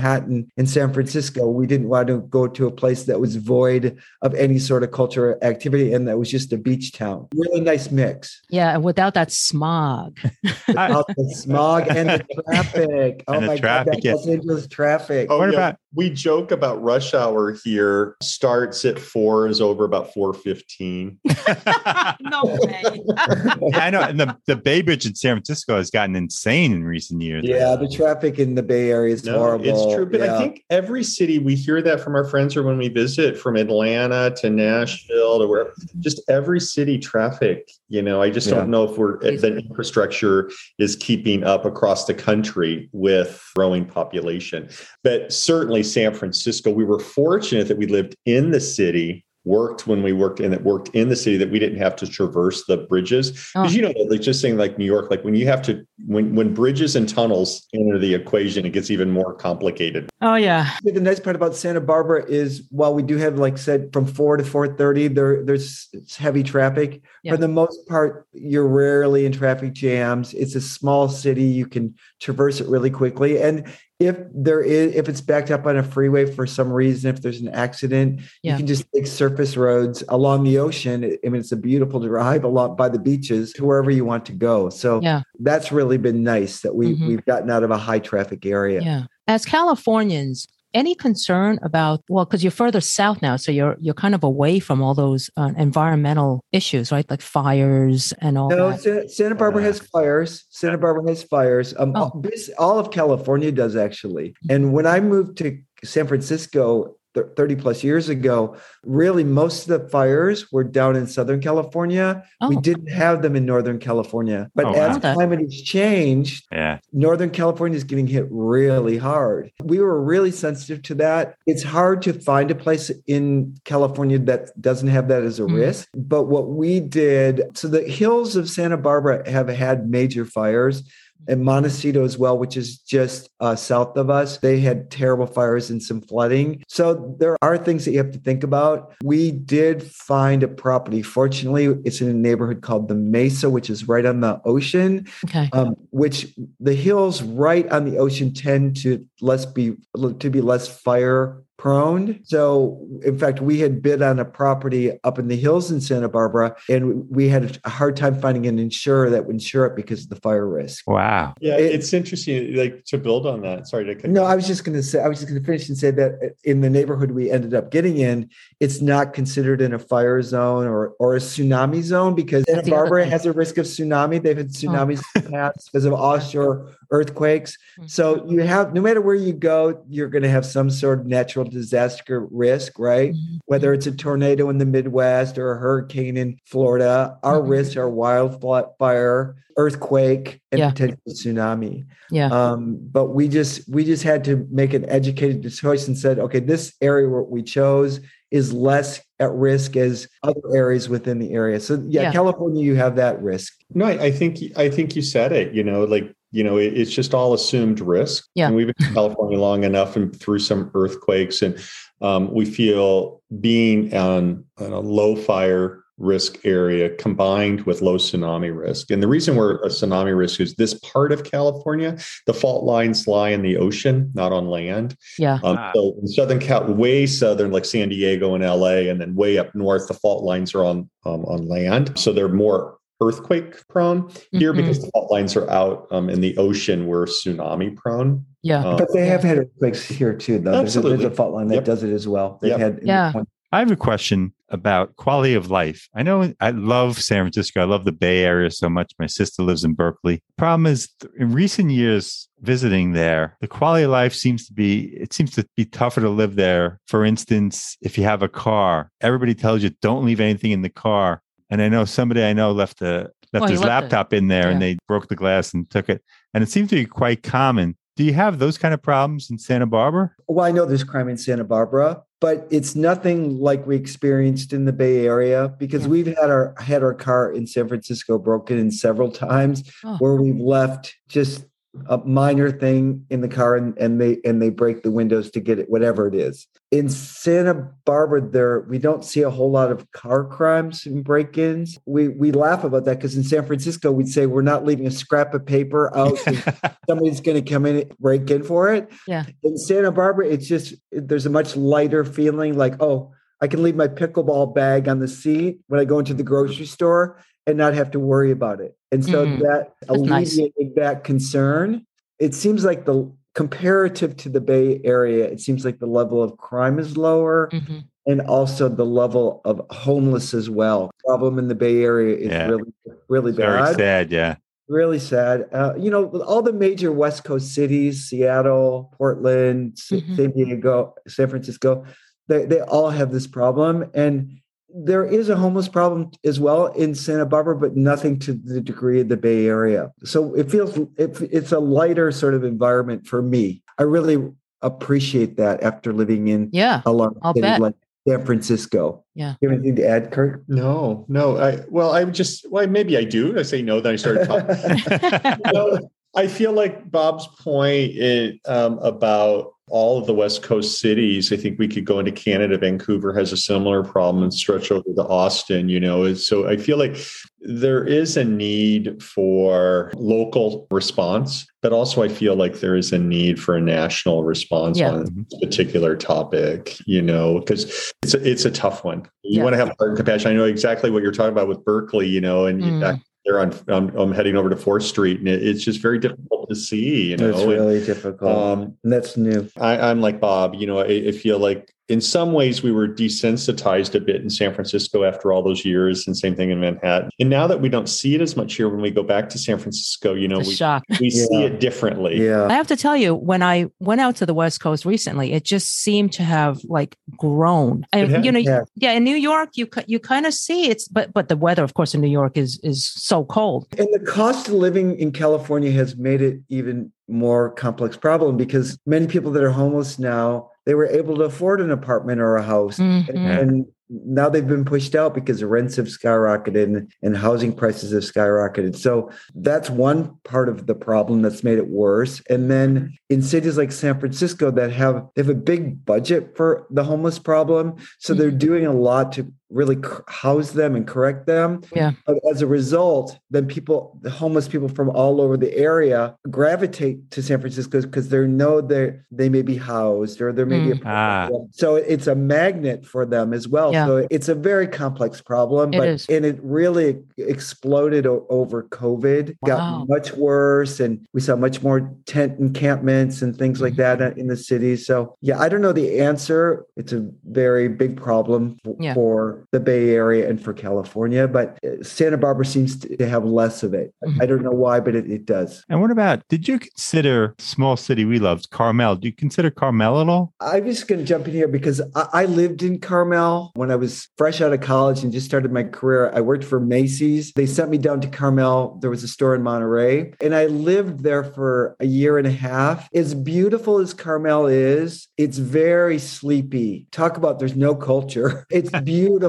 and 0.58 0.70
San 0.70 0.94
Francisco, 0.94 1.48
we 1.50 1.68
didn't 1.68 1.90
want 1.90 2.08
to 2.08 2.22
go 2.22 2.48
to 2.48 2.68
a 2.68 2.72
place 2.72 3.04
that 3.04 3.20
was 3.20 3.36
void 3.36 3.98
of 4.22 4.34
any 4.36 4.60
sort 4.60 4.84
of 4.84 4.92
cultural 4.92 5.38
activity 5.42 5.94
and 5.94 6.08
that 6.08 6.18
was 6.18 6.30
just 6.30 6.52
a 6.54 6.58
beach 6.58 6.92
town. 6.94 7.28
Really 7.36 7.62
nice 7.62 7.92
mix. 7.92 8.42
yeah. 8.50 8.74
And 8.76 8.84
without 8.84 9.14
that 9.16 9.32
smog. 9.32 10.20
Out 10.78 11.08
the 11.08 11.34
smog 11.36 11.88
and 11.90 12.10
the 12.10 12.26
traffic. 12.48 13.24
Oh 13.28 13.34
And 13.34 13.44
the 13.44 13.48
my 13.48 13.58
traffic, 13.58 13.94
God, 13.94 14.04
yeah. 14.04 14.12
that 14.12 14.18
Los 14.18 14.28
Angeles 14.28 14.68
traffic. 14.68 15.28
Oh, 15.30 15.40
What 15.40 15.52
yeah. 15.52 15.58
about- 15.58 15.76
we 15.94 16.10
joke 16.10 16.52
about 16.52 16.82
rush 16.84 17.14
hour 17.14 17.56
here 17.64 18.16
starts 18.22 18.86
at 18.86 19.00
four, 19.00 19.48
is 19.48 19.60
over 19.60 19.86
about 19.86 20.14
four 20.14 20.34
fifteen. 20.34 21.20
no 22.22 22.44
way. 22.46 22.84
I 23.74 23.90
know. 23.90 24.02
And 24.02 24.20
the, 24.20 24.38
the 24.46 24.56
Bay 24.56 24.82
Bridge 24.82 25.06
in 25.06 25.16
San 25.16 25.36
Francisco 25.36 25.78
has 25.78 25.90
gotten 25.90 26.16
insane 26.16 26.74
in 26.74 26.84
recent 26.84 27.22
years. 27.22 27.44
yeah, 27.46 27.76
the 27.76 27.88
traffic 27.88 28.38
in 28.40 28.56
the 28.56 28.62
Bay 28.64 28.92
Area 28.92 29.14
is 29.14 29.24
No, 29.24 29.40
horrible. 29.40 29.66
it's 29.66 29.96
true. 29.96 30.06
But 30.06 30.20
Yeah. 30.22 30.36
I 30.36 30.38
think 30.38 30.64
every 30.70 31.04
city 31.04 31.40
we 31.40 31.56
hear 31.56 31.82
that 31.82 32.00
from 32.02 32.16
our 32.16 32.26
friends 32.26 32.56
or 32.56 32.64
when 32.64 32.78
we 32.78 32.88
visit 32.90 33.38
from 33.38 33.56
Atlanta 33.56 34.32
to 34.38 34.50
Nashville 34.50 35.40
to 35.40 35.48
wherever, 35.48 35.74
just 36.00 36.22
every 36.30 36.60
city 36.60 37.00
traffic, 37.00 37.70
you 37.88 38.02
know, 38.02 38.22
I 38.22 38.30
just 38.30 38.48
Yeah. 38.48 38.56
don't 38.56 38.70
know 38.70 38.84
if 38.84 38.98
we're 38.98 39.20
if 39.24 39.42
the 39.42 39.58
infrastructure 39.58 40.52
is 40.78 40.96
keeping 40.96 41.44
up 41.44 41.66
across 41.66 42.06
the 42.06 42.14
country 42.14 42.90
with 42.92 43.44
growing 43.56 43.86
population. 43.86 44.70
But 45.04 45.34
certainly 45.34 45.79
San 45.84 46.14
Francisco, 46.14 46.72
we 46.72 46.84
were 46.84 47.00
fortunate 47.00 47.68
that 47.68 47.78
we 47.78 47.88
lived 47.88 48.16
in 48.26 48.52
the 48.52 48.60
city 48.60 49.26
worked 49.46 49.88
when 49.88 50.04
we 50.04 50.12
worked 50.12 50.42
in 50.42 50.54
it 50.54 50.62
worked 50.64 50.90
in 50.90 51.08
the 51.08 51.16
city 51.16 51.38
that 51.38 51.50
we 51.50 51.58
didn't 51.60 51.78
have 51.80 51.96
to 51.96 52.06
traverse 52.06 52.66
the 52.66 52.76
bridges 52.76 53.32
because 53.32 53.54
Oh. 53.56 53.70
you 53.70 53.82
know 53.82 53.94
like 54.10 54.20
just 54.20 54.42
saying 54.42 54.58
like 54.58 54.78
new 54.78 54.86
york 54.86 55.10
like 55.10 55.24
when 55.24 55.34
you 55.34 55.48
have 55.48 55.62
to 55.64 55.88
when 56.08 56.36
when 56.36 56.54
bridges 56.54 56.96
and 56.96 57.08
tunnels 57.08 57.68
enter 57.74 57.98
the 57.98 58.14
equation, 58.14 58.66
it 58.66 58.72
gets 58.72 58.90
even 58.90 59.12
more 59.12 59.34
complicated. 59.34 60.10
Oh 60.22 60.36
yeah. 60.36 60.72
The 60.84 61.00
nice 61.00 61.20
part 61.20 61.36
about 61.36 61.56
Santa 61.56 61.82
Barbara 61.82 62.26
is 62.26 62.64
while 62.70 62.94
we 62.94 63.04
do 63.04 63.18
have, 63.18 63.38
like 63.38 63.58
said, 63.58 63.92
from 63.92 64.06
four 64.06 64.38
to 64.38 64.44
four 64.44 64.68
thirty, 64.76 65.08
there 65.08 65.44
there's 65.44 65.90
heavy 66.18 66.44
traffic. 66.44 67.02
Yeah. 67.24 67.34
For 67.34 67.38
the 67.38 67.48
most 67.48 67.88
part, 67.88 68.28
you're 68.34 68.68
rarely 68.68 69.26
in 69.26 69.32
traffic 69.32 69.74
jams. 69.74 70.34
It's 70.34 70.56
a 70.56 70.62
small 70.62 71.10
city; 71.10 71.44
you 71.44 71.68
can 71.68 71.96
traverse 72.20 72.62
it 72.62 72.68
really 72.68 72.92
quickly. 72.92 73.42
And 73.42 73.66
if 74.00 74.18
there 74.34 74.62
is, 74.62 74.96
if 74.96 75.10
it's 75.10 75.20
backed 75.20 75.52
up 75.52 75.66
on 75.66 75.76
a 75.76 75.84
freeway 75.84 76.26
for 76.26 76.48
some 76.48 76.72
reason, 76.72 77.14
if 77.14 77.22
there's 77.22 77.42
an 77.42 77.50
accident, 77.50 78.22
Yeah. 78.44 78.54
you 78.54 78.58
can 78.60 78.66
just 78.68 78.86
take 78.96 79.06
surface 79.06 79.58
roads 79.58 80.06
along 80.08 80.46
the 80.46 80.58
ocean. 80.58 81.04
I 81.04 81.28
mean, 81.28 81.42
it's 81.42 81.52
a 81.52 81.58
beautiful 81.58 82.00
drive 82.00 82.46
along 82.46 82.78
by 82.78 82.88
the 82.88 82.98
beaches 82.98 83.52
to 83.54 83.66
wherever 83.66 83.92
you 83.92 84.06
want 84.06 84.26
to 84.28 84.32
go. 84.32 84.70
So 84.70 85.02
Yeah. 85.04 85.24
that's 85.42 85.74
really 85.74 85.89
been 85.98 86.24
nice 86.24 86.62
that 86.62 86.76
we 86.76 86.96
Mhm. 86.96 87.08
we've 87.08 87.26
gotten 87.26 87.50
out 87.50 87.64
of 87.64 87.72
a 87.72 87.78
high 87.78 88.00
traffic 88.00 88.46
area. 88.46 88.82
Yeah. 88.82 89.04
As 89.28 89.46
Californians, 89.46 90.48
any 90.74 90.94
concern 90.94 91.58
about 91.64 92.02
well, 92.10 92.26
because 92.26 92.44
you're 92.44 92.52
further 92.52 92.80
south 92.82 93.22
now, 93.24 93.36
so 93.38 93.52
you're 93.52 93.76
you're 93.80 93.96
kind 93.96 94.14
of 94.14 94.24
away 94.24 94.60
from 94.60 94.82
all 94.84 94.94
those 94.94 95.30
uh, 95.36 95.52
environmental 95.58 96.44
issues, 96.52 96.92
right? 96.92 97.10
Like 97.10 97.22
fires 97.22 98.14
and 98.20 98.38
all 98.38 98.50
No, 98.50 98.70
that. 98.72 98.82
Santa, 98.82 99.10
Santa 99.10 99.36
Barbara 99.36 99.64
has 99.64 99.80
fires. 99.80 100.46
Santa 100.50 100.78
Barbara 100.78 101.08
has 101.10 101.24
fires. 101.24 101.74
Um, 101.80 101.94
Oh. 101.96 102.02
all, 102.02 102.24
all 102.60 102.80
of 102.80 102.92
California 102.92 103.52
does 103.52 103.76
actually. 103.76 104.36
And 104.50 104.72
when 104.74 104.86
I 104.86 105.00
moved 105.00 105.38
to 105.40 105.58
San 105.84 106.06
Francisco 106.06 106.64
thir- 106.84 106.94
30 107.16 107.56
plus 107.56 107.84
years 107.84 108.10
ago, 108.10 108.56
really 108.84 109.24
most 109.24 109.68
of 109.68 109.82
the 109.82 109.90
fires 109.90 110.52
were 110.52 110.64
down 110.64 110.96
in 110.96 111.08
Southern 111.08 111.42
California. 111.42 112.24
We 112.48 112.58
Oh. 112.58 112.62
didn't 112.62 112.88
have 112.92 113.22
them 113.22 113.36
in 113.36 113.46
Northern 113.46 113.80
California. 113.80 114.50
But 114.56 114.66
Oh, 114.68 114.74
as 114.74 114.92
wow. 114.92 114.96
Okay. 114.98 115.14
climate 115.14 115.40
has 115.42 115.54
changed, 115.62 116.46
Yeah. 116.52 116.80
Northern 116.94 117.30
California 117.32 117.76
is 117.78 117.84
getting 117.84 118.08
hit 118.08 118.28
really 118.30 118.98
hard. 118.98 119.52
We 119.64 119.80
were 119.80 120.02
really 120.02 120.32
sensitive 120.32 120.82
to 120.84 120.96
that. 120.96 121.36
It's 121.48 121.64
hard 121.64 122.02
to 122.04 122.14
find 122.14 122.52
a 122.52 122.56
place 122.56 122.92
in 123.08 123.56
California 123.66 124.20
that 124.20 124.50
doesn't 124.62 124.88
have 124.90 125.08
that 125.08 125.24
as 125.24 125.40
a 125.40 125.44
Mhm. 125.44 125.56
risk. 125.56 125.88
But 125.96 126.26
what 126.26 126.50
we 126.50 126.80
did, 126.80 127.42
so 127.56 127.68
the 127.68 127.82
hills 127.82 128.36
of 128.36 128.50
Santa 128.50 128.78
Barbara 128.78 129.28
have 129.30 129.50
had 129.50 129.90
major 129.90 130.26
fires. 130.26 130.84
And 131.28 131.44
Montecito 131.44 132.04
as 132.04 132.18
well, 132.18 132.38
which 132.38 132.58
is 132.58 132.78
just 132.80 133.30
uh, 133.40 133.56
south 133.56 133.98
of 133.98 134.10
us, 134.10 134.38
they 134.38 134.60
had 134.60 134.90
terrible 134.90 135.26
fires 135.28 135.70
and 135.70 135.82
some 135.82 136.02
flooding. 136.02 136.64
So 136.68 137.16
there 137.20 137.38
are 137.42 137.58
things 137.58 137.86
that 137.86 137.92
you 137.92 137.98
have 137.98 138.12
to 138.12 138.20
think 138.20 138.44
about. 138.44 138.94
We 139.04 139.32
did 139.32 139.84
find 139.84 140.44
a 140.44 140.48
property. 140.48 141.02
Fortunately, 141.02 141.66
it's 141.86 142.02
in 142.02 142.10
a 142.10 142.14
neighborhood 142.14 142.62
called 142.62 142.88
the 142.88 142.96
Mesa, 142.96 143.50
which 143.50 143.70
is 143.70 143.88
right 143.88 144.06
on 144.06 144.22
the 144.22 144.42
ocean 144.46 145.08
Okay. 145.26 145.50
um, 145.54 145.76
which 145.92 146.28
the 146.60 146.74
hills 146.74 147.22
right 147.22 147.68
on 147.70 147.86
the 147.86 147.98
ocean 147.98 148.34
tend 148.34 148.78
to 148.78 149.06
less 149.22 149.46
be 149.46 149.76
to 150.20 150.30
be 150.30 150.42
less 150.42 150.68
fire 150.68 151.44
prone. 151.60 152.20
So, 152.24 152.80
in 153.04 153.20
fact, 153.20 153.42
we 153.42 153.60
had 153.60 153.82
bid 153.82 154.02
on 154.02 154.18
a 154.18 154.24
property 154.26 154.98
up 155.04 155.20
in 155.20 155.28
the 155.28 155.36
hills 155.36 155.70
in 155.70 155.82
Santa 155.82 156.08
Barbara, 156.08 156.56
and 156.70 157.08
we 157.10 157.28
had 157.28 157.60
a 157.66 157.70
hard 157.70 157.98
time 157.98 158.20
finding 158.20 158.48
an 158.48 158.58
insurer 158.58 159.10
that 159.10 159.26
would 159.28 159.36
insure 159.36 159.66
it 159.66 159.76
because 159.76 160.04
of 160.04 160.10
the 160.10 160.16
fire 160.16 160.48
risk. 160.48 160.88
Wow. 160.88 161.34
Yeah, 161.42 161.58
It- 161.58 161.76
it's 161.76 161.92
interesting. 161.94 162.56
Like 162.56 162.86
to 162.86 162.98
build 162.98 163.28
on 163.28 163.42
that. 163.42 163.68
Sorry 163.68 163.84
to 163.86 163.94
cut 163.94 164.10
No, 164.10 164.24
I 164.24 164.36
was 164.36 164.48
just 164.48 164.64
going 164.64 164.78
to 164.78 164.82
say, 164.82 165.02
I 165.02 165.08
was 165.10 165.20
just 165.20 165.30
going 165.30 165.40
to 165.40 165.46
finish 165.46 165.68
and 165.68 165.78
say 165.78 165.92
that 165.92 166.12
uh, 166.24 166.28
in 166.46 166.62
the 166.62 166.70
neighborhood 166.70 167.12
we 167.12 167.30
ended 167.30 167.54
up 167.54 167.72
getting 167.72 167.98
in, 167.98 168.30
it's 168.60 168.82
not 168.82 169.14
considered 169.14 169.62
in 169.62 169.74
a 169.74 169.80
fire 169.80 170.22
zone 170.22 170.68
or 170.68 170.90
or 171.00 171.16
a 171.16 171.20
tsunami 171.20 171.82
zone 171.82 172.14
because 172.14 172.44
Santa 172.48 172.70
Barbara 172.70 173.06
has 173.06 173.26
a 173.26 173.32
risk 173.32 173.58
of 173.58 173.66
tsunami. 173.66 174.22
They've 174.22 174.36
had 174.38 174.50
tsunamis 174.50 175.02
in 175.16 175.24
the 175.24 175.30
past 175.30 175.70
because 175.72 175.86
of 175.86 175.94
offshore 175.94 176.70
earthquakes. 176.92 177.58
So 177.86 178.26
you 178.28 178.42
have, 178.42 178.74
no 178.74 178.82
matter 178.82 179.00
where 179.00 179.16
you 179.16 179.32
go, 179.32 179.82
you're 179.88 180.10
going 180.10 180.24
to 180.24 180.30
have 180.30 180.46
some 180.46 180.70
sort 180.70 181.00
of 181.00 181.06
natural 181.06 181.46
disaster 181.46 182.28
risk, 182.32 182.80
right? 182.80 183.14
Mhm. 183.14 183.40
Whether 183.46 183.74
it's 183.74 183.88
a 183.88 183.92
tornado 183.92 184.50
in 184.50 184.58
the 184.58 184.66
Midwest 184.66 185.38
or 185.38 185.52
a 185.54 185.58
hurricane 185.60 186.18
in 186.18 186.38
Florida, 186.46 187.18
our 187.24 187.40
Mhm. 187.42 187.50
risks 187.50 187.78
are 187.78 187.90
wildfire, 187.90 189.36
earthquake, 189.64 190.42
and 190.52 190.60
Yeah. 190.60 190.70
potential 190.72 190.98
tsunami. 191.10 191.86
Yeah. 192.10 192.30
Um, 192.32 192.78
but 192.98 193.08
we 193.18 193.28
just 193.28 193.54
we 193.70 193.84
just 193.84 194.04
had 194.04 194.24
to 194.26 194.48
make 194.50 194.74
an 194.74 194.86
educated 194.90 195.40
choice 195.54 195.88
and 195.88 195.98
said, 195.98 196.18
okay, 196.20 196.40
this 196.40 196.74
area 196.82 197.08
what 197.10 197.30
we 197.30 197.44
chose 197.44 198.00
is 198.32 198.54
less 198.54 199.02
at 199.20 199.32
risk 199.34 199.76
as 199.76 200.08
other 200.24 200.42
areas 200.56 200.88
within 200.88 201.20
the 201.20 201.32
area. 201.34 201.60
So 201.60 201.74
yeah, 201.88 202.04
Yeah. 202.04 202.12
California, 202.12 202.64
you 202.64 202.76
have 202.76 202.96
that 202.96 203.22
risk. 203.22 203.54
No, 203.74 203.86
I, 203.86 204.06
I 204.06 204.12
think 204.12 204.40
I 204.56 204.70
think 204.70 204.96
you 204.96 205.02
said 205.02 205.32
it. 205.32 205.54
You 205.54 205.64
know, 205.64 205.84
like 205.84 206.14
you 206.32 206.44
know, 206.44 206.58
it, 206.58 206.78
it's 206.78 206.92
just 206.92 207.14
all 207.14 207.34
assumed 207.34 207.80
risk. 207.82 208.26
Yeah. 208.36 208.48
and 208.48 208.56
we've 208.56 208.68
been 208.68 208.88
in 208.88 208.94
California 208.94 209.40
long 209.40 209.64
enough 209.64 209.96
and 209.96 210.16
through 210.22 210.40
some 210.40 210.70
earthquakes, 210.76 211.42
and 211.42 211.58
um, 212.02 212.32
we 212.34 212.46
feel 212.46 213.22
being 213.42 213.94
on, 213.96 214.46
on 214.60 214.72
a 214.72 214.80
low 214.80 215.16
fire 215.16 215.84
risk 216.00 216.40
area 216.46 216.90
combined 216.96 217.62
with 217.66 217.82
low 217.82 217.98
tsunami 217.98 218.56
risk. 218.58 218.90
And 218.90 219.04
the 219.04 219.08
reason 219.08 219.36
we're 219.36 219.56
a 219.58 219.68
tsunami 219.68 220.18
risk 220.18 220.40
is 220.40 220.56
this 220.56 220.74
part 220.76 221.12
of 221.12 221.24
California, 221.24 221.98
the 222.26 222.34
fault 222.34 222.64
lines 222.64 223.08
lie 223.08 223.30
in 223.30 223.42
the 223.42 223.58
ocean, 223.58 224.10
not 224.16 224.32
on 224.32 224.48
land. 224.48 224.96
Yeah. 225.18 225.40
Um, 225.44 225.58
Ah. 225.60 225.72
so 225.76 225.96
in 226.02 226.08
Southern 226.08 226.40
Cal, 226.40 226.64
way 226.74 227.06
southern, 227.06 227.52
like 227.52 227.66
San 227.66 227.90
Diego 227.90 228.34
and 228.34 228.44
LA, 228.44 228.90
and 228.90 229.00
then 229.02 229.14
way 229.16 229.38
up 229.38 229.54
north, 229.54 229.88
the 229.88 229.94
fault 229.94 230.24
lines 230.24 230.56
are 230.56 230.64
on 230.64 230.90
um, 231.06 231.24
on 231.26 231.48
land, 231.48 231.98
so 231.98 232.12
they're 232.12 232.28
more 232.28 232.78
earthquake 233.02 233.56
prone. 233.70 234.10
Here, 234.32 234.52
Mhm. 234.54 234.58
because 234.58 234.82
the 234.82 234.92
fault 234.92 235.10
lines 235.12 235.36
are 235.38 235.50
out 235.50 235.88
um, 235.92 236.10
in 236.10 236.20
the 236.22 236.36
ocean, 236.38 236.86
we're 236.88 237.06
tsunami 237.06 237.76
prone. 237.76 238.26
Yeah. 238.44 238.66
Um, 238.66 238.78
But 238.78 238.92
they 238.94 239.06
have 239.06 239.24
had 239.24 239.38
earthquakes 239.38 239.86
here 239.86 240.14
too, 240.14 240.40
though. 240.40 240.52
There's 240.52 240.76
a, 240.76 240.82
there's 240.82 241.04
a 241.06 241.12
fault 241.12 241.34
line 241.34 241.48
that 241.48 241.56
Yep. 241.56 241.64
does 241.66 241.84
it 241.84 241.92
as 241.94 242.08
well. 242.08 242.38
They've 242.42 242.50
Yep. 242.52 242.60
had 242.60 242.80
Yeah. 242.84 243.14
I 243.52 243.60
have 243.60 243.72
a 243.72 243.76
question 243.78 244.34
about 244.50 244.96
quality 244.96 245.34
of 245.34 245.50
life. 245.52 245.88
I 245.96 246.04
know 246.04 246.34
I 246.40 246.52
love 246.52 247.02
San 247.02 247.24
Francisco. 247.24 247.62
I 247.62 247.66
love 247.66 247.86
the 247.86 247.92
Bay 247.92 248.24
Area 248.24 248.52
so 248.52 248.70
much. 248.70 248.94
My 249.00 249.08
sister 249.08 249.44
lives 249.44 249.64
in 249.64 249.74
Berkeley. 249.74 250.22
Problem 250.38 250.66
is, 250.66 250.90
in 251.18 251.32
recent 251.32 251.72
years 251.72 252.28
visiting 252.42 252.94
there, 252.94 253.38
the 253.42 253.48
quality 253.48 253.84
of 253.84 253.92
life 253.92 254.14
seems 254.14 254.46
to 254.48 254.54
be, 254.54 254.94
it 254.96 255.14
seems 255.14 255.32
to 255.32 255.46
be 255.56 255.66
tougher 255.66 256.02
to 256.02 256.10
live 256.10 256.36
there. 256.36 256.80
For 256.88 257.06
instance, 257.06 257.78
if 257.82 257.98
you 257.98 258.04
have 258.04 258.22
a 258.22 258.30
car, 258.30 258.92
everybody 259.02 259.36
tells 259.36 259.64
you 259.64 259.72
don't 259.82 260.06
leave 260.06 260.20
anything 260.20 260.52
in 260.52 260.62
the 260.62 260.70
car. 260.70 261.22
And 261.50 261.62
I 261.62 261.70
know 261.70 261.86
somebody 261.86 262.24
I 262.24 262.34
know 262.34 262.52
left 262.52 262.82
a 262.82 263.10
left 263.34 263.42
Well, 263.42 263.52
his 263.52 263.60
left 263.62 263.68
it. 263.68 263.70
laptop 263.70 264.14
in 264.14 264.28
there 264.28 264.50
and 264.50 264.62
they 264.62 264.78
broke 264.88 265.08
the 265.08 265.16
glass 265.16 265.54
and 265.54 265.70
took 265.70 265.90
it. 265.90 266.04
And 266.34 266.44
it 266.44 266.50
seems 266.50 266.70
to 266.70 266.76
be 266.76 266.86
quite 266.86 267.24
common. 267.24 267.76
Do 268.00 268.06
you 268.06 268.14
have 268.14 268.40
those 268.40 268.58
kind 268.58 268.74
of 268.74 268.82
problems 268.82 269.30
in 269.30 269.38
Santa 269.38 269.66
Barbara? 269.66 270.14
Well, 270.30 270.46
I 270.46 270.52
know 270.52 270.66
there's 270.66 270.86
crime 270.86 271.10
in 271.10 271.18
Santa 271.18 271.44
Barbara, 271.44 272.02
but 272.22 272.48
it's 272.50 272.74
nothing 272.74 273.38
like 273.40 273.68
we 273.68 273.76
experienced 273.76 274.54
in 274.54 274.64
the 274.64 274.72
Bay 274.72 275.06
Area 275.06 275.54
because 275.60 275.82
Yeah. 275.84 275.90
we've 275.90 276.08
had 276.08 276.30
our 276.30 276.56
had 276.60 276.82
our 276.82 276.94
car 276.94 277.30
in 277.30 277.46
San 277.46 277.68
Francisco 277.68 278.18
broken 278.18 278.58
in 278.58 278.72
several 278.72 279.12
times 279.12 279.70
Oh. 279.84 279.98
where 279.98 280.16
we've 280.16 280.40
left 280.40 280.96
just 281.10 281.44
a 281.88 281.98
minor 282.00 282.52
thing 282.52 283.06
in 283.10 283.22
the 283.22 283.28
car 283.28 283.56
and, 283.56 283.78
and 283.78 284.00
they 284.02 284.18
and 284.26 284.42
they 284.42 284.50
break 284.50 284.84
the 284.84 284.92
windows 284.92 285.30
to 285.32 285.40
get 285.40 285.60
it 285.60 285.70
whatever 285.70 286.08
it 286.08 286.16
is. 286.16 286.48
In 286.72 286.90
Santa 286.90 287.54
Barbara, 287.86 288.22
there 288.22 288.62
we 288.62 288.78
don't 288.80 289.04
see 289.06 289.22
a 289.22 289.30
whole 289.30 289.52
lot 289.52 289.72
of 289.72 289.90
car 289.92 290.24
crimes 290.26 290.86
and 290.86 291.04
break-ins. 291.04 291.78
We 291.86 292.10
we 292.10 292.32
laugh 292.32 292.64
about 292.64 292.86
that 292.86 292.98
because 292.98 293.16
in 293.16 293.24
San 293.24 293.46
Francisco 293.46 293.92
we'd 293.92 294.08
say 294.08 294.26
we're 294.26 294.42
not 294.42 294.66
leaving 294.66 294.88
a 294.88 294.92
scrap 294.92 295.34
of 295.34 295.46
paper 295.46 295.96
out 295.98 296.18
Somebody's 296.90 297.22
going 297.22 297.44
to 297.44 297.50
come 297.52 297.66
in 297.66 297.78
and 297.78 297.98
break 298.00 298.30
in 298.32 298.44
for 298.44 298.74
it 298.74 298.90
Yeah. 299.08 299.26
in 299.44 299.58
Santa 299.58 299.92
Barbara, 299.92 300.28
it's 300.28 300.48
just 300.48 300.74
there's 300.92 301.26
a 301.26 301.30
much 301.30 301.56
lighter 301.56 302.04
feeling 302.04 302.58
like, 302.58 302.82
oh, 302.82 303.14
I 303.42 303.48
can 303.48 303.64
leave 303.64 303.76
my 303.76 303.88
pickleball 303.88 304.54
bag 304.54 304.88
on 304.88 305.00
the 305.00 305.08
seat 305.08 305.60
when 305.68 305.80
I 305.80 305.86
go 305.86 306.00
into 306.00 306.14
the 306.14 306.24
grocery 306.24 306.66
store 306.66 307.22
and 307.48 307.58
not 307.58 307.74
have 307.74 307.92
to 307.92 308.00
worry 308.00 308.32
about 308.32 308.60
it. 308.60 308.76
And 308.92 309.06
so 309.06 309.26
Mhm. 309.26 309.40
that 309.40 309.74
That's 309.88 310.02
nice. 310.02 310.34
alleviated 310.38 310.76
that 310.76 311.04
concern. 311.04 311.86
It 312.20 312.34
seems 312.34 312.66
like 312.66 312.86
the 312.86 313.10
comparative 313.36 314.18
to 314.18 314.30
the 314.30 314.42
Bay 314.42 314.82
Area, 314.84 315.26
it 315.26 315.40
seems 315.40 315.64
like 315.64 315.80
the 315.80 315.86
level 315.88 316.22
of 316.22 316.38
crime 316.38 316.80
is 316.80 316.98
lower 316.98 317.50
Mhm. 317.54 317.84
and 318.08 318.22
also 318.22 318.68
the 318.68 318.86
level 318.86 319.42
of 319.46 319.62
homeless 319.70 320.34
as 320.34 320.50
well. 320.50 320.90
Problem 321.06 321.38
in 321.40 321.48
the 321.48 321.56
Bay 321.56 321.84
Area 321.84 322.18
is 322.18 322.30
Yeah. 322.30 322.48
really, 322.50 322.74
really 323.08 323.32
Very 323.32 323.58
bad 323.60 323.66
Very 323.66 323.76
sad. 323.78 324.12
Yeah. 324.12 324.36
really 324.68 325.00
sad. 325.00 325.48
Uh, 325.54 325.74
you 325.78 325.90
know, 325.90 326.06
all 326.24 326.42
the 326.42 326.54
major 326.54 326.92
West 326.92 327.24
Coast 327.24 327.54
cities, 327.54 328.06
Seattle, 328.06 328.92
Portland, 328.98 329.74
S- 329.78 329.92
Mhm. 330.02 330.16
San 330.16 330.32
Diego, 330.32 330.94
San 331.08 331.28
Francisco, 331.28 331.84
they, 332.28 332.46
they 332.46 332.62
all 332.62 332.90
have 332.90 333.12
this 333.12 333.26
problem. 333.28 333.86
And 333.94 334.30
there 334.74 335.06
is 335.06 335.30
a 335.30 335.36
homeless 335.36 335.68
problem 335.68 336.12
as 336.24 336.40
well 336.40 336.68
in 336.68 336.94
Santa 336.96 337.26
Barbara, 337.26 337.56
but 337.56 337.76
nothing 337.76 338.20
to 338.20 338.34
the 338.34 338.62
degree 338.62 339.02
of 339.02 339.10
the 339.10 339.18
Bay 339.18 339.48
Area. 339.48 339.92
So 340.04 340.34
it 340.36 340.50
feels 340.52 340.78
it, 340.98 341.20
it's 341.32 341.52
a 341.52 341.60
lighter 341.60 342.12
sort 342.12 342.34
of 342.34 342.44
environment 342.44 343.08
for 343.08 343.22
me. 343.22 343.64
I 343.78 343.84
really 343.84 344.18
appreciate 344.62 345.38
that 345.38 345.64
after 345.64 345.94
living 345.94 346.28
in 346.28 346.50
Yeah. 346.52 346.82
a 346.86 346.92
large 346.92 347.14
I'll 347.22 347.34
city 347.34 347.42
bet. 347.42 347.62
like 347.62 347.76
San 348.08 348.26
Francisco. 348.26 349.04
Yeah. 349.16 349.36
You 349.42 349.50
have 349.50 349.60
anything 349.60 349.76
to 349.78 349.88
add, 349.88 350.12
Kurt? 350.12 350.44
No, 350.48 351.06
no. 351.08 351.38
I 351.38 351.60
well, 351.70 351.92
I 351.92 352.04
just 352.06 352.46
well, 352.52 352.68
maybe 352.68 352.98
I 352.98 353.04
do. 353.04 353.38
I 353.40 353.44
say 353.44 353.62
no, 353.62 353.80
then 353.82 353.94
I 353.94 353.96
started 353.96 354.26
talking. 354.28 355.42
no, 355.54 355.90
I 356.16 356.28
feel 356.28 356.54
like 356.54 356.90
Bob's 356.90 357.28
point 357.42 357.92
it, 357.96 358.40
um, 358.46 358.80
about 358.80 359.54
all 359.70 359.98
of 360.00 360.06
the 360.08 360.14
West 360.14 360.44
Coast 360.44 360.80
cities. 360.80 361.32
I 361.32 361.38
think 361.38 361.60
we 361.60 361.68
could 361.68 361.86
go 361.86 362.00
into 362.00 362.12
Canada. 362.12 362.58
Vancouver 362.58 363.14
has 363.14 363.32
a 363.32 363.38
similar 363.38 363.84
problem 363.84 364.24
and 364.24 364.34
stretch 364.34 364.72
over 364.72 364.84
to 364.96 365.04
Austin. 365.08 365.70
You 365.70 365.80
know, 365.80 366.14
so 366.14 366.48
I 366.48 366.58
feel 366.58 366.78
like 366.78 366.98
there 367.42 367.86
is 367.86 368.18
a 368.18 368.24
need 368.26 369.02
for 369.02 369.92
local 369.96 370.68
response, 370.72 371.46
but 371.62 371.72
also 371.72 372.04
I 372.04 372.10
feel 372.10 372.36
like 372.36 372.60
there 372.60 372.76
is 372.76 372.92
a 372.92 372.98
need 373.00 373.42
for 373.42 373.56
a 373.56 373.62
national 373.62 374.24
response 374.24 374.78
Yeah. 374.80 374.92
on 374.92 375.26
this 375.30 375.40
particular 375.40 375.96
topic. 375.96 376.78
You 376.86 377.02
know, 377.02 377.40
because 377.40 377.94
it's 378.04 378.14
a, 378.14 378.30
it's 378.30 378.46
a 378.46 378.52
tough 378.52 378.84
one. 378.84 379.04
You 379.24 379.38
Yeah. 379.38 379.44
want 379.44 379.54
to 379.54 379.58
have 379.58 379.70
heart 379.78 379.90
and 379.92 379.98
compassion. 379.98 380.32
I 380.32 380.34
know 380.36 380.46
exactly 380.46 380.92
what 380.92 381.04
you're 381.04 381.12
talking 381.12 381.32
about 381.32 381.48
with 381.48 381.64
Berkeley. 381.64 382.08
You 382.08 382.22
know, 382.22 382.46
and 382.46 382.62
Mm. 382.62 383.02
There 383.30 383.40
on 383.40 383.54
I'm, 383.68 383.96
I'm 383.96 384.12
heading 384.12 384.36
over 384.36 384.50
to 384.50 384.56
Fourth 384.56 384.84
Street, 384.84 385.20
and 385.20 385.28
it, 385.28 385.46
it's 385.46 385.64
just 385.64 385.82
very 385.82 386.00
difficult 386.00 386.50
to 386.50 386.56
see. 386.56 387.12
You 387.12 387.18
know, 387.18 387.30
It's 387.30 387.40
And, 387.42 387.50
really 387.52 387.86
difficult. 387.86 388.36
um, 388.36 388.78
and 388.84 388.92
that's 388.92 389.18
new. 389.18 389.48
I, 389.58 389.78
I'm 389.90 390.02
like 390.02 390.20
Bob. 390.20 390.56
You 390.56 390.68
know, 390.68 390.80
I, 390.80 390.86
I 390.86 391.12
feel 391.12 391.40
like 391.40 391.74
in 391.90 392.00
some 392.00 392.34
ways 392.34 392.62
we 392.62 392.72
were 392.72 392.88
desensitized 392.88 393.96
a 393.96 394.00
bit 394.00 394.22
in 394.22 394.30
San 394.30 394.54
Francisco 394.54 395.04
after 395.04 395.34
all 395.34 395.42
those 395.42 395.66
years, 395.66 396.06
and 396.06 396.16
same 396.16 396.36
thing 396.36 396.52
in 396.52 396.60
Manhattan. 396.60 397.10
And 397.20 397.30
now 397.30 397.48
that 397.48 397.62
we 397.62 397.68
don't 397.68 397.90
see 397.90 398.14
it 398.14 398.22
as 398.22 398.38
much 398.38 398.54
here, 398.54 398.70
when 398.70 398.82
we 398.82 398.92
go 398.92 399.02
back 399.02 399.28
to 399.30 399.40
San 399.40 399.58
Francisco, 399.58 400.14
you 400.14 400.28
know, 400.28 400.38
we 400.38 400.54
shock. 400.54 400.84
we 401.00 401.10
see 401.10 401.44
it 401.44 401.60
differently. 401.60 402.32
I 402.32 402.54
have 402.54 402.68
to 402.68 402.78
tell 402.78 402.96
you, 402.96 403.16
when 403.16 403.42
I 403.42 403.68
went 403.80 404.02
out 404.02 404.16
to 404.18 404.26
the 404.28 404.36
West 404.36 404.62
Coast 404.62 404.86
recently, 404.86 405.34
it 405.34 405.44
just 405.44 405.82
seemed 405.82 406.14
to 406.14 406.24
have 406.24 406.64
like 406.66 406.96
grown. 407.18 407.86
And 407.92 408.12
has, 408.12 408.24
you 408.24 408.32
know, 408.32 408.40
yeah. 408.40 408.62
yeah, 408.76 408.92
in 408.92 409.04
New 409.04 409.16
York, 409.16 409.50
you 409.56 409.68
you 409.88 410.00
kind 410.00 410.28
of 410.28 410.34
see 410.34 410.70
it's, 410.70 410.88
but 410.88 411.12
but 411.12 411.28
the 411.28 411.38
weather, 411.38 411.64
of 411.64 411.74
course, 411.74 411.96
in 411.96 412.02
New 412.02 412.08
York 412.08 412.38
is 412.38 412.60
is 412.64 412.88
so 412.88 413.26
cold. 413.26 413.68
And 413.80 413.88
the 413.92 414.00
cost 414.00 414.48
of 414.48 414.54
living 414.54 414.98
in 415.00 415.12
California 415.12 415.72
has 415.72 415.98
made 415.98 416.22
it 416.22 416.40
even 416.50 416.92
more 417.10 417.50
complex 417.50 417.98
problem 417.98 418.38
because 418.38 418.78
many 418.86 419.08
people 419.08 419.32
that 419.32 419.44
are 419.44 419.50
homeless 419.50 419.98
now, 419.98 420.52
they 420.70 420.76
were 420.76 420.86
able 420.86 421.16
to 421.16 421.24
afford 421.24 421.62
an 421.62 421.72
apartment 421.72 422.22
or 422.22 422.36
a 422.36 422.44
house. 422.44 422.78
And, 422.78 423.08
Mhm. 423.08 423.42
and 423.42 423.66
now 423.90 424.30
they've 424.30 424.48
been 424.48 424.66
pushed 424.66 424.94
out 424.94 425.16
because 425.16 425.40
the 425.40 425.48
rents 425.48 425.78
have 425.78 425.88
skyrocketed 425.88 426.66
and, 426.66 426.92
and 427.02 427.18
housing 427.18 427.54
prices 427.54 427.92
have 427.92 428.04
skyrocketed. 428.04 428.76
So 428.76 429.10
that's 429.34 429.68
one 429.72 430.12
part 430.24 430.48
of 430.48 430.68
the 430.68 430.76
problem 430.76 431.24
that's 431.24 431.44
made 431.44 431.58
it 431.58 431.70
worse. 431.70 432.22
And 432.30 432.52
then 432.52 432.94
in 433.10 433.24
cities 433.24 433.58
like 433.58 433.72
San 433.72 434.00
Francisco 434.00 434.52
that 434.52 434.72
have 434.72 435.08
they 435.16 435.24
have 435.24 435.30
a 435.30 435.34
big 435.34 435.84
budget 435.86 436.38
for 436.38 436.68
the 436.70 436.84
homeless 436.84 437.18
problem, 437.18 437.78
so 437.98 438.14
they're 438.14 438.30
doing 438.30 438.68
a 438.68 438.72
lot 438.72 439.12
to 439.14 439.34
really 439.50 439.78
house 440.08 440.52
them 440.52 440.76
and 440.76 440.86
correct 440.88 441.26
them. 441.26 441.62
Yeah. 441.76 441.92
But 442.06 442.18
as 442.32 442.42
a 442.42 442.48
result, 442.48 443.18
then 443.32 443.48
people, 443.48 443.98
the 444.02 444.10
homeless 444.10 444.48
people 444.48 444.68
from 444.70 444.90
all 444.92 445.20
over 445.22 445.38
the 445.38 445.54
area, 445.56 446.16
gravitate 446.30 447.10
to 447.12 447.22
San 447.24 447.40
Francisco 447.42 447.82
because 447.82 448.10
they 448.10 448.26
know 448.28 448.62
they 448.62 448.94
they 449.12 449.30
may 449.30 449.42
be 449.42 449.58
housed 449.58 450.22
or 450.22 450.32
there 450.32 450.46
may 450.46 450.60
be 450.60 450.72
a 450.72 450.76
Mm. 450.76 450.82
Ah. 450.86 451.30
so 451.52 451.76
it's 451.76 452.08
a 452.08 452.16
magnet 452.16 452.86
for 452.86 453.06
them 453.06 453.34
as 453.34 453.48
well. 453.48 453.72
Yeah. 453.74 453.86
So 453.88 454.08
it's 454.10 454.30
a 454.30 454.36
very 454.36 454.68
complex 454.68 455.22
problem, 455.22 455.74
It 455.74 455.78
but 455.78 455.88
is. 455.88 456.06
and 456.10 456.26
it 456.26 456.40
really 456.42 457.00
exploded 457.18 458.06
o- 458.06 458.26
over 458.30 458.64
COVID. 458.64 459.36
Wow. 459.42 459.48
Got 459.48 459.90
much 459.90 460.14
worse, 460.14 460.80
and 460.80 461.06
we 461.14 461.22
saw 461.22 461.36
much 461.36 461.62
more 461.64 461.92
tent 462.06 462.40
encampments 462.40 463.22
and 463.22 463.36
things 463.38 463.62
like 463.62 463.74
Mm-hmm. 463.74 464.00
that 464.02 464.18
in 464.18 464.28
the 464.28 464.38
city. 464.38 464.76
So 464.76 465.16
yeah, 465.22 465.40
I 465.40 465.48
don't 465.50 465.62
know 465.62 465.72
the 465.74 466.00
answer. 466.00 466.66
It's 466.76 466.92
a 466.94 467.08
very 467.26 467.68
big 467.68 467.96
problem 467.98 468.58
f- 468.66 468.74
Yeah. 468.80 468.94
for 468.94 469.39
the 469.52 469.60
Bay 469.60 469.90
Area 469.90 470.30
and 470.30 470.42
for 470.42 470.54
California, 470.54 471.28
but 471.28 471.58
uh, 471.64 471.84
Santa 471.84 472.18
Barbara 472.18 472.46
seems 472.46 472.80
to 472.80 473.08
have 473.08 473.26
less 473.26 473.64
of 473.64 473.74
it. 473.74 473.94
I 474.22 474.26
don't 474.26 474.44
know 474.44 474.52
why, 474.52 474.80
but 474.80 474.96
it, 474.96 475.10
it 475.10 475.26
does. 475.26 475.64
And 475.70 475.82
what 475.82 475.92
about, 475.92 476.22
did 476.30 476.48
you 476.48 476.60
consider 476.60 477.36
small 477.38 477.78
city 477.78 478.06
we 478.06 478.20
loved, 478.20 478.50
Carmel? 478.50 478.96
Do 478.96 479.08
you 479.08 479.14
consider 479.14 479.50
Carmel 479.50 480.02
at 480.02 480.10
all? 480.10 480.34
I'm 480.40 480.66
just 480.66 480.88
going 480.88 481.00
to 481.00 481.06
jump 481.06 481.28
in 481.28 481.34
here 481.34 481.48
because 481.48 481.82
I, 481.96 482.08
I 482.14 482.26
lived 482.26 482.64
in 482.64 482.80
Carmel 482.80 483.52
when 483.56 483.72
I 483.72 483.76
was 483.76 484.10
fresh 484.18 484.42
out 484.42 484.54
of 484.54 484.62
college 484.62 485.04
and 485.04 485.12
just 485.12 485.26
started 485.26 485.52
my 485.52 485.64
career. 485.64 486.12
I 486.14 486.22
worked 486.22 486.44
for 486.44 486.60
Macy's. 486.60 487.32
They 487.34 487.46
sent 487.46 487.70
me 487.70 487.78
down 487.78 488.02
to 488.02 488.08
Carmel. 488.08 488.80
There 488.82 488.90
was 488.90 489.04
a 489.04 489.08
store 489.08 489.36
in 489.36 489.44
Monterey, 489.44 490.14
and 490.22 490.36
I 490.36 490.46
lived 490.46 491.04
there 491.04 491.24
for 491.24 491.76
a 491.80 491.86
year 491.86 492.18
and 492.18 492.28
a 492.28 492.32
half. 492.32 492.90
As 492.94 493.14
beautiful 493.14 493.80
as 493.80 493.94
Carmel 493.94 494.48
is, 494.48 495.08
it's 495.18 495.38
very 495.38 496.00
sleepy. 496.00 496.88
Talk 496.92 497.18
about 497.18 497.40
there's 497.40 497.56
no 497.56 497.76
culture. 497.76 498.46
It's 498.60 498.72
beautiful. 498.82 499.29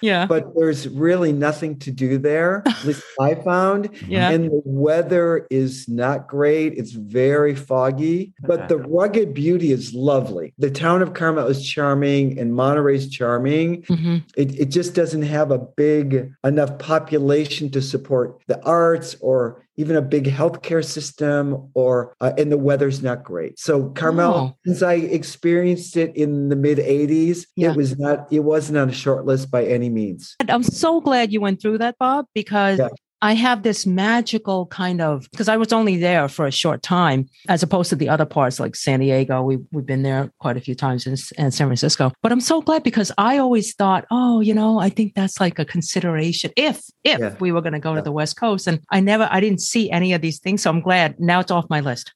Yeah. 0.00 0.26
But 0.26 0.54
there's 0.56 0.88
really 0.88 1.32
nothing 1.32 1.78
to 1.80 1.90
do 1.90 2.18
there. 2.18 2.62
At 2.66 2.84
least 2.84 3.02
I 3.20 3.34
found. 3.36 3.90
Yeah. 4.06 4.30
And 4.30 4.50
the 4.50 4.62
weather 4.64 5.46
is 5.50 5.88
not 5.88 6.26
great. 6.28 6.74
It's 6.74 6.92
very 6.92 7.54
foggy, 7.54 8.34
but 8.42 8.68
the 8.68 8.78
rugged 8.78 9.34
beauty 9.34 9.72
is 9.72 9.94
lovely. 9.94 10.54
The 10.58 10.70
town 10.70 11.02
of 11.02 11.14
Carmel 11.14 11.46
is 11.46 11.66
charming 11.66 12.38
and 12.38 12.54
Monterey's 12.54 13.08
charming. 13.08 13.82
Mhm. 13.82 14.22
It, 14.36 14.58
it 14.58 14.66
just 14.66 14.94
doesn't 14.94 15.22
have 15.22 15.50
a 15.50 15.58
big 15.58 16.32
enough 16.44 16.78
population 16.78 17.70
to 17.70 17.82
support 17.82 18.40
the 18.46 18.62
arts 18.64 19.16
or 19.20 19.65
even 19.76 19.96
a 19.96 20.02
big 20.02 20.24
healthcare 20.24 20.84
system 20.84 21.70
or 21.74 22.14
uh, 22.20 22.32
and 22.38 22.50
the 22.50 22.58
weather's 22.58 23.02
not 23.02 23.24
great. 23.24 23.58
So 23.58 23.90
Carmel, 23.90 24.34
Oh. 24.34 24.56
since 24.66 24.82
I 24.82 24.94
experienced 24.94 25.96
it 25.96 26.14
in 26.16 26.48
the 26.48 26.56
mid 26.56 26.78
80s, 26.78 27.46
Yeah. 27.56 27.70
it 27.72 27.76
was 27.76 27.98
not 27.98 28.26
it 28.32 28.40
wasn't 28.40 28.78
on 28.78 28.88
a 28.88 28.92
short 28.92 29.26
list 29.26 29.50
by 29.50 29.64
any 29.64 29.88
means. 29.90 30.34
I'm 30.48 30.62
so 30.62 31.00
glad 31.00 31.32
you 31.32 31.40
went 31.40 31.60
through 31.60 31.78
that, 31.78 31.96
Bob, 31.98 32.26
because 32.34 32.78
Yeah. 32.78 32.88
I 33.22 33.34
have 33.34 33.62
this 33.62 33.86
magical 33.86 34.66
kind 34.66 35.00
of 35.00 35.26
because 35.30 35.48
I 35.48 35.56
was 35.56 35.72
only 35.72 35.96
there 35.96 36.28
for 36.28 36.46
a 36.46 36.50
short 36.52 36.82
time, 36.82 37.28
as 37.48 37.62
opposed 37.62 37.88
to 37.90 37.96
the 37.96 38.08
other 38.08 38.26
parts 38.26 38.60
like 38.60 38.76
San 38.76 39.00
Diego. 39.00 39.42
We 39.42 39.58
we've 39.72 39.86
been 39.86 40.02
there 40.02 40.30
quite 40.38 40.56
a 40.56 40.60
few 40.60 40.74
times 40.74 41.06
in, 41.06 41.14
in 41.42 41.50
San 41.50 41.66
Francisco. 41.68 42.12
But 42.22 42.32
I'm 42.32 42.40
so 42.42 42.60
glad 42.60 42.82
because 42.82 43.10
I 43.16 43.38
always 43.38 43.74
thought, 43.74 44.04
oh, 44.10 44.40
you 44.40 44.52
know, 44.54 44.78
I 44.78 44.90
think 44.90 45.14
that's 45.14 45.40
like 45.40 45.58
a 45.58 45.64
consideration 45.64 46.50
if 46.56 46.82
if 47.04 47.18
Yeah. 47.18 47.34
we 47.40 47.52
were 47.52 47.62
going 47.62 47.72
to 47.72 47.78
go 47.80 47.92
Yeah. 47.92 47.96
to 48.00 48.02
the 48.02 48.12
West 48.12 48.38
Coast, 48.38 48.66
and 48.66 48.80
I 48.90 49.00
never, 49.00 49.28
I 49.30 49.40
didn't 49.40 49.60
see 49.62 49.90
any 49.90 50.12
of 50.12 50.20
these 50.20 50.38
things. 50.38 50.62
So 50.62 50.70
I'm 50.70 50.80
glad 50.80 51.18
now 51.18 51.40
it's 51.40 51.50
off 51.50 51.66
my 51.70 51.80
list. 51.80 52.12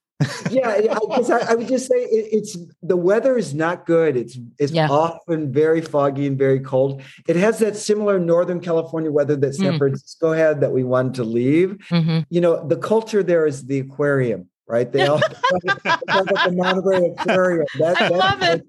Yeah, 0.50 0.76
yeah, 0.78 0.98
I, 1.00 1.20
I, 1.20 1.46
I 1.50 1.54
would 1.54 1.68
just 1.68 1.86
say 1.86 1.96
it, 1.96 2.28
it's 2.32 2.56
the 2.82 2.96
weather 2.96 3.36
is 3.38 3.54
not 3.54 3.86
good. 3.86 4.16
It's 4.16 4.38
it's 4.58 4.72
Yeah. 4.72 4.88
often 4.88 5.52
very 5.52 5.80
foggy 5.80 6.26
and 6.26 6.36
very 6.38 6.60
cold. 6.60 7.02
It 7.28 7.36
has 7.36 7.58
that 7.60 7.76
similar 7.76 8.18
Northern 8.18 8.60
California 8.60 9.10
weather 9.10 9.36
that 9.36 9.54
San 9.54 9.74
Mm. 9.74 9.78
Francisco 9.78 10.32
had 10.32 10.60
that 10.60 10.72
we 10.72 10.84
wanted 10.84 11.14
to 11.14 11.24
leave. 11.24 11.78
Mhm. 11.90 12.26
You 12.30 12.40
know, 12.40 12.66
the 12.66 12.76
culture 12.76 13.22
there 13.22 13.46
is 13.46 13.64
the 13.66 13.78
aquarium. 13.80 14.46
Right, 14.68 14.92
they 14.92 15.04
all 15.04 15.18
the 15.64 16.52
Monterey 16.54 17.12
Aquarium. 17.18 17.66
That, 17.80 18.00
I 18.00 18.08
love 18.08 18.40
it. 18.42 18.62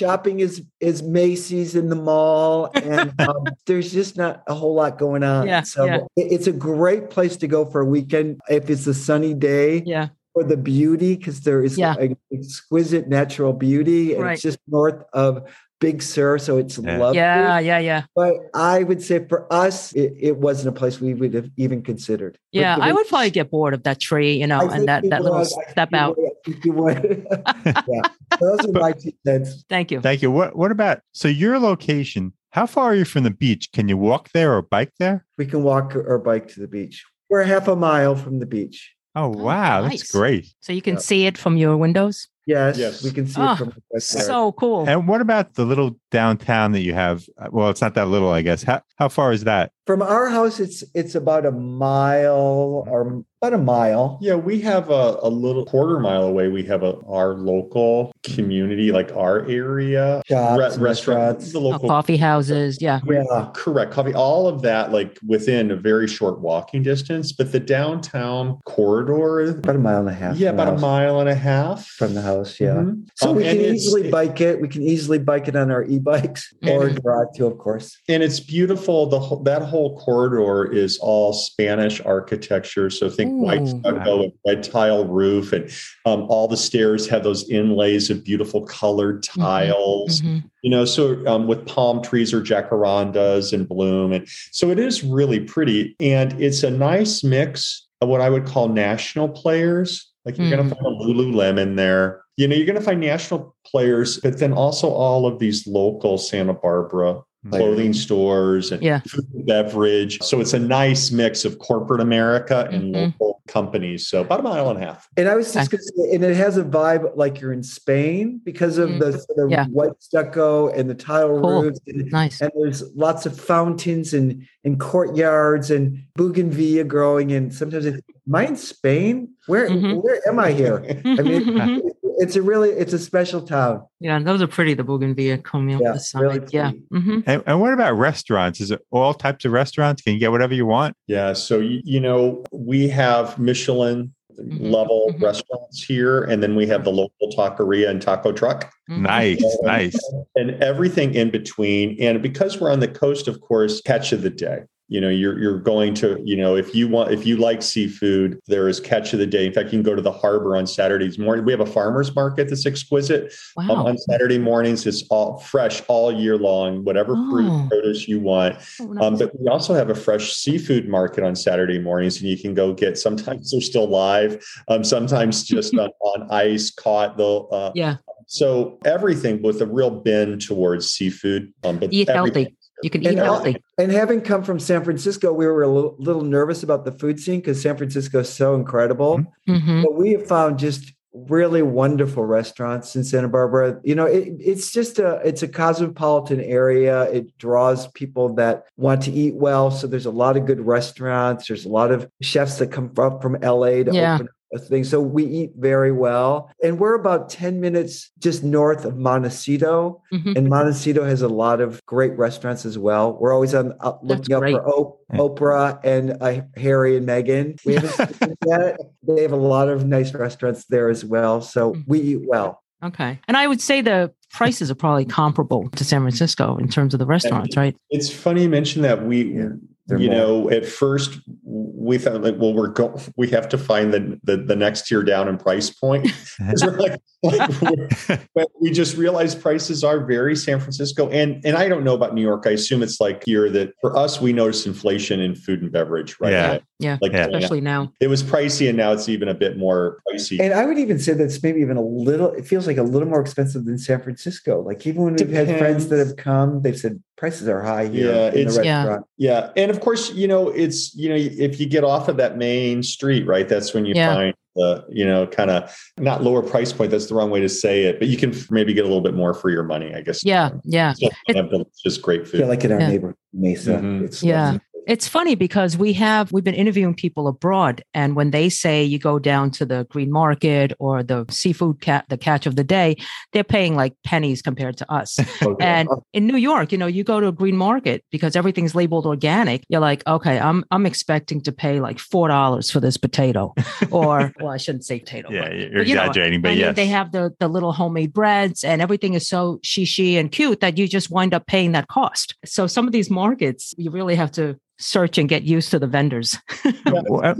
Shopping 0.00 0.40
is 0.40 0.62
is 0.80 1.02
Macy's 1.02 1.74
in 1.74 1.90
the 1.90 1.94
mall, 1.96 2.70
and 2.74 3.12
um, 3.20 3.44
there's 3.66 3.92
just 3.92 4.16
not 4.16 4.42
a 4.46 4.54
whole 4.54 4.74
lot 4.74 4.98
going 4.98 5.22
on. 5.22 5.46
Yeah, 5.46 5.60
so 5.62 5.84
yeah. 5.84 5.96
it- 6.16 6.32
it's 6.32 6.46
a 6.46 6.52
great 6.52 7.10
place 7.10 7.36
to 7.38 7.46
go 7.48 7.66
for 7.66 7.82
a 7.82 7.84
weekend 7.84 8.40
if 8.48 8.70
it's 8.70 8.86
a 8.86 8.94
sunny 8.94 9.34
day 9.34 9.82
Yeah, 9.84 10.08
for 10.32 10.44
the 10.44 10.56
beauty 10.56 11.16
because 11.16 11.40
there 11.40 11.62
is 11.62 11.76
Yeah. 11.78 11.96
a 11.98 12.16
exquisite 12.32 13.08
natural 13.08 13.52
beauty 13.52 14.14
and 14.14 14.22
Right. 14.24 14.32
it's 14.34 14.42
just 14.42 14.58
north 14.68 15.02
of 15.12 15.42
Big 15.80 16.02
Sur, 16.02 16.36
so 16.36 16.58
it's 16.58 16.76
Yeah. 16.78 16.98
lovely. 16.98 17.16
yeah, 17.16 17.58
yeah, 17.58 17.78
yeah, 17.78 18.02
But 18.14 18.34
I 18.52 18.82
would 18.82 19.00
say 19.02 19.24
for 19.26 19.50
us, 19.50 19.92
it, 19.94 20.12
it 20.20 20.36
wasn't 20.36 20.76
a 20.76 20.78
place 20.78 21.00
we 21.00 21.14
would 21.14 21.32
have 21.32 21.48
even 21.56 21.80
considered. 21.82 22.36
Yeah. 22.52 22.76
I 22.78 22.92
would 22.92 23.08
probably 23.08 23.30
get 23.30 23.50
bored 23.50 23.72
of 23.72 23.82
that 23.84 23.98
tree, 23.98 24.34
you 24.34 24.46
know, 24.46 24.60
I 24.68 24.76
and 24.76 24.88
that 24.88 25.08
that 25.08 25.22
little 25.22 25.38
would. 25.38 25.46
Step 25.70 25.94
out. 25.94 26.18
would. 26.18 26.26
I 26.26 26.50
think 26.50 26.64
you 26.66 26.72
would. 26.72 27.26
yeah, 27.66 28.02
those 28.38 28.66
are 28.66 28.72
my 28.72 28.92
two 28.92 29.12
cents. 29.26 29.64
Thank 29.70 29.90
you. 29.90 30.00
Thank 30.02 30.20
you. 30.20 30.30
What 30.30 30.54
What 30.54 30.70
about, 30.70 31.00
so 31.12 31.28
your 31.28 31.58
location, 31.58 32.34
how 32.50 32.66
far 32.66 32.90
are 32.92 32.94
you 32.94 33.06
from 33.06 33.22
the 33.24 33.30
beach? 33.30 33.72
Can 33.72 33.88
you 33.88 33.96
walk 33.96 34.28
there 34.34 34.52
or 34.54 34.60
bike 34.60 34.92
there? 34.98 35.24
We 35.38 35.46
can 35.46 35.62
walk 35.62 35.96
or 35.96 36.18
bike 36.18 36.48
to 36.48 36.60
the 36.60 36.68
beach. 36.68 37.04
We're 37.30 37.44
half 37.44 37.68
a 37.68 37.76
mile 37.76 38.16
from 38.16 38.38
the 38.38 38.46
beach. 38.46 38.92
Oh, 39.14 39.28
wow. 39.28 39.82
nice. 39.82 40.00
That's 40.00 40.12
great. 40.12 40.46
So 40.60 40.72
you 40.72 40.82
can 40.82 40.94
Yeah. 40.94 41.00
see 41.00 41.26
it 41.26 41.36
from 41.36 41.56
your 41.56 41.76
windows. 41.76 42.28
Yes, 42.46 42.78
Yes. 42.78 43.02
we 43.04 43.10
can 43.10 43.26
see 43.26 43.40
Ah, 43.40 43.54
it 43.54 43.58
from 43.58 43.72
the. 43.92 44.00
So 44.00 44.52
cool. 44.52 44.88
And 44.88 45.06
what 45.06 45.20
about 45.20 45.54
the 45.54 45.64
little 45.64 45.96
downtown 46.10 46.72
that 46.72 46.80
you 46.80 46.94
have? 46.94 47.24
Uh, 47.38 47.48
Well, 47.50 47.68
it's 47.70 47.80
not 47.80 47.94
that 47.94 48.08
little, 48.08 48.30
I 48.30 48.42
guess. 48.42 48.62
How 48.62 48.82
How 48.96 49.08
far 49.08 49.32
is 49.32 49.44
that? 49.44 49.72
From 49.90 50.02
our 50.02 50.28
house, 50.28 50.60
it's 50.60 50.84
it's 50.94 51.16
about 51.16 51.44
a 51.44 51.50
mile 51.50 52.84
or 52.86 53.24
about 53.42 53.54
a 53.58 53.58
mile. 53.58 54.18
Yeah, 54.20 54.34
we 54.36 54.60
have 54.60 54.88
a, 54.90 55.16
a 55.22 55.28
little 55.28 55.64
quarter 55.64 55.98
mile 55.98 56.22
away. 56.24 56.46
We 56.46 56.62
have 56.64 56.84
a 56.84 56.94
our 57.08 57.34
local 57.34 58.12
community, 58.22 58.92
like 58.92 59.10
our 59.16 59.40
area 59.48 60.22
Shops, 60.28 60.76
re- 60.76 60.82
restaurants, 60.84 61.52
the 61.52 61.58
Oh, 61.58 61.62
local 61.70 61.88
coffee 61.88 62.18
houses. 62.18 62.80
Yeah. 62.80 63.00
Yeah. 63.04 63.50
Correct. 63.54 63.90
Coffee, 63.92 64.14
all 64.14 64.46
of 64.46 64.62
that, 64.62 64.92
like 64.92 65.18
within 65.26 65.72
a 65.72 65.76
very 65.76 66.06
short 66.06 66.38
walking 66.40 66.82
distance. 66.84 67.32
But 67.32 67.50
the 67.50 67.58
downtown 67.58 68.60
corridor, 68.66 69.40
About 69.58 69.74
a 69.74 69.78
mile 69.78 70.00
and 70.00 70.08
a 70.10 70.12
half. 70.12 70.36
yeah, 70.36 70.50
from 70.50 70.56
the 70.58 70.62
about 70.62 70.68
a 70.68 70.72
house- 70.76 70.80
mile 70.82 71.20
and 71.20 71.28
a 71.30 71.34
half 71.34 71.86
from 71.86 72.14
the 72.14 72.22
house. 72.22 72.60
Yeah. 72.60 72.74
Mhm. 72.74 73.08
So 73.16 73.30
Um, 73.30 73.36
we 73.36 73.42
can 73.44 73.56
easily 73.60 74.08
bike 74.10 74.40
it. 74.40 74.60
We 74.60 74.68
can 74.68 74.82
easily 74.82 75.18
bike 75.18 75.48
it 75.48 75.56
on 75.56 75.70
our 75.72 75.82
e-bikes 75.82 76.52
or 76.64 76.90
Mhm. 76.90 77.02
drive 77.02 77.32
to, 77.36 77.46
of 77.46 77.58
course. 77.58 77.96
and 78.08 78.22
it's 78.22 78.38
beautiful. 78.38 79.06
The 79.06 79.18
whole, 79.18 79.42
that 79.44 79.62
whole 79.62 79.79
corridor 79.88 80.70
is 80.70 80.98
all 80.98 81.32
Spanish 81.32 82.00
architecture. 82.02 82.90
So 82.90 83.08
think 83.08 83.32
white 83.42 83.62
Ooh. 83.62 83.80
stucco 83.80 84.22
and 84.24 84.32
red 84.46 84.62
tile 84.62 85.06
roof, 85.06 85.52
and 85.52 85.70
um, 86.04 86.26
all 86.28 86.46
the 86.46 86.56
stairs 86.56 87.08
have 87.08 87.24
those 87.24 87.48
inlays 87.48 88.10
of 88.10 88.22
beautiful 88.22 88.62
colored 88.66 89.22
Mm-hmm. 89.24 89.40
tiles. 89.40 90.20
Mhm. 90.20 90.44
You 90.62 90.70
know, 90.70 90.84
so 90.84 91.26
um, 91.26 91.46
with 91.46 91.66
palm 91.66 92.02
trees 92.02 92.34
or 92.34 92.42
jacarandas 92.42 93.52
in 93.52 93.64
bloom, 93.64 94.12
and 94.12 94.28
so 94.52 94.70
it 94.70 94.78
is 94.78 95.02
really 95.02 95.40
pretty, 95.40 95.96
and 96.00 96.38
it's 96.40 96.62
a 96.62 96.70
nice 96.70 97.24
mix 97.24 97.86
of 98.02 98.08
what 98.08 98.20
I 98.20 98.28
would 98.30 98.44
call 98.46 98.68
national 98.68 99.28
players. 99.30 100.06
Like 100.26 100.36
you're 100.36 100.50
going 100.50 100.66
Mm. 100.66 100.68
to 100.68 100.74
find 100.74 100.86
a 100.86 100.98
Lululemon 101.04 101.76
there. 101.76 102.20
You 102.36 102.46
know, 102.46 102.54
you're 102.54 102.66
going 102.66 102.78
to 102.78 102.84
find 102.84 103.00
national 103.00 103.54
players, 103.66 104.18
but 104.20 104.38
then 104.38 104.52
also 104.52 104.88
all 104.90 105.26
of 105.26 105.38
these 105.38 105.66
local 105.66 106.18
Santa 106.18 106.52
Barbara 106.54 107.20
clothing 107.50 107.92
stores 107.94 108.70
and 108.70 108.82
Yeah. 108.82 109.00
food 109.08 109.26
and 109.34 109.46
beverage. 109.46 110.20
So 110.22 110.40
it's 110.40 110.52
a 110.52 110.58
nice 110.58 111.10
mix 111.10 111.44
of 111.44 111.58
corporate 111.58 112.00
America 112.00 112.68
and 112.70 112.94
Mhm. 112.94 113.14
local 113.20 113.40
companies. 113.48 114.06
So 114.08 114.20
about 114.20 114.40
a 114.40 114.42
mile 114.42 114.68
and 114.70 114.78
a 114.82 114.86
half. 114.86 115.08
And 115.16 115.26
I 115.28 115.34
was 115.34 115.52
just 115.52 115.70
going 115.70 115.80
to 115.80 115.92
say, 115.96 116.14
and 116.14 116.22
it 116.22 116.36
has 116.36 116.58
a 116.58 116.62
vibe 116.64 117.16
like 117.16 117.40
you're 117.40 117.52
in 117.52 117.62
Spain 117.62 118.40
because 118.44 118.76
of 118.78 118.98
the 118.98 119.12
sort 119.12 119.38
of 119.38 119.50
Yeah. 119.50 119.66
white 119.68 119.92
stucco 120.00 120.68
and 120.68 120.88
the 120.90 120.94
tile 120.94 121.40
Cool. 121.40 121.62
roofs. 121.62 121.80
And, 121.86 122.10
Nice. 122.12 122.40
and 122.42 122.50
there's 122.60 122.84
lots 122.94 123.24
of 123.26 123.38
fountains 123.40 124.12
and, 124.12 124.42
and 124.64 124.78
courtyards 124.78 125.70
and 125.70 125.98
bougainvillea 126.18 126.84
growing. 126.86 127.32
And 127.32 127.52
sometimes 127.54 127.86
it's, 127.86 127.96
am 128.28 128.34
I 128.34 128.46
in 128.48 128.56
Spain? 128.56 129.30
Where, 129.46 129.68
Mhm. 129.68 130.02
where 130.02 130.20
am 130.28 130.38
I 130.38 130.52
here? 130.52 130.84
I 131.04 131.22
mean, 131.22 131.56
it's 132.20 132.36
a 132.36 132.42
really, 132.42 132.70
it's 132.70 132.92
a 132.92 132.98
special 132.98 133.40
town. 133.42 133.82
yeah, 134.00 134.18
those 134.18 134.40
are 134.42 134.46
pretty. 134.46 134.74
The 134.74 134.84
bougainvillea 134.84 135.42
coming 135.42 135.74
up 135.76 135.82
Yeah, 135.82 135.92
the 135.92 136.00
side. 136.00 136.20
really 136.22 136.40
yeah. 136.52 136.70
pretty. 136.90 137.04
hmm 137.04 137.20
And, 137.26 137.42
and 137.46 137.60
what 137.60 137.72
about 137.72 137.92
restaurants? 137.98 138.60
Is 138.60 138.70
it 138.70 138.80
all 138.90 139.14
types 139.14 139.44
of 139.44 139.52
restaurants? 139.52 140.02
Can 140.02 140.12
you 140.14 140.18
get 140.20 140.30
whatever 140.30 140.54
you 140.54 140.66
want? 140.66 140.96
Yeah. 141.06 141.32
So, 141.32 141.58
you, 141.58 141.80
you 141.84 142.00
know, 142.00 142.44
we 142.52 142.88
have 142.88 143.38
Michelin 143.38 144.14
Mhm, 144.40 144.70
level 144.72 145.12
mhm. 145.12 145.20
restaurants 145.22 145.82
here, 145.84 146.22
and 146.24 146.42
then 146.42 146.56
we 146.56 146.66
have 146.66 146.82
the 146.84 146.90
local 146.90 147.28
taqueria 147.36 147.90
and 147.90 148.00
taco 148.00 148.32
truck. 148.32 148.72
Mm-hmm. 148.88 149.02
Nice, 149.02 149.42
And- 149.42 149.58
nice. 149.64 150.12
And 150.34 150.50
everything 150.62 151.14
in 151.14 151.28
between. 151.30 152.00
And 152.00 152.22
because 152.22 152.58
we're 152.58 152.72
on 152.72 152.80
the 152.80 152.88
coast, 152.88 153.28
of 153.28 153.40
course, 153.42 153.82
catch 153.82 154.12
of 154.12 154.22
the 154.22 154.30
day. 154.30 154.60
You 154.90 155.00
know, 155.00 155.08
you're 155.08 155.38
you're 155.38 155.60
going 155.60 155.94
to, 155.94 156.20
you 156.24 156.36
know, 156.36 156.56
if 156.56 156.74
you 156.74 156.88
want, 156.88 157.12
if 157.12 157.24
you 157.24 157.36
like 157.36 157.62
seafood, 157.62 158.40
there 158.48 158.68
is 158.68 158.80
catch 158.80 159.12
of 159.12 159.20
the 159.20 159.26
day. 159.26 159.46
In 159.46 159.52
fact, 159.52 159.66
you 159.66 159.78
can 159.78 159.84
go 159.84 159.94
to 159.94 160.02
the 160.02 160.10
harbor 160.10 160.56
on 160.56 160.66
Saturdays 160.66 161.16
morning. 161.16 161.44
We 161.44 161.52
have 161.52 161.60
a 161.60 161.66
farmers 161.66 162.12
market 162.12 162.48
that's 162.48 162.66
exquisite. 162.66 163.32
Um, 163.56 163.70
on 163.70 163.96
Saturday 163.96 164.36
mornings, 164.36 164.84
it's 164.88 165.04
all 165.08 165.38
fresh 165.38 165.80
all 165.86 166.10
year 166.12 166.36
long, 166.36 166.82
whatever 166.84 167.14
Oh. 167.16 167.30
fruit 167.30 167.68
produce 167.70 168.08
you 168.08 168.18
want. 168.18 168.56
Oh, 168.80 168.96
Um, 169.00 169.16
but 169.16 169.30
we 169.40 169.46
also 169.46 169.74
have 169.74 169.90
a 169.90 169.94
fresh 169.94 170.32
seafood 170.32 170.88
market 170.88 171.22
on 171.22 171.36
Saturday 171.36 171.78
mornings, 171.78 172.20
and 172.20 172.28
you 172.28 172.36
can 172.36 172.52
go 172.52 172.74
get. 172.74 172.98
Sometimes 172.98 173.52
they're 173.52 173.60
still 173.60 173.86
live, 173.86 174.44
um, 174.66 174.82
sometimes 174.82 175.44
just 175.54 175.72
on, 175.78 175.90
on 176.00 176.28
ice, 176.32 176.68
caught. 176.72 177.16
They'll 177.16 177.48
uh, 177.52 177.70
yeah. 177.76 177.98
so 178.26 178.80
everything 178.84 179.40
with 179.40 179.62
a 179.62 179.66
real 179.66 179.90
bend 179.90 180.40
towards 180.40 180.90
seafood. 180.90 181.52
Um, 181.62 181.78
but 181.78 181.92
Eat 181.92 182.08
healthy. 182.08 182.56
Everything- 182.82 182.84
You 182.84 182.90
can 182.90 183.02
eat 183.02 183.18
And, 183.18 183.28
all- 183.28 183.34
healthy. 183.36 183.56
and 183.78 183.92
having 183.92 184.20
come 184.20 184.42
from 184.42 184.58
San 184.58 184.82
Francisco, 184.84 185.32
we 185.32 185.46
were 185.46 185.62
a 185.62 185.68
little, 185.68 185.96
little 185.98 186.22
nervous 186.22 186.62
about 186.62 186.84
the 186.84 186.92
food 186.92 187.20
scene 187.20 187.40
because 187.40 187.60
San 187.60 187.76
Francisco 187.76 188.20
is 188.20 188.28
so 188.28 188.54
incredible. 188.54 189.22
hmm 189.46 189.82
But 189.82 189.94
we 189.94 190.12
have 190.12 190.26
found 190.26 190.58
just 190.58 190.92
really 191.12 191.60
wonderful 191.60 192.24
restaurants 192.24 192.94
in 192.94 193.02
Santa 193.02 193.28
Barbara. 193.28 193.80
You 193.82 193.96
know, 193.96 194.06
it, 194.06 194.28
it's 194.38 194.70
just 194.70 195.00
a 195.00 195.20
it's 195.24 195.42
a 195.42 195.48
cosmopolitan 195.48 196.40
area. 196.40 197.02
It 197.10 197.36
draws 197.36 197.88
people 197.88 198.32
that 198.36 198.66
want 198.76 199.02
to 199.02 199.10
eat 199.10 199.34
well. 199.34 199.72
So 199.72 199.88
there's 199.88 200.06
a 200.06 200.12
lot 200.12 200.36
of 200.36 200.46
good 200.46 200.60
restaurants. 200.60 201.48
There's 201.48 201.64
a 201.64 201.68
lot 201.68 201.90
of 201.90 202.08
chefs 202.22 202.58
that 202.58 202.70
come 202.70 202.92
up 202.98 203.22
from 203.22 203.36
LA 203.42 203.82
to 203.82 203.90
Yeah. 203.92 204.14
open 204.14 204.26
a 204.28 204.30
thing. 204.58 204.84
So 204.84 205.00
we 205.00 205.24
eat 205.24 205.52
very 205.56 205.92
well. 205.92 206.50
And 206.62 206.78
we're 206.78 206.94
about 206.94 207.28
10 207.28 207.60
minutes 207.60 208.10
just 208.18 208.42
north 208.42 208.84
of 208.84 208.96
Montecito. 208.96 210.02
hmm 210.10 210.32
And 210.36 210.48
Montecito 210.48 211.04
has 211.04 211.22
a 211.22 211.28
lot 211.28 211.60
of 211.60 211.84
great 211.86 212.16
restaurants 212.18 212.64
as 212.66 212.76
well. 212.78 213.16
We're 213.20 213.32
always 213.32 213.54
on 213.54 213.74
up, 213.80 214.00
That's 214.02 214.28
looking 214.28 214.34
up 214.34 214.42
for 214.62 214.68
o- 214.68 214.98
Yeah. 215.12 215.18
Oprah 215.20 215.80
and 215.84 216.16
uh, 216.20 216.42
Harry 216.56 216.96
and 216.96 217.06
Meghan. 217.06 217.58
We 217.64 217.74
that. 217.76 218.78
They 219.06 219.22
have 219.22 219.32
a 219.32 219.36
lot 219.36 219.68
of 219.68 219.86
nice 219.86 220.12
restaurants 220.14 220.64
there 220.66 220.88
as 220.88 221.04
well. 221.04 221.40
So 221.40 221.74
Mm. 221.74 221.84
we 221.86 222.00
eat 222.00 222.20
well. 222.26 222.62
Okay. 222.82 223.20
And 223.28 223.36
I 223.36 223.46
would 223.46 223.60
say 223.60 223.82
the 223.82 224.12
prices 224.32 224.70
are 224.70 224.74
probably 224.74 225.04
comparable 225.04 225.68
to 225.70 225.84
San 225.84 226.00
Francisco 226.00 226.56
in 226.56 226.68
terms 226.68 226.94
of 226.94 226.98
the 226.98 227.06
restaurants, 227.06 227.56
right? 227.56 227.76
It's 227.90 228.10
funny 228.10 228.42
you 228.44 228.48
mention 228.48 228.82
that. 228.82 229.04
We, 229.04 229.34
Yeah, 229.34 229.48
they're 229.90 229.98
you 229.98 230.08
more- 230.08 230.16
know, 230.16 230.50
at 230.50 230.64
first 230.64 231.18
we 231.44 231.98
thought 231.98 232.22
like, 232.22 232.36
well, 232.38 232.54
we're 232.54 232.68
go, 232.68 232.96
we 233.16 233.28
have 233.30 233.48
to 233.48 233.58
find 233.58 233.92
the, 233.92 234.18
the 234.22 234.36
the 234.36 234.56
next 234.56 234.86
tier 234.86 235.02
down 235.02 235.28
in 235.28 235.36
price 235.36 235.68
point. 235.70 236.08
like, 236.40 237.00
like, 237.22 238.28
but 238.34 238.48
we 238.60 238.70
just 238.70 238.96
realized 238.96 239.42
prices 239.42 239.82
are 239.82 240.06
very 240.06 240.36
San 240.36 240.60
Francisco, 240.60 241.08
and 241.10 241.44
and 241.44 241.56
I 241.56 241.68
don't 241.68 241.82
know 241.82 241.94
about 241.94 242.14
New 242.14 242.22
York. 242.22 242.44
I 242.46 242.50
assume 242.50 242.82
it's 242.82 243.00
like 243.00 243.24
here 243.24 243.50
that 243.50 243.72
for 243.80 243.96
us 243.96 244.20
we 244.20 244.32
notice 244.32 244.64
inflation 244.64 245.20
in 245.20 245.34
food 245.34 245.62
and 245.62 245.72
beverage, 245.72 246.18
right? 246.20 246.32
Yeah. 246.32 246.58
Like, 246.80 246.84
Yeah. 246.84 246.98
like 247.02 247.12
Yeah. 247.12 247.26
Especially 247.26 247.60
now. 247.60 247.92
it 248.00 248.06
was 248.08 248.22
pricey, 248.22 248.68
and 248.68 248.76
now 248.76 248.92
it's 248.92 249.08
even 249.08 249.28
a 249.28 249.34
bit 249.34 249.58
more 249.58 249.98
pricey. 250.08 250.40
And 250.40 250.52
I 250.54 250.64
would 250.64 250.78
even 250.78 250.98
say 250.98 251.12
that's 251.12 251.42
maybe 251.42 251.60
even 251.60 251.76
a 251.76 251.82
little, 251.82 252.32
it 252.32 252.46
feels 252.46 252.66
like 252.66 252.78
a 252.78 252.82
little 252.82 253.08
more 253.08 253.20
expensive 253.20 253.64
than 253.64 253.78
San 253.78 254.00
Francisco. 254.00 254.62
Like 254.62 254.86
even 254.86 255.02
when 255.02 255.14
we've 255.16 255.30
had 255.30 255.58
friends 255.58 255.88
that 255.88 255.98
have 255.98 256.16
come, 256.16 256.62
they've 256.62 256.78
said 256.78 257.02
prices 257.16 257.48
are 257.48 257.60
high 257.62 257.86
here 257.86 258.12
Yeah, 258.12 258.26
in 258.28 258.32
the 258.34 258.40
it's- 258.40 258.56
Yeah. 258.64 258.78
restaurant. 258.78 259.06
Yeah, 259.18 259.50
and 259.56 259.70
of 259.70 259.80
course, 259.80 260.12
you 260.14 260.26
know, 260.26 260.48
it's 260.48 260.94
you 260.96 261.08
know, 261.10 261.16
if 261.16 261.60
you 261.60 261.66
get 261.66 261.84
off 261.84 262.08
of 262.08 262.16
that 262.16 262.38
main 262.38 262.82
street, 262.82 263.26
right, 263.26 263.48
that's 263.48 263.74
when 263.74 263.84
you 263.84 263.94
Yeah. 263.94 264.14
find 264.14 264.34
the 264.56 264.84
you 264.90 265.04
know 265.06 265.26
kind 265.28 265.48
of 265.50 265.72
not 265.98 266.24
lower 266.24 266.42
price 266.42 266.72
point. 266.72 266.90
That's 266.90 267.06
the 267.06 267.14
wrong 267.14 267.30
way 267.30 267.40
to 267.40 267.48
say 267.48 267.84
it, 267.84 267.98
but 268.00 268.08
you 268.08 268.16
can 268.16 268.34
maybe 268.50 268.72
get 268.74 268.80
a 268.84 268.88
little 268.88 269.02
bit 269.02 269.14
more 269.14 269.32
for 269.32 269.48
your 269.50 269.62
money, 269.62 269.94
I 269.94 270.00
guess. 270.00 270.24
Yeah. 270.24 270.50
Yeah. 270.64 270.92
Still 270.94 271.10
have 271.28 271.50
delicious, 271.50 271.98
great 271.98 272.26
food. 272.26 272.38
feel 272.40 272.48
like 272.48 272.64
in 272.64 272.72
our 272.72 272.80
Yeah. 272.80 272.88
neighborhood, 272.88 273.16
Mesa. 273.32 273.74
Mhm. 273.74 274.02
It's 274.04 274.22
Yeah. 274.24 274.44
lovely. 274.46 274.60
It's 274.90 275.06
funny 275.06 275.36
because 275.36 275.76
we 275.76 275.92
have 275.92 276.32
we've 276.32 276.42
been 276.42 276.52
interviewing 276.52 276.96
people 276.96 277.28
abroad, 277.28 277.84
and 277.94 278.16
when 278.16 278.32
they 278.32 278.48
say 278.48 278.82
you 278.82 278.98
go 278.98 279.20
down 279.20 279.52
to 279.52 279.64
the 279.64 279.86
green 279.88 280.10
market 280.10 280.72
or 280.80 281.04
the 281.04 281.26
seafood 281.30 281.80
cat, 281.80 282.06
the 282.08 282.18
catch 282.18 282.44
of 282.44 282.56
the 282.56 282.64
day, 282.64 282.96
they're 283.32 283.44
paying 283.44 283.76
like 283.76 283.94
pennies 284.02 284.42
compared 284.42 284.76
to 284.78 284.92
us. 284.92 285.16
Oh, 285.42 285.52
okay. 285.52 285.64
And 285.64 285.88
in 286.12 286.26
New 286.26 286.36
York, 286.36 286.70
you 286.72 286.76
know, 286.76 286.88
you 286.88 287.02
go 287.02 287.20
to 287.20 287.28
a 287.28 287.32
green 287.32 287.56
market 287.56 288.04
because 288.10 288.36
everything's 288.36 288.74
labeled 288.74 289.06
organic. 289.06 289.64
You're 289.68 289.80
like, 289.80 290.04
okay, 290.06 290.38
I'm 290.38 290.64
I'm 290.70 290.86
expecting 290.86 291.40
to 291.42 291.52
pay 291.52 291.80
like 291.80 291.98
four 291.98 292.28
dollars 292.28 292.68
for 292.70 292.80
this 292.80 292.96
potato, 292.96 293.54
or 293.92 294.32
well, 294.40 294.52
I 294.52 294.56
shouldn't 294.56 294.84
say 294.84 294.98
potato. 294.98 295.30
yeah, 295.30 295.48
but- 295.48 295.56
you're 295.56 295.70
but, 295.70 295.86
you 295.86 295.94
know, 295.94 296.02
exaggerating, 296.02 296.42
but 296.42 296.56
yes. 296.56 296.74
they 296.74 296.86
have 296.86 297.12
the 297.12 297.30
the 297.38 297.46
little 297.46 297.72
homemade 297.72 298.12
breads, 298.12 298.64
and 298.64 298.82
everything 298.82 299.14
is 299.14 299.28
so 299.28 299.60
shishi 299.64 300.18
and 300.18 300.32
cute 300.32 300.58
that 300.60 300.76
you 300.76 300.88
just 300.88 301.10
wind 301.10 301.32
up 301.32 301.46
paying 301.46 301.72
that 301.72 301.86
cost. 301.86 302.34
So 302.44 302.66
some 302.66 302.86
of 302.86 302.92
these 302.92 303.08
markets, 303.08 303.72
you 303.78 303.90
really 303.92 304.16
have 304.16 304.32
to 304.32 304.58
search 304.80 305.18
and 305.18 305.28
get 305.28 305.44
used 305.44 305.70
to 305.70 305.78
the 305.78 305.86
vendors. 305.86 306.36
Yeah, 306.64 307.34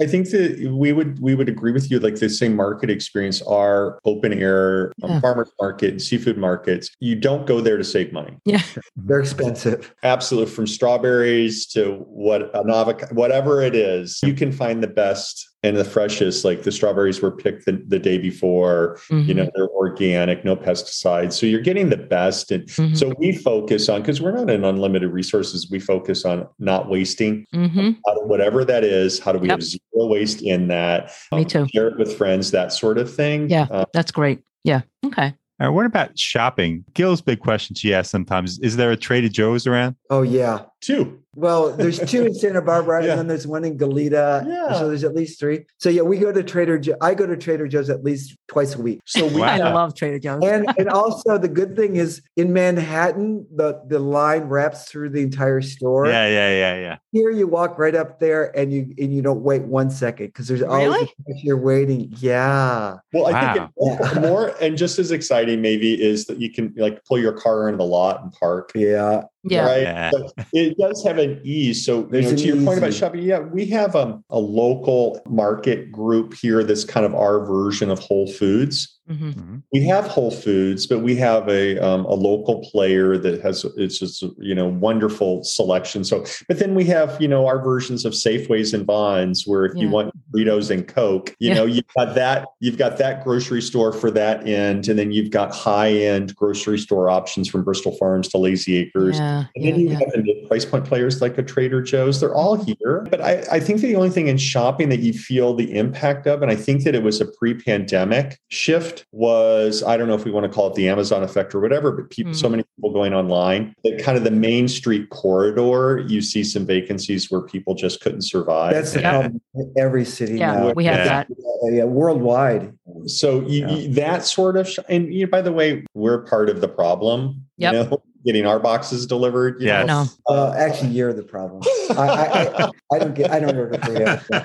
I 0.00 0.06
think 0.06 0.28
that- 0.30 0.34
I 0.44 0.54
think 0.54 0.60
that 0.60 0.72
we 0.72 0.92
would 0.92 1.20
we 1.20 1.34
would 1.34 1.48
agree 1.48 1.72
with 1.72 1.90
you. 1.90 1.98
Like 2.00 2.16
the 2.16 2.28
same 2.28 2.56
market 2.56 2.90
experience 2.90 3.42
are 3.42 3.98
open 4.04 4.32
air 4.32 4.92
um, 5.02 5.10
Yeah. 5.12 5.20
farmers 5.20 5.50
market 5.60 5.90
and 5.90 6.02
seafood 6.02 6.36
markets. 6.38 6.90
You 7.00 7.14
don't 7.16 7.46
go 7.46 7.60
there 7.60 7.76
to 7.76 7.84
save 7.84 8.12
money. 8.12 8.36
yeah, 8.44 8.62
They're 8.96 9.20
expensive. 9.20 9.94
Absolutely, 10.02 10.52
from 10.52 10.66
strawberries 10.66 11.66
to 11.68 12.04
what 12.08 12.50
an 12.54 12.70
avocado, 12.70 13.14
whatever 13.14 13.60
it 13.62 13.74
is, 13.74 14.20
you 14.24 14.34
can 14.34 14.50
find 14.52 14.82
the 14.82 14.88
best 14.88 15.48
and 15.62 15.76
the 15.76 15.84
freshest. 15.84 16.44
Like 16.44 16.62
the 16.62 16.72
strawberries 16.72 17.22
were 17.22 17.30
picked 17.30 17.64
the, 17.64 17.82
the 17.88 17.98
day 17.98 18.18
before. 18.18 18.98
You 19.10 19.16
Mhm, 19.16 19.36
know, 19.36 19.50
they're 19.54 19.68
organic, 19.68 20.44
no 20.44 20.56
pesticides. 20.56 21.32
So 21.34 21.46
you're 21.46 21.62
getting 21.62 21.88
the 21.88 21.96
best. 21.96 22.50
And 22.50 22.64
mhm, 22.66 22.96
so 22.96 23.14
we 23.18 23.32
focus 23.32 23.88
on 23.88 24.02
because 24.02 24.20
we're 24.20 24.32
not 24.32 24.50
in 24.50 24.62
unlimited 24.64 25.10
resources. 25.10 25.68
We 25.70 25.78
focus 25.80 26.24
on 26.26 26.46
not 26.58 26.90
wasting 26.90 27.46
mhm. 27.54 27.96
whatever 28.26 28.64
that 28.66 28.84
is. 28.84 29.18
How 29.18 29.32
do 29.32 29.38
we 29.38 29.48
Yep. 29.48 29.54
have 29.58 29.62
zero 29.62 29.80
waste 29.94 30.42
in 30.42 30.68
that? 30.68 31.12
Um, 31.32 31.40
Me 31.40 31.44
too. 31.44 31.66
Share 31.74 31.88
it 31.88 31.98
with 31.98 32.16
friends, 32.16 32.50
that 32.50 32.72
sort 32.72 32.98
of 32.98 33.12
thing. 33.12 33.48
Yeah. 33.48 33.66
Uh, 33.70 33.84
That's 33.92 34.10
great. 34.10 34.40
Yeah. 34.64 34.82
Okay. 35.04 35.34
Uh, 35.62 35.70
what 35.70 35.86
about 35.86 36.18
shopping? 36.18 36.84
Gil's 36.94 37.20
big 37.20 37.40
question 37.40 37.76
she 37.76 37.94
asks 37.94 38.10
sometimes: 38.10 38.58
Is 38.58 38.76
there 38.76 38.90
a 38.90 38.96
Trader 38.96 39.28
Joe's 39.28 39.66
around? 39.66 39.96
Oh 40.10 40.22
yeah, 40.22 40.62
Two. 40.80 41.20
Well, 41.36 41.70
there's 41.72 41.98
two 42.00 42.24
in 42.24 42.34
Santa 42.34 42.62
Barbara, 42.62 43.04
Yeah. 43.04 43.10
and 43.12 43.18
then 43.20 43.26
there's 43.28 43.46
one 43.46 43.64
in 43.64 43.76
Goleta. 43.78 44.46
Yeah. 44.46 44.72
So 44.78 44.88
there's 44.88 45.04
at 45.04 45.14
least 45.14 45.38
three. 45.40 45.64
So 45.78 45.88
yeah, 45.88 46.02
we 46.02 46.18
go 46.18 46.32
to 46.32 46.42
Trader 46.42 46.78
Joe. 46.78 46.94
I 47.00 47.14
go 47.14 47.26
to 47.26 47.36
Trader 47.36 47.66
Joe's 47.68 47.90
at 47.90 48.04
least 48.04 48.36
twice 48.48 48.74
a 48.74 48.80
week. 48.82 49.00
So 49.04 49.26
we 49.26 49.40
Wow. 49.40 49.46
I 49.48 49.58
love 49.72 49.94
Trader 49.94 50.18
Joe's. 50.18 50.42
And 50.44 50.66
and 50.78 50.88
also 50.88 51.38
the 51.38 51.48
good 51.48 51.76
thing 51.76 51.96
is 51.96 52.22
in 52.36 52.52
Manhattan, 52.52 53.46
the 53.54 53.80
the 53.88 53.98
line 53.98 54.42
wraps 54.44 54.84
through 54.88 55.10
the 55.10 55.22
entire 55.22 55.60
store. 55.60 56.06
Yeah, 56.06 56.26
yeah, 56.28 56.50
yeah, 56.50 56.80
yeah. 56.80 56.96
Here 57.12 57.30
you 57.30 57.46
walk 57.46 57.78
right 57.78 57.94
up 57.94 58.20
there 58.20 58.56
and 58.56 58.72
you 58.72 58.92
and 58.98 59.14
you 59.14 59.22
don't 59.22 59.42
wait 59.42 59.62
one 59.62 59.90
second 59.90 60.26
because 60.26 60.48
there's 60.48 60.62
always 60.62 60.88
Really? 60.88 61.12
a 61.28 61.34
cashier 61.34 61.56
waiting. 61.56 62.12
Yeah. 62.18 62.96
well, 63.12 63.26
I 63.34 63.54
think 63.54 63.70
Wow. 63.76 63.98
it, 64.00 64.20
more 64.20 64.54
and 64.60 64.76
just 64.76 64.98
as 64.98 65.10
exciting 65.10 65.60
maybe 65.60 66.00
is 66.00 66.26
that 66.26 66.38
you 66.40 66.50
can 66.50 66.72
like 66.76 67.04
pull 67.04 67.18
your 67.18 67.32
car 67.32 67.68
into 67.68 67.78
the 67.78 67.84
lot 67.84 68.22
and 68.22 68.32
park. 68.32 68.72
Yeah. 68.74 69.22
Yeah. 69.44 69.66
Right. 69.66 69.82
Yeah. 69.82 70.10
So 70.10 70.28
it 70.52 70.78
does 70.78 71.04
have 71.04 71.18
an 71.18 71.40
ease. 71.44 71.84
So 71.84 72.08
you 72.10 72.22
know, 72.22 72.28
an 72.30 72.36
to 72.36 72.46
your 72.46 72.64
point 72.64 72.78
about 72.78 72.94
shopping, 72.94 73.22
yeah, 73.22 73.40
we 73.40 73.66
have 73.66 73.94
um, 73.94 74.24
a 74.30 74.38
local 74.38 75.20
market 75.26 75.92
group 75.92 76.34
here 76.34 76.64
that's 76.64 76.84
kind 76.84 77.04
of 77.04 77.14
our 77.14 77.44
version 77.44 77.90
of 77.90 77.98
Whole 77.98 78.30
Foods. 78.32 79.00
Mhm. 79.10 79.34
Mhm. 79.34 79.62
We 79.70 79.80
have 79.84 80.06
Whole 80.06 80.30
Foods, 80.30 80.86
but 80.86 81.00
we 81.00 81.14
have 81.16 81.46
a 81.48 81.76
um, 81.78 82.06
a 82.06 82.14
local 82.14 82.60
player 82.72 83.18
that 83.18 83.42
has 83.42 83.64
it's 83.76 83.98
just 83.98 84.22
you 84.38 84.54
know 84.54 84.66
wonderful 84.68 85.44
selection. 85.44 86.04
So, 86.04 86.24
but 86.48 86.58
then 86.58 86.74
we 86.74 86.84
have 86.84 87.20
you 87.20 87.28
know 87.28 87.46
our 87.46 87.62
versions 87.62 88.06
of 88.06 88.14
Safeways 88.14 88.72
and 88.72 88.86
Vons, 88.86 89.44
where 89.46 89.66
if 89.66 89.76
you 89.76 89.90
want 89.90 90.10
burritos 90.32 90.70
and 90.70 90.88
Coke, 90.88 91.36
you 91.38 91.48
Yeah. 91.50 91.54
know 91.56 91.64
you've 91.66 91.84
got 91.94 92.14
that 92.14 92.46
you've 92.60 92.78
got 92.78 92.96
that 92.96 93.22
grocery 93.24 93.60
store 93.60 93.92
for 93.92 94.10
that 94.12 94.46
end, 94.48 94.88
and 94.88 94.98
then 94.98 95.12
you've 95.12 95.30
got 95.30 95.54
high 95.54 95.92
end 95.92 96.34
grocery 96.34 96.78
store 96.78 97.10
options 97.10 97.46
from 97.46 97.62
Bristol 97.62 97.92
Farms 97.98 98.28
to 98.28 98.38
Lazy 98.38 98.76
Acres. 98.76 99.18
Yeah. 99.18 99.44
And 99.54 99.64
Yeah. 99.64 99.70
then 99.72 99.80
you 99.80 99.88
yeah. 99.90 99.98
have 99.98 100.12
the 100.14 100.46
price 100.48 100.64
point 100.64 100.86
players 100.86 101.20
like 101.20 101.36
a 101.36 101.42
Trader 101.42 101.82
Joe's. 101.82 102.20
They're 102.20 102.34
all 102.34 102.56
here. 102.56 103.06
But 103.10 103.20
I, 103.20 103.44
I 103.52 103.60
think 103.60 103.80
the 103.82 103.96
only 103.96 104.08
thing 104.10 104.28
in 104.28 104.38
shopping 104.38 104.88
that 104.88 105.00
you 105.00 105.12
feel 105.12 105.52
the 105.54 105.76
impact 105.76 106.26
of, 106.26 106.40
and 106.40 106.50
I 106.50 106.56
think 106.56 106.84
that 106.84 106.94
it 106.94 107.02
was 107.02 107.20
a 107.20 107.26
pre 107.26 107.52
pandemic 107.54 108.38
shift, 108.48 108.93
was 109.12 109.82
I 109.82 109.96
don't 109.96 110.08
know 110.08 110.14
if 110.14 110.24
we 110.24 110.30
want 110.30 110.44
to 110.44 110.52
call 110.52 110.68
it 110.68 110.74
the 110.74 110.88
Amazon 110.88 111.22
effect 111.22 111.54
or 111.54 111.60
whatever, 111.60 111.90
but 111.92 112.10
people, 112.10 112.32
Mm. 112.32 112.36
so 112.36 112.48
many 112.48 112.62
people 112.76 112.92
going 112.92 113.14
online 113.14 113.74
that 113.84 113.98
kind 114.02 114.16
of 114.18 114.24
the 114.24 114.30
main 114.30 114.68
street 114.68 115.10
corridor, 115.10 116.04
you 116.08 116.20
see 116.20 116.44
some 116.44 116.66
vacancies 116.66 117.30
where 117.30 117.40
people 117.42 117.74
just 117.74 118.00
couldn't 118.00 118.22
survive. 118.22 118.72
That's 118.72 118.92
the 118.92 119.00
Yeah. 119.00 119.10
problem 119.20 119.40
in 119.54 119.72
every 119.76 120.04
city 120.04 120.38
Yeah, 120.38 120.52
now. 120.54 120.72
we 120.72 120.84
have 120.86 120.98
Yeah. 120.98 121.04
that. 121.04 121.28
Yeah, 121.72 121.84
worldwide. 121.84 122.72
So 123.06 123.40
you, 123.42 123.60
Yeah. 123.66 123.70
you- 123.70 123.88
that 123.94 124.24
sort 124.24 124.56
of, 124.56 124.68
sh- 124.68 124.78
and 124.88 125.12
you 125.12 125.24
know, 125.26 125.30
by 125.30 125.42
the 125.42 125.52
way, 125.52 125.84
we're 125.94 126.22
part 126.24 126.48
of 126.48 126.60
the 126.60 126.68
problem. 126.68 127.42
Yep. 127.58 127.72
You 127.72 127.78
know, 127.90 128.02
getting 128.24 128.46
our 128.46 128.58
boxes 128.58 129.06
delivered. 129.06 129.60
you 129.60 129.66
Yes. 129.66 129.86
know. 129.86 130.04
No. 130.28 130.34
Uh, 130.34 130.54
actually, 130.56 130.90
you're 130.90 131.12
the 131.12 131.22
problem. 131.22 131.62
I, 131.90 131.94
I, 132.08 132.64
I, 132.64 132.70
I 132.94 132.98
don't 132.98 133.14
get. 133.14 133.30
I 133.30 133.40
don't 133.40 133.56
order 133.56 133.78
for 133.78 133.92
you. 133.92 134.40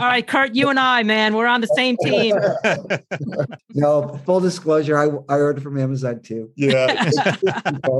All 0.00 0.06
right, 0.06 0.26
Kurt, 0.26 0.54
you 0.54 0.68
and 0.68 0.78
I, 0.78 1.02
man, 1.02 1.34
we're 1.34 1.46
on 1.46 1.60
the 1.60 1.68
same 1.68 1.96
team. 2.02 2.36
No, 3.76 4.20
full 4.24 4.38
disclosure. 4.38 4.96
I 4.96 5.06
I 5.34 5.38
order 5.40 5.60
from 5.60 5.78
Amazon 5.80 6.20
too. 6.22 6.48
Yeah. 6.54 6.86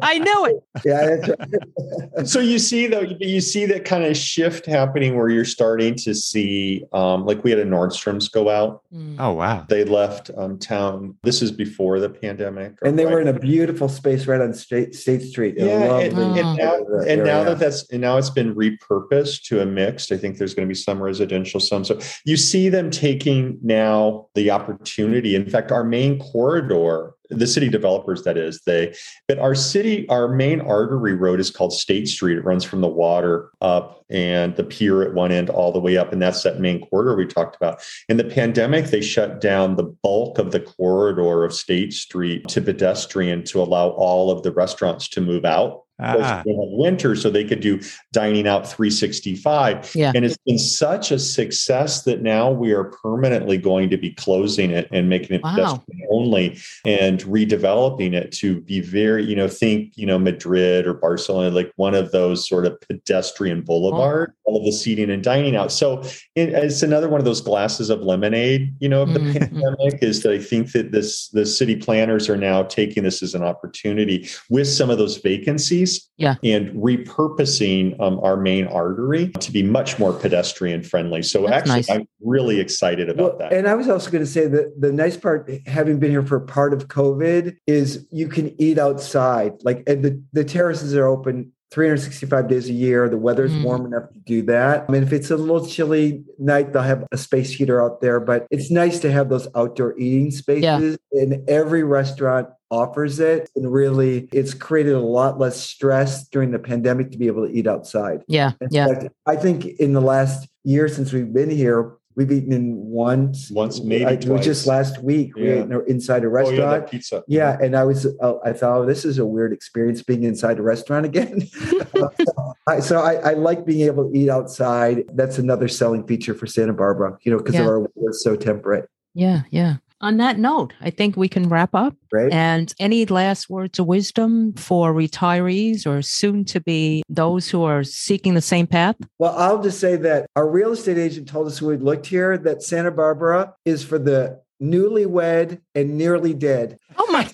I 0.02 0.18
knew 0.18 0.46
it. 0.46 0.64
Yeah, 0.84 1.16
that's 1.16 1.28
right. 1.28 2.28
so 2.28 2.38
you 2.38 2.60
see 2.60 2.86
though 2.86 3.00
you 3.18 3.40
see 3.40 3.66
that 3.66 3.84
kind 3.84 4.04
of 4.04 4.16
shift 4.16 4.66
happening 4.66 5.16
where 5.16 5.28
you're 5.28 5.44
starting 5.44 5.96
to 5.96 6.14
see 6.14 6.84
um, 6.92 7.26
like 7.26 7.42
we 7.42 7.50
had 7.50 7.58
a 7.58 7.64
nordstrom's 7.64 8.28
go 8.28 8.48
out 8.48 8.82
Mm. 8.94 9.16
Oh 9.18 9.32
wow. 9.32 9.66
they 9.68 9.82
left 9.82 10.30
um, 10.36 10.56
town 10.56 11.16
this 11.24 11.42
is 11.42 11.50
before 11.50 11.98
the 11.98 12.08
pandemic 12.08 12.74
and 12.82 12.96
they 12.96 13.04
right? 13.04 13.12
were 13.14 13.20
in 13.20 13.26
a 13.26 13.32
beautiful 13.36 13.88
space 13.88 14.28
right 14.28 14.40
on 14.40 14.53
State 14.56 14.94
State 14.94 15.22
Street. 15.22 15.54
Yeah, 15.56 15.98
and, 15.98 16.16
lovely 16.16 16.40
and 16.40 16.58
now, 16.58 16.76
and 17.06 17.24
now 17.24 17.44
that 17.44 17.58
that's 17.58 17.88
and 17.90 18.00
now 18.00 18.16
it's 18.16 18.30
been 18.30 18.54
repurposed 18.54 19.42
to 19.44 19.60
a 19.60 19.66
mixed. 19.66 20.12
I 20.12 20.16
think 20.16 20.38
there's 20.38 20.54
going 20.54 20.66
to 20.66 20.70
be 20.70 20.74
some 20.74 21.02
residential, 21.02 21.60
some. 21.60 21.84
So 21.84 21.98
you 22.24 22.36
see 22.36 22.68
them 22.68 22.90
taking 22.90 23.58
now 23.62 24.28
the 24.34 24.50
opportunity. 24.50 25.34
In 25.34 25.48
fact, 25.48 25.72
our 25.72 25.84
main 25.84 26.18
corridor, 26.18 27.14
the 27.30 27.46
city 27.46 27.68
developers, 27.68 28.22
that 28.24 28.36
is, 28.36 28.60
they. 28.66 28.94
But 29.28 29.38
our 29.38 29.54
city, 29.54 30.08
our 30.08 30.28
main 30.28 30.60
artery 30.60 31.14
road 31.14 31.40
is 31.40 31.50
called 31.50 31.72
State 31.72 32.08
Street. 32.08 32.38
It 32.38 32.44
runs 32.44 32.64
from 32.64 32.80
the 32.80 32.88
water 32.88 33.50
up 33.60 34.04
and 34.10 34.54
the 34.56 34.64
pier 34.64 35.02
at 35.02 35.14
one 35.14 35.32
end 35.32 35.50
all 35.50 35.72
the 35.72 35.80
way 35.80 35.96
up, 35.96 36.12
and 36.12 36.20
that's 36.20 36.42
that 36.42 36.60
main 36.60 36.86
corridor 36.86 37.16
we 37.16 37.26
talked 37.26 37.56
about. 37.56 37.82
In 38.08 38.16
the 38.16 38.24
pandemic, 38.24 38.86
they 38.86 39.00
shut 39.00 39.40
down 39.40 39.76
the 39.76 39.84
bulk 39.84 40.38
of 40.38 40.52
the 40.52 40.60
corridor 40.60 41.44
of 41.44 41.54
State 41.54 41.92
Street 41.92 42.46
to 42.48 42.60
pedestrian 42.60 43.44
to 43.44 43.62
allow 43.62 43.88
all 43.90 44.30
of 44.30 44.42
the 44.42 44.52
restaurants 44.52 45.08
to 45.08 45.20
move 45.20 45.44
out 45.44 45.83
Ah, 46.00 46.42
in 46.44 46.56
the 46.56 46.64
winter 46.76 47.14
so 47.14 47.30
they 47.30 47.44
could 47.44 47.60
do 47.60 47.78
dining 48.12 48.48
out 48.48 48.68
365 48.68 49.92
Yeah. 49.94 50.10
and 50.12 50.24
it's 50.24 50.36
been 50.44 50.58
such 50.58 51.12
a 51.12 51.18
success 51.20 52.02
that 52.02 52.20
now 52.20 52.50
we 52.50 52.72
are 52.72 52.84
permanently 52.84 53.58
going 53.58 53.90
to 53.90 53.96
be 53.96 54.10
closing 54.10 54.72
it 54.72 54.88
and 54.90 55.08
making 55.08 55.36
it 55.36 55.42
Wow. 55.44 55.54
pedestrian 55.54 56.08
only 56.10 56.58
and 56.84 57.20
redeveloping 57.20 58.12
it 58.12 58.32
to 58.32 58.60
be 58.62 58.80
very 58.80 59.24
you 59.24 59.36
know 59.36 59.46
think 59.46 59.92
you 59.96 60.04
know 60.06 60.18
madrid 60.18 60.84
or 60.86 60.94
barcelona 60.94 61.50
like 61.54 61.72
one 61.76 61.94
of 61.94 62.10
those 62.10 62.48
sort 62.48 62.66
of 62.66 62.80
pedestrian 62.80 63.62
boulevard 63.62 64.32
all 64.44 64.58
of 64.58 64.64
the 64.64 64.72
seating 64.72 65.10
and 65.10 65.22
dining 65.22 65.54
out 65.54 65.70
so 65.70 66.00
it, 66.34 66.48
it's 66.48 66.82
another 66.82 67.08
one 67.08 67.20
of 67.20 67.24
those 67.24 67.40
glasses 67.40 67.88
of 67.88 68.00
lemonade 68.02 68.74
you 68.80 68.88
know 68.88 69.02
of 69.02 69.14
the 69.14 69.20
Mhm. 69.20 69.38
pandemic 69.38 70.02
is 70.02 70.22
that 70.24 70.32
i 70.32 70.38
think 70.38 70.72
that 70.72 70.90
this 70.90 71.28
the 71.28 71.46
city 71.46 71.76
planners 71.76 72.28
are 72.28 72.36
now 72.36 72.64
taking 72.64 73.04
this 73.04 73.22
as 73.22 73.34
an 73.34 73.44
opportunity 73.44 74.26
with 74.50 74.66
some 74.66 74.90
of 74.90 74.98
those 74.98 75.18
vacancies 75.18 75.83
Yeah. 76.16 76.36
and 76.42 76.70
repurposing 76.74 77.98
um, 78.00 78.20
our 78.20 78.36
main 78.36 78.66
artery 78.66 79.28
to 79.40 79.52
be 79.52 79.62
much 79.62 79.98
more 79.98 80.12
pedestrian 80.12 80.82
friendly. 80.82 81.22
So 81.22 81.42
That's 81.42 81.52
actually, 81.70 81.74
nice. 81.76 81.90
I'm 81.90 82.06
really 82.20 82.60
excited 82.60 83.08
about 83.08 83.38
Well, 83.38 83.38
that. 83.38 83.52
and 83.52 83.66
I 83.66 83.74
was 83.74 83.88
also 83.88 84.10
going 84.10 84.24
to 84.24 84.30
say 84.30 84.46
that 84.46 84.80
the 84.80 84.92
nice 84.92 85.16
part, 85.16 85.50
having 85.66 85.98
been 85.98 86.10
here 86.10 86.24
for 86.24 86.40
part 86.40 86.72
of 86.72 86.88
COVID, 86.88 87.56
is 87.66 88.06
you 88.10 88.28
can 88.28 88.54
eat 88.60 88.78
outside. 88.78 89.52
Like 89.62 89.82
and 89.86 90.04
the, 90.04 90.22
the 90.32 90.44
terraces 90.44 90.94
are 90.94 91.06
open 91.06 91.52
365 91.70 92.48
days 92.48 92.68
a 92.68 92.72
year. 92.72 93.08
The 93.08 93.16
weather's 93.16 93.52
Mm. 93.52 93.64
warm 93.64 93.86
enough 93.86 94.10
to 94.12 94.18
do 94.20 94.42
that. 94.42 94.84
I 94.88 94.92
mean, 94.92 95.02
if 95.02 95.12
it's 95.12 95.30
a 95.30 95.36
little 95.36 95.66
chilly 95.66 96.24
night, 96.38 96.72
they'll 96.72 96.82
have 96.82 97.04
a 97.10 97.16
space 97.18 97.50
heater 97.50 97.82
out 97.82 98.00
there, 98.00 98.20
but 98.20 98.46
it's 98.50 98.70
nice 98.70 99.00
to 99.00 99.10
have 99.10 99.28
those 99.28 99.48
outdoor 99.56 99.98
eating 99.98 100.30
spaces. 100.30 100.98
And 101.12 101.48
every 101.48 101.82
restaurant 101.82 102.48
offers 102.70 103.20
it. 103.20 103.48
And 103.56 103.72
really, 103.72 104.28
it's 104.32 104.54
created 104.54 104.94
a 104.94 105.00
lot 105.00 105.38
less 105.38 105.60
stress 105.60 106.28
during 106.28 106.50
the 106.50 106.58
pandemic 106.58 107.10
to 107.12 107.18
be 107.18 107.26
able 107.26 107.46
to 107.46 107.52
eat 107.52 107.66
outside. 107.66 108.22
Yeah. 108.28 108.52
In 108.60 108.68
Yeah. 108.70 108.86
fact, 108.88 109.08
I 109.26 109.36
think 109.36 109.64
in 109.66 109.92
the 109.92 110.00
last 110.00 110.48
year 110.64 110.88
since 110.88 111.12
we've 111.12 111.32
been 111.32 111.50
here, 111.50 111.92
we've 112.16 112.30
eaten 112.30 112.52
in 112.52 112.76
once. 112.76 113.50
Once, 113.50 113.82
maybe 113.82 114.04
I- 114.06 114.10
it 114.12 114.26
was 114.26 114.44
just 114.44 114.66
last 114.66 115.02
week. 115.02 115.34
We 115.36 115.46
Yeah. 115.48 115.54
ate 115.64 115.70
in- 115.70 115.84
inside 115.88 116.24
a 116.24 116.28
restaurant. 116.28 116.58
oh, 116.60 116.62
yeah, 116.62 116.64
restaurant. 116.66 116.86
that 116.86 116.90
pizza. 116.90 117.24
yeah, 117.26 117.58
and 117.60 117.76
I 117.76 117.84
was, 117.84 118.06
uh, 118.20 118.34
I 118.44 118.52
thought, 118.52 118.78
oh, 118.82 118.86
this 118.86 119.04
is 119.04 119.18
a 119.18 119.26
weird 119.26 119.52
experience 119.52 120.02
being 120.02 120.22
inside 120.24 120.58
a 120.58 120.62
restaurant 120.62 121.06
again. 121.06 121.42
I, 122.68 122.80
so 122.80 123.00
I, 123.00 123.14
I 123.14 123.32
like 123.34 123.64
being 123.66 123.86
able 123.86 124.10
to 124.10 124.16
eat 124.18 124.28
outside. 124.30 125.04
That's 125.14 125.38
another 125.38 125.68
selling 125.68 126.06
feature 126.06 126.34
for 126.34 126.46
Santa 126.46 126.72
Barbara, 126.72 127.18
you 127.22 127.32
know, 127.32 127.38
because 127.38 127.54
Yeah. 127.56 127.66
our 127.66 127.80
weather's 127.80 128.22
so 128.22 128.36
temperate, 128.36 128.88
Yeah. 129.14 129.42
Yeah. 129.50 129.76
On 130.00 130.16
that 130.18 130.38
note, 130.38 130.72
I 130.80 130.90
think 130.90 131.16
we 131.16 131.28
can 131.28 131.48
wrap 131.48 131.74
up. 131.74 131.94
right? 132.12 132.30
And 132.32 132.72
any 132.78 133.06
last 133.06 133.48
words 133.48 133.78
of 133.78 133.86
wisdom 133.86 134.52
for 134.54 134.92
retirees 134.92 135.86
or 135.86 136.02
soon 136.02 136.44
to 136.46 136.60
be 136.60 137.02
those 137.08 137.48
who 137.48 137.62
are 137.62 137.84
seeking 137.84 138.34
the 138.34 138.42
same 138.42 138.66
path? 138.66 138.96
Well, 139.18 139.34
I'll 139.36 139.62
just 139.62 139.80
say 139.80 139.96
that 139.96 140.26
our 140.36 140.48
real 140.48 140.72
estate 140.72 140.98
agent 140.98 141.28
told 141.28 141.46
us 141.46 141.62
when 141.62 141.78
we 141.78 141.84
looked 141.84 142.06
here 142.06 142.36
that 142.36 142.62
Santa 142.62 142.90
Barbara 142.90 143.54
is 143.64 143.84
for 143.84 143.98
the 143.98 144.40
newlywed 144.62 145.60
and 145.74 145.98
nearly 145.98 146.34
dead. 146.34 146.78
Oh 146.96 147.10
my 147.10 147.24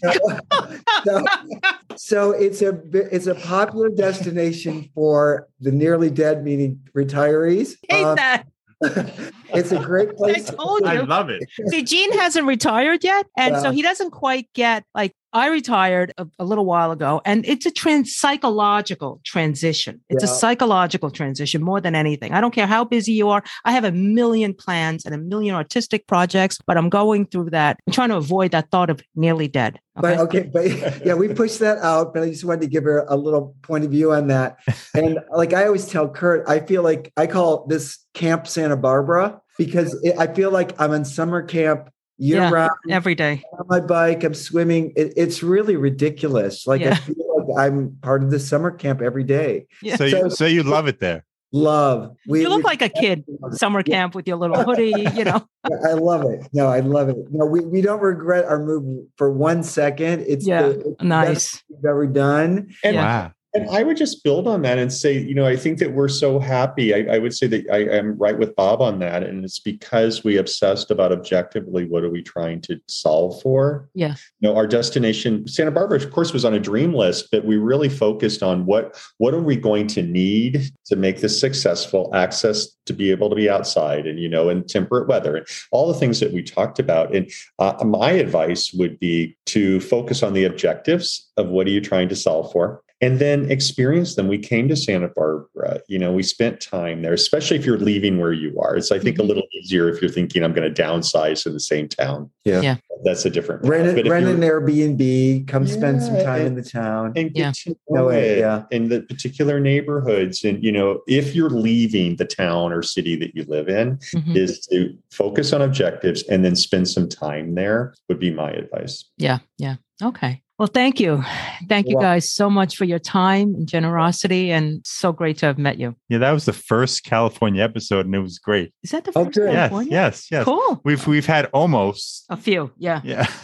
so, 1.05 1.25
so 1.97 2.31
it's 2.33 2.63
a 2.63 2.81
it's 2.93 3.27
a 3.27 3.35
popular 3.35 3.91
destination 3.91 4.89
for 4.95 5.49
the 5.61 5.71
nearly 5.71 6.11
dead, 6.11 6.45
meaning 6.45 6.81
retirees. 6.97 7.75
hate 7.89 8.05
Um, 8.05 8.17
that. 8.17 8.47
it's 9.55 9.73
a 9.73 9.79
great 9.79 10.17
place. 10.17 10.51
I 10.51 10.55
told 10.55 10.83
I 10.85 10.95
you. 10.95 11.07
love 11.07 11.29
it. 11.29 11.43
See, 11.69 11.83
Gene 11.83 12.13
hasn't 12.19 12.47
retired 12.47 13.05
yet. 13.05 13.27
And 13.37 13.57
so 13.57 13.71
he 13.71 13.83
doesn't 13.83 14.11
quite 14.11 14.49
get 14.55 14.85
like 14.95 15.15
I 15.33 15.49
retired 15.49 16.13
a, 16.19 16.27
a 16.39 16.45
little 16.45 16.65
while 16.65 16.91
ago, 16.91 17.21
and 17.25 17.45
it's 17.47 17.67
a 17.67 17.71
trans 17.71 18.15
psychological 18.17 19.21
transition. 19.25 20.01
It's 20.09 20.25
a 20.25 20.27
psychological 20.27 21.11
transition 21.11 21.63
more 21.63 21.81
than 21.81 21.95
anything. 21.95 22.33
I 22.33 22.41
don't 22.41 22.53
care 22.53 22.67
how 22.67 22.85
busy 22.85 23.13
you 23.13 23.29
are. 23.29 23.43
I 23.65 23.73
have 23.73 23.85
a 23.85 23.93
million 23.93 24.55
plans 24.55 25.05
and 25.05 25.15
a 25.15 25.19
million 25.19 25.55
artistic 25.55 26.07
projects, 26.07 26.59
but 26.67 26.77
I'm 26.77 26.89
going 26.89 27.27
through 27.27 27.51
that. 27.51 27.79
I'm 27.87 27.93
trying 27.93 28.09
to 28.09 28.17
avoid 28.17 28.51
that 28.51 28.71
thought 28.71 28.91
of 28.91 29.01
nearly 29.15 29.47
dead. 29.47 29.79
But 29.95 30.19
okay, 30.19 30.51
but 30.53 30.67
yeah, 31.05 31.15
we 31.15 31.29
pushed 31.29 31.61
that 31.61 31.79
out. 31.79 32.13
But 32.13 32.25
I 32.25 32.31
just 32.31 32.45
wanted 32.45 32.63
to 32.63 32.67
give 32.67 32.85
her 32.85 33.05
a 33.09 33.17
little 33.17 33.55
point 33.63 33.85
of 33.85 33.91
view 33.91 34.13
on 34.13 34.29
that. 34.29 34.59
And 34.93 35.21
like 35.31 35.53
I 35.53 35.67
always 35.67 35.87
tell 35.87 36.09
Kurt, 36.09 36.49
I 36.49 36.61
feel 36.61 36.83
like 36.83 37.13
I 37.17 37.27
call 37.27 37.67
this 37.67 37.99
Camp 38.13 38.47
Santa 38.47 38.77
Barbara 38.77 39.41
because 39.57 39.95
it, 40.03 40.19
I 40.19 40.27
feel 40.27 40.51
like 40.51 40.79
I'm 40.81 40.93
in 40.93 41.05
summer 41.05 41.43
camp 41.43 41.91
year 42.21 42.39
Yeah. 42.43 42.51
round. 42.51 42.71
Every 42.89 43.15
day. 43.15 43.43
on 43.59 43.67
my 43.69 43.81
bike, 43.81 44.23
I'm 44.23 44.35
swimming. 44.35 44.93
It, 44.97 45.15
it's 45.17 45.43
really 45.43 45.77
ridiculous. 45.77 46.67
Like 46.67 46.83
I 46.83 46.95
feel 46.95 47.17
like 47.49 47.59
I'm 47.69 47.97
part 48.03 48.23
of 48.23 48.31
the 48.31 48.39
summer 48.39 48.71
camp 48.71 49.01
every 49.03 49.25
day. 49.25 49.67
Yeah. 49.83 49.97
So, 49.97 50.05
you, 50.05 50.31
so 50.31 50.47
you 50.47 50.63
love 50.63 50.87
it 50.87 51.01
there. 51.01 51.25
Love. 51.53 52.15
you 52.27 52.49
look 52.49 52.63
like 52.63 52.81
a 52.81 52.89
kid 52.89 53.25
summer 53.53 53.83
camp 53.83 54.15
with 54.15 54.29
your 54.29 54.37
little 54.37 54.63
hoodie, 54.63 54.95
you 55.15 55.25
know. 55.25 55.45
I 55.89 55.95
love 55.95 56.25
it. 56.31 56.47
No, 56.53 56.69
I 56.69 56.79
love 56.79 57.09
it. 57.09 57.17
No, 57.31 57.45
we, 57.45 57.59
we 57.61 57.81
don't 57.81 58.01
regret 58.01 58.45
our 58.45 58.63
move 58.65 59.07
for 59.17 59.33
one 59.33 59.65
second. 59.65 60.25
It's 60.29 60.47
Yeah, 60.47 60.63
the, 60.63 60.69
it's 60.69 60.83
the 60.85 60.91
best 60.91 61.05
Nice. 61.05 61.63
we've 61.69 61.85
ever 61.85 62.07
done. 62.07 62.69
And 62.85 62.95
Yeah. 62.95 63.03
Wow. 63.25 63.33
And 63.53 63.69
I 63.71 63.83
would 63.83 63.97
just 63.97 64.23
build 64.23 64.47
on 64.47 64.63
that 64.63 64.79
and 64.79 64.93
say, 64.93 65.19
you 65.19 65.35
know, 65.35 65.47
I 65.47 65.57
think 65.57 65.79
that 65.79 65.93
we're 65.93 66.09
so 66.09 66.39
happy. 66.39 66.95
I, 66.95 67.17
I 67.17 67.19
would 67.19 67.35
say 67.35 67.49
that 67.49 67.69
I 67.73 67.79
am 67.97 68.17
right 68.17 68.39
with 68.39 68.55
Bob 68.55 68.81
on 68.81 69.01
that. 69.01 69.25
And 69.25 69.45
it's 69.45 69.59
because 69.59 70.23
we 70.23 70.37
obsessed 70.37 70.91
about 70.91 71.11
objectively 71.11 71.85
what 71.85 72.05
are 72.05 72.11
we 72.11 72.23
trying 72.23 72.61
to 72.63 72.81
solve 72.87 73.43
for? 73.43 73.89
Yeah. 73.95 74.15
You 74.39 74.49
know, 74.49 74.57
our 74.57 74.69
destination, 74.69 75.49
Santa 75.49 75.73
Barbara, 75.73 75.99
of 75.99 76.13
course, 76.13 76.33
was 76.33 76.45
on 76.45 76.55
a 76.55 76.61
dream 76.61 76.95
list, 76.95 77.29
but 77.33 77.45
we 77.45 77.57
really 77.57 77.89
focused 77.89 78.43
on 78.43 78.67
what 78.67 78.97
what 79.19 79.35
are 79.35 79.43
we 79.43 79.57
going 79.57 79.89
to 79.89 80.03
need 80.03 80.71
to 80.87 80.95
make 80.95 81.21
this 81.21 81.39
successful, 81.39 82.11
access 82.15 82.69
to 82.87 82.93
be 82.93 83.11
able 83.11 83.31
to 83.31 83.37
be 83.37 83.51
outside 83.51 84.07
and, 84.07 84.21
you 84.21 84.29
know, 84.29 84.49
in 84.49 84.65
temperate 84.65 85.09
weather 85.09 85.37
and 85.37 85.47
all 85.73 85.93
the 85.93 85.99
things 85.99 86.21
that 86.21 86.33
we 86.33 86.43
talked 86.43 86.79
about. 86.79 87.15
And 87.15 87.31
uh, 87.59 87.75
my 87.85 88.13
advice 88.13 88.73
would 88.73 88.99
be 89.01 89.37
to 89.47 89.81
focus 89.81 90.23
on 90.23 90.35
the 90.35 90.45
objectives 90.45 91.31
of 91.37 91.49
what 91.49 91.67
are 91.67 91.71
you 91.71 91.81
trying 91.81 92.09
to 92.09 92.17
solve 92.17 92.53
for 92.53 92.83
and 93.01 93.19
then 93.19 93.51
experience 93.51 94.15
them. 94.15 94.29
We 94.29 94.39
came 94.39 94.69
to 94.69 94.77
Santa 94.77 95.09
Barbara, 95.09 95.81
you 95.89 95.99
know, 95.99 96.13
we 96.13 96.23
spent 96.23 96.61
time 96.61 97.03
there, 97.03 97.13
especially 97.15 97.57
if 97.57 97.65
you're 97.65 97.79
leaving 97.79 98.19
where 98.19 98.33
you 98.33 98.59
are. 98.61 98.77
It's, 98.77 98.93
I 98.93 98.99
think, 98.99 99.17
Mhm. 99.17 99.21
a 99.21 99.23
little 99.25 99.43
easier 99.61 99.89
if 99.89 100.01
you're 100.03 100.11
thinking 100.11 100.43
I'm 100.45 100.53
going 100.53 100.73
to 100.73 100.83
downsize 100.83 101.47
in 101.47 101.53
the 101.55 101.61
same 101.61 101.89
town. 101.89 102.31
Yeah. 102.45 102.61
Yeah. 102.61 102.77
That's 103.03 103.25
a 103.25 103.31
different 103.31 103.65
Rent, 103.67 103.97
But 103.97 104.07
it, 104.07 104.11
rent 104.11 104.27
an 104.27 104.41
Airbnb, 104.41 105.47
come 105.49 105.67
spend 105.67 106.03
some 106.03 106.17
Yeah, 106.17 106.23
time 106.25 106.47
in 106.47 106.55
the 106.55 106.63
town. 106.63 107.13
and 107.17 107.33
get 107.33 107.41
Yeah. 107.41 107.53
to 107.73 107.77
No 107.89 108.07
way, 108.09 108.29
it 108.33 108.39
yeah. 108.41 108.65
in 108.71 108.91
the 108.91 109.01
particular 109.01 109.59
neighborhoods. 109.59 110.45
And, 110.45 110.63
you 110.63 110.71
know, 110.71 111.01
if 111.09 111.35
you're 111.35 111.49
leaving 111.49 112.17
the 112.17 112.27
town 112.27 112.73
or 112.73 112.83
city 112.83 113.17
that 113.17 113.35
you 113.35 113.45
live 113.49 113.71
in, 113.71 113.97
Mhm. 114.15 114.37
is 114.37 114.61
to 114.67 114.95
focus 115.11 115.55
on 115.55 115.63
objectives 115.63 116.23
and 116.25 116.45
then 116.45 116.55
spend 116.55 116.89
some 116.89 117.09
time 117.09 117.55
there 117.55 117.95
would 118.11 118.19
be 118.19 118.31
my 118.31 118.51
advice. 118.51 119.07
Yeah, 119.17 119.39
yeah. 119.57 119.77
Okay. 120.03 120.43
Well, 120.61 120.67
thank 120.67 121.01
you. 121.01 121.25
Thank 121.71 121.89
you 121.89 121.99
guys 121.99 122.29
so 122.31 122.51
much 122.51 122.77
for 122.77 122.85
your 122.85 122.99
time 122.99 123.55
and 123.55 123.67
generosity 123.67 124.53
and 124.53 124.83
so 124.85 125.11
great 125.11 125.39
to 125.39 125.47
have 125.47 125.57
met 125.57 125.79
you. 125.81 125.97
Yeah, 126.11 126.19
that 126.19 126.33
was 126.33 126.45
the 126.45 126.53
first 126.53 127.03
California 127.03 127.63
episode, 127.63 128.05
and 128.05 128.15
it 128.15 128.19
was 128.19 128.39
great. 128.39 128.71
Is 128.83 128.91
that 128.91 129.05
the 129.05 129.13
Oh, 129.17 129.25
first 129.25 129.39
good. 129.39 129.53
Yes, 129.55 129.71
California? 129.71 129.91
yes, 129.93 130.27
yes. 130.31 130.45
Cool. 130.45 130.83
We've 130.85 131.07
we've 131.07 131.25
had 131.25 131.47
almost. 131.55 132.27
A 132.29 132.37
few. 132.37 132.71
Yeah. 132.77 133.01
Yeah. 133.05 133.27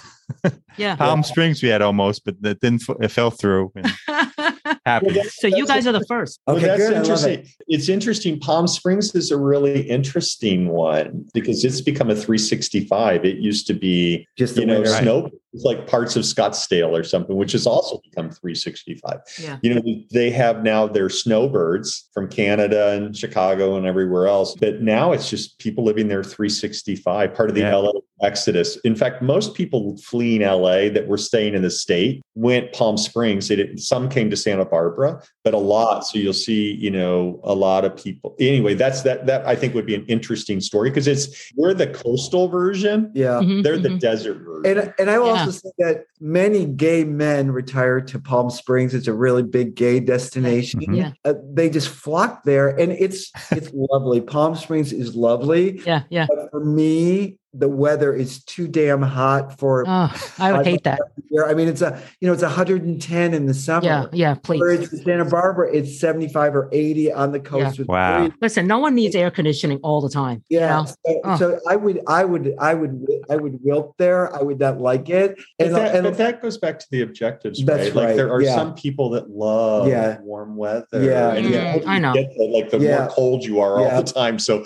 Yeah. 0.76 0.96
Palm 0.96 1.22
Springs, 1.22 1.62
we 1.62 1.70
had 1.70 1.80
almost, 1.80 2.24
but 2.26 2.34
that 2.42 2.60
didn't. 2.60 2.82
It 3.00 3.08
fell 3.08 3.30
through. 3.30 3.72
And 3.76 3.86
happened. 4.84 5.16
so 5.30 5.46
you 5.46 5.66
guys 5.66 5.86
are 5.86 5.92
the 5.92 6.04
first. 6.06 6.38
Well, 6.46 6.56
Okay, 6.56 6.66
that's 6.66 6.78
good. 6.78 6.92
Interesting. 6.98 7.38
it. 7.38 7.48
It's 7.68 7.88
interesting. 7.88 8.38
Palm 8.40 8.66
Springs 8.66 9.14
is 9.14 9.30
a 9.30 9.38
really 9.38 9.88
interesting 9.88 10.68
one 10.68 11.24
because 11.32 11.64
it's 11.64 11.80
become 11.80 12.10
a 12.10 12.14
365. 12.14 13.24
It 13.24 13.36
used 13.38 13.66
to 13.68 13.72
be, 13.74 14.26
Just 14.36 14.58
you 14.58 14.66
know, 14.66 14.80
winter. 14.80 14.90
Right. 14.90 15.32
Snow, 15.56 15.70
it's 15.70 15.78
like 15.78 15.86
parts 15.88 16.16
of 16.16 16.22
Scottsdale 16.22 16.98
or 16.98 17.04
something, 17.04 17.36
which 17.36 17.52
has 17.52 17.66
also 17.66 18.00
become 18.04 18.30
365. 18.30 19.18
Yeah. 19.40 19.58
You 19.62 19.74
know, 19.74 19.82
they 20.12 20.30
have 20.30 20.62
now 20.62 20.86
their 20.86 21.08
snowbirds 21.08 22.08
from 22.12 22.28
Canada 22.28 22.92
and 22.92 23.16
Chicago 23.16 23.76
and 23.76 23.86
everywhere 23.86 24.26
else. 24.26 24.54
But 24.54 24.82
now 24.82 25.12
it's 25.12 25.28
just 25.30 25.58
people 25.58 25.84
living 25.84 26.08
there 26.08 26.22
365, 26.24 27.34
part 27.34 27.48
of 27.48 27.54
the 27.54 27.62
Yeah. 27.62 27.76
LA 27.76 27.92
exodus. 28.22 28.76
In 28.78 28.96
fact, 28.96 29.20
most 29.20 29.54
people 29.54 29.96
fleeing 29.98 30.40
LA 30.40 30.88
that 30.88 31.06
were 31.06 31.18
staying 31.18 31.54
in 31.54 31.60
the 31.62 31.70
state 31.70 32.22
went 32.34 32.72
Palm 32.72 32.96
Springs. 32.96 33.48
They 33.48 33.56
didn't, 33.56 33.78
some 33.78 34.08
came 34.08 34.30
to 34.30 34.36
Santa 34.36 34.64
Barbara, 34.64 35.20
but 35.44 35.52
a 35.52 35.58
lot. 35.58 36.06
So 36.06 36.18
you'll 36.18 36.32
see, 36.32 36.72
you 36.72 36.90
know, 36.90 37.40
a 37.44 37.54
lot 37.54 37.84
of 37.84 37.94
people. 37.96 38.34
Anyway, 38.40 38.72
that's 38.74 39.02
that 39.02 39.26
that 39.26 39.46
I 39.46 39.54
think 39.54 39.74
would 39.74 39.84
be 39.86 39.94
an 39.94 40.06
interesting 40.06 40.60
story 40.60 40.88
because 40.90 41.06
it's 41.06 41.52
we're 41.56 41.74
the 41.74 41.88
coastal 41.88 42.48
version. 42.48 43.10
Yeah. 43.14 43.40
Mhm, 43.42 43.62
They're 43.62 43.78
the 43.78 43.90
mhm. 43.90 44.00
desert 44.00 44.38
version. 44.38 44.78
And, 44.78 44.94
and 44.98 45.10
I 45.10 45.18
will 45.18 45.34
Yeah. 45.34 45.45
Also 45.46 45.68
say 45.68 45.70
that 45.78 46.04
many 46.20 46.66
gay 46.66 47.04
men 47.04 47.50
retire 47.50 48.00
to 48.00 48.18
Palm 48.18 48.50
Springs. 48.50 48.94
It's 48.94 49.06
a 49.08 49.12
really 49.14 49.42
big 49.42 49.74
gay 49.74 50.00
destination. 50.00 50.80
Mhm. 50.80 50.96
Yeah. 50.96 51.12
Uh, 51.24 51.34
they 51.52 51.70
just 51.70 51.88
flock 51.88 52.44
there, 52.44 52.68
and 52.68 52.92
it's 52.92 53.30
it's 53.52 53.70
lovely. 53.74 54.20
Palm 54.20 54.54
Springs 54.54 54.92
is 54.92 55.14
lovely, 55.16 55.80
Yeah. 55.86 56.02
Yeah. 56.10 56.26
but 56.28 56.50
for 56.50 56.64
me, 56.64 57.38
the 57.58 57.68
weather 57.68 58.12
is 58.14 58.42
too 58.44 58.68
damn 58.68 59.02
hot 59.02 59.58
for. 59.58 59.84
Oh, 59.86 60.32
I 60.38 60.52
would 60.52 60.66
hate 60.66 60.84
that. 60.84 61.00
I 61.46 61.54
mean, 61.54 61.68
it's 61.68 61.82
a 61.82 62.00
you 62.20 62.26
know 62.28 62.32
it's 62.34 62.42
110 62.42 63.34
in 63.34 63.46
the 63.46 63.54
summer. 63.54 63.84
Yeah. 63.84 64.06
Yeah. 64.12 64.34
Please. 64.34 64.60
Whereas 64.60 64.92
in 64.92 65.02
Santa 65.02 65.24
Barbara, 65.24 65.70
it's 65.74 65.98
75 66.00 66.54
or 66.56 66.68
80 66.72 67.12
on 67.12 67.32
the 67.32 67.40
coast. 67.40 67.78
With 67.78 67.88
Wow. 67.88 68.20
breeze. 68.26 68.32
Listen, 68.40 68.66
no 68.66 68.78
one 68.78 68.94
needs 68.94 69.14
air 69.14 69.30
conditioning 69.30 69.78
all 69.82 70.00
the 70.00 70.08
time. 70.08 70.42
you 70.48 70.58
Yeah, 70.60 70.76
know? 70.76 70.84
so, 70.86 71.20
Oh. 71.24 71.36
so 71.36 71.60
I 71.68 71.76
would, 71.76 72.00
I 72.06 72.24
would, 72.24 72.54
I 72.58 72.74
would, 72.74 73.06
I 73.30 73.36
would 73.36 73.58
wilt 73.62 73.94
there. 73.98 74.34
I 74.34 74.42
would 74.42 74.58
not 74.58 74.80
like 74.80 75.08
it. 75.08 75.36
But 75.58 75.66
And, 75.68 75.76
that, 75.76 75.94
and 75.94 76.04
but 76.04 76.16
that 76.18 76.42
goes 76.42 76.58
back 76.58 76.78
to 76.78 76.86
the 76.90 77.02
objectives, 77.02 77.64
That's 77.64 77.86
right? 77.94 77.94
Like 78.08 78.16
there 78.16 78.32
are 78.32 78.40
yeah. 78.42 78.54
some 78.54 78.74
people 78.74 79.10
that 79.10 79.30
love 79.30 79.88
Yeah. 79.88 80.18
warm 80.20 80.56
weather. 80.56 81.02
Yeah, 81.02 81.32
and 81.34 81.48
yeah. 81.50 81.76
Mm-hmm. 81.78 81.88
I 81.88 81.98
know. 81.98 82.12
Get 82.14 82.28
that, 82.36 82.50
like 82.52 82.70
the 82.70 82.78
Yeah. 82.78 82.98
more 83.00 83.08
cold 83.08 83.44
you 83.44 83.60
are 83.60 83.80
Yeah. 83.80 83.96
all 83.96 84.02
the 84.02 84.12
time. 84.12 84.38
So, 84.38 84.64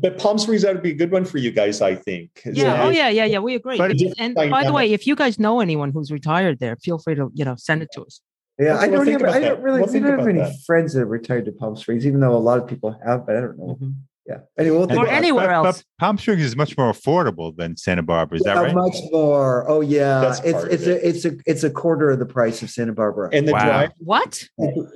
but 0.00 0.18
Palm 0.18 0.38
Springs 0.38 0.62
that 0.62 0.72
would 0.74 0.82
be 0.82 0.90
a 0.92 0.94
good 0.94 1.10
one 1.12 1.24
for 1.24 1.38
you 1.38 1.50
guys, 1.50 1.80
I 1.82 1.94
think. 1.94 2.25
Yeah. 2.44 2.76
So 2.82 2.82
Oh, 2.84 2.90
yeah. 2.90 3.08
Yeah. 3.08 3.24
Yeah. 3.24 3.38
We 3.40 3.54
agree. 3.54 3.78
But 3.78 3.90
And- 3.92 4.14
and 4.18 4.34
by 4.34 4.64
the 4.64 4.72
way, 4.72 4.92
if 4.92 5.06
you 5.06 5.14
guys 5.16 5.38
know 5.38 5.60
anyone 5.60 5.90
who's 5.92 6.10
retired 6.10 6.58
there, 6.58 6.76
feel 6.76 6.98
free 6.98 7.14
to 7.16 7.30
you 7.34 7.44
know 7.44 7.54
send 7.56 7.82
it 7.82 7.88
to 7.94 8.02
us. 8.02 8.20
yeah, 8.58 8.72
We'll- 8.72 8.80
I 8.82 8.86
don't 8.88 9.04
think 9.04 9.20
have, 9.20 9.30
I 9.34 9.40
don't 9.40 9.60
really, 9.62 9.80
We'll 9.82 9.92
we 9.92 10.00
don't 10.00 10.18
have 10.18 10.28
any 10.28 10.38
that. 10.40 10.54
friends 10.66 10.92
that 10.94 11.00
have 11.00 11.08
retired 11.08 11.44
to 11.46 11.52
Palm 11.52 11.76
Springs, 11.76 12.06
even 12.06 12.20
though 12.20 12.34
a 12.34 12.38
lot 12.50 12.58
of 12.58 12.66
people 12.66 12.98
have, 13.04 13.26
but 13.26 13.36
I 13.36 13.40
don't 13.40 13.58
know. 13.58 13.76
Mhm. 13.80 13.94
Yeah. 14.28 14.38
Anyway, 14.58 14.76
we'll 14.76 14.86
think 14.88 14.98
Or 14.98 15.04
about 15.04 15.14
anywhere 15.14 15.46
but, 15.46 15.54
else. 15.54 15.76
But 15.98 16.04
Palm 16.04 16.18
Springs 16.18 16.42
is 16.42 16.56
much 16.56 16.76
more 16.76 16.90
affordable 16.90 17.56
than 17.56 17.76
Santa 17.76 18.02
Barbara. 18.02 18.38
Is 18.38 18.42
that 18.44 18.56
right? 18.56 18.74
Much 18.74 18.96
more. 19.12 19.64
Oh 19.70 19.80
yeah, 19.82 20.20
That's 20.20 20.40
it's 20.40 20.64
it's 20.64 20.82
it. 20.86 20.90
a 20.90 21.08
it's 21.08 21.24
a 21.24 21.36
it's 21.46 21.64
a 21.64 21.70
quarter 21.70 22.10
of 22.10 22.18
the 22.18 22.26
price 22.26 22.60
of 22.62 22.70
Santa 22.70 22.92
Barbara. 22.92 23.30
and 23.32 23.46
the 23.46 23.52
Wow. 23.52 23.64
drive, 23.64 23.90
What? 23.98 24.44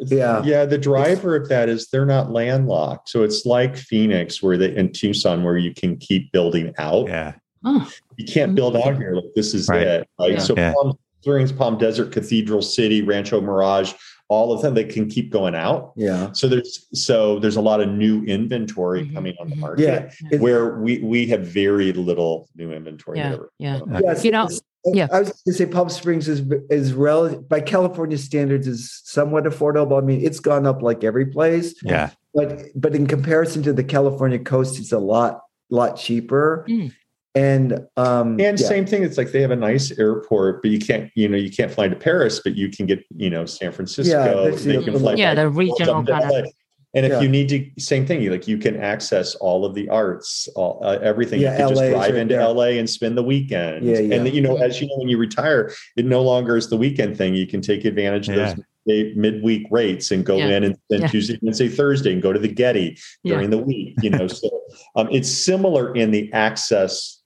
Yeah. 0.00 0.42
yeah, 0.44 0.64
the 0.64 0.78
driver 0.78 1.36
of 1.36 1.48
that 1.48 1.68
is 1.68 1.88
they're 1.88 2.06
not 2.06 2.30
landlocked. 2.32 3.08
So 3.08 3.22
it's 3.22 3.46
like 3.46 3.76
Phoenix, 3.76 4.42
where 4.42 4.56
they 4.56 4.74
in 4.74 4.92
Tucson, 4.92 5.44
where 5.44 5.56
you 5.56 5.72
can 5.74 5.96
keep 5.96 6.32
building 6.32 6.74
out. 6.78 7.06
Yeah. 7.08 7.34
Oh, 7.64 7.88
You 8.16 8.24
can't 8.26 8.54
build 8.54 8.76
out 8.76 8.96
here. 8.96 9.12
Like 9.14 9.32
this 9.36 9.54
is 9.54 9.68
Right. 9.68 9.82
it. 9.86 10.08
Right. 10.18 10.32
Yeah. 10.32 10.38
So 10.38 10.54
Yeah. 10.56 10.72
Palm 10.74 10.94
Springs, 11.20 11.52
Palm 11.52 11.78
Desert, 11.78 12.10
Cathedral 12.10 12.62
City, 12.62 13.02
Rancho 13.02 13.40
Mirage, 13.40 13.92
all 14.30 14.52
of 14.52 14.62
them, 14.62 14.74
they 14.74 14.84
can 14.84 15.08
keep 15.08 15.28
going 15.30 15.56
out. 15.56 15.92
yeah, 15.96 16.30
So 16.32 16.46
there's 16.48 16.86
so 16.94 17.38
there's 17.40 17.56
a 17.56 17.60
lot 17.60 17.80
of 17.80 17.88
new 17.88 18.22
inventory 18.24 19.02
Mhm, 19.04 19.14
coming 19.14 19.34
on 19.40 19.50
the 19.50 19.56
mhm. 19.56 19.60
market. 19.60 19.82
yeah. 19.82 20.10
It's- 20.28 20.40
Where 20.40 20.78
we 20.78 20.98
we 21.00 21.26
have 21.26 21.42
very 21.42 21.92
little 21.92 22.48
new 22.56 22.72
inventory. 22.72 23.18
Yeah, 23.18 23.32
ever. 23.32 23.50
yeah. 23.58 23.80
Yes, 24.00 24.24
You 24.24 24.30
know, 24.30 24.48
yeah. 24.86 25.08
I 25.12 25.18
was 25.20 25.28
going 25.30 25.42
to 25.46 25.52
say 25.52 25.66
Palm 25.66 25.88
Springs 25.90 26.28
is 26.28 26.42
is 26.70 26.92
relative 26.94 27.48
by 27.48 27.60
California 27.60 28.16
standards 28.16 28.66
is 28.68 29.00
somewhat 29.04 29.44
affordable. 29.44 30.00
I 30.00 30.04
mean, 30.06 30.24
it's 30.24 30.38
gone 30.40 30.64
up 30.64 30.80
like 30.80 31.02
every 31.02 31.26
place, 31.26 31.74
Yeah. 31.82 32.10
but 32.32 32.66
but 32.76 32.94
in 32.94 33.06
comparison 33.08 33.64
to 33.64 33.72
the 33.72 33.84
California 33.84 34.38
coast, 34.38 34.78
it's 34.78 34.92
a 34.92 34.98
lot 34.98 35.40
lot 35.70 35.96
cheaper. 35.96 36.64
Mm. 36.68 36.92
And 37.34 37.86
um, 37.96 38.40
And 38.40 38.58
yeah. 38.58 38.66
same 38.66 38.86
thing. 38.86 39.04
It's 39.04 39.16
like 39.16 39.30
they 39.32 39.40
have 39.40 39.52
a 39.52 39.56
nice 39.56 39.96
airport, 39.98 40.62
but 40.62 40.70
you 40.70 40.78
can't, 40.80 41.10
you 41.14 41.28
know, 41.28 41.36
you 41.36 41.50
can't 41.50 41.70
fly 41.70 41.88
to 41.88 41.94
Paris, 41.96 42.40
but 42.42 42.56
you 42.56 42.68
can 42.70 42.86
get, 42.86 43.04
you 43.16 43.30
know, 43.30 43.46
San 43.46 43.70
Francisco. 43.72 44.50
that's 44.50 44.64
the 44.64 44.76
they 44.78 44.82
can 44.84 44.98
fly. 44.98 45.14
Yeah, 45.14 45.34
the 45.34 45.46
and 45.46 45.56
regional 45.56 45.96
up 45.96 46.06
kind 46.06 46.24
of- 46.24 46.46
And 46.92 47.06
if 47.06 47.12
Yeah. 47.12 47.20
you 47.20 47.28
need 47.28 47.48
to, 47.50 47.70
same 47.80 48.04
thing. 48.04 48.20
You 48.20 48.32
like 48.32 48.48
you 48.48 48.58
can 48.58 48.76
access 48.76 49.36
all 49.36 49.64
of 49.64 49.76
the 49.76 49.88
arts, 49.90 50.48
all 50.56 50.80
uh, 50.82 50.98
everything. 51.00 51.40
Yeah, 51.40 51.52
you 51.52 51.58
can 51.58 51.68
just 51.68 51.80
LA 51.80 51.86
is 51.86 51.92
drive 51.92 52.10
right 52.10 52.14
into 52.16 52.34
there. 52.34 52.42
LA 52.48 52.64
and 52.80 52.90
spend 52.90 53.16
the 53.16 53.22
weekend. 53.22 53.86
Yeah, 53.86 54.00
yeah. 54.00 54.16
And 54.16 54.28
you 54.34 54.40
know, 54.40 54.56
as 54.56 54.80
you 54.80 54.88
know, 54.88 54.96
when 54.98 55.08
you 55.08 55.16
retire, 55.16 55.70
it 55.96 56.04
no 56.04 56.20
longer 56.22 56.56
is 56.56 56.68
the 56.68 56.76
weekend 56.76 57.16
thing. 57.16 57.34
You 57.36 57.46
can 57.46 57.60
take 57.60 57.84
advantage 57.84 58.28
of 58.28 58.34
Yeah. 58.34 58.54
those 58.54 58.64
mid- 58.86 59.16
midweek 59.16 59.68
rates 59.70 60.10
and 60.10 60.24
go 60.26 60.36
Yeah. 60.38 60.48
in 60.56 60.64
and 60.64 60.76
spend 60.86 61.02
Yeah. 61.02 61.06
Tuesday, 61.08 61.38
Wednesday, 61.42 61.68
Thursday, 61.68 62.12
and 62.12 62.20
go 62.20 62.32
to 62.32 62.40
the 62.40 62.48
Getty 62.48 62.98
Yeah. 63.22 63.34
during 63.34 63.50
the 63.50 63.58
week. 63.58 63.94
You 64.02 64.10
know, 64.10 64.26
so 64.26 64.48
um, 64.96 65.08
it's 65.12 65.28
similar 65.28 65.94
in 65.94 66.10
the 66.10 66.28
access 66.32 67.19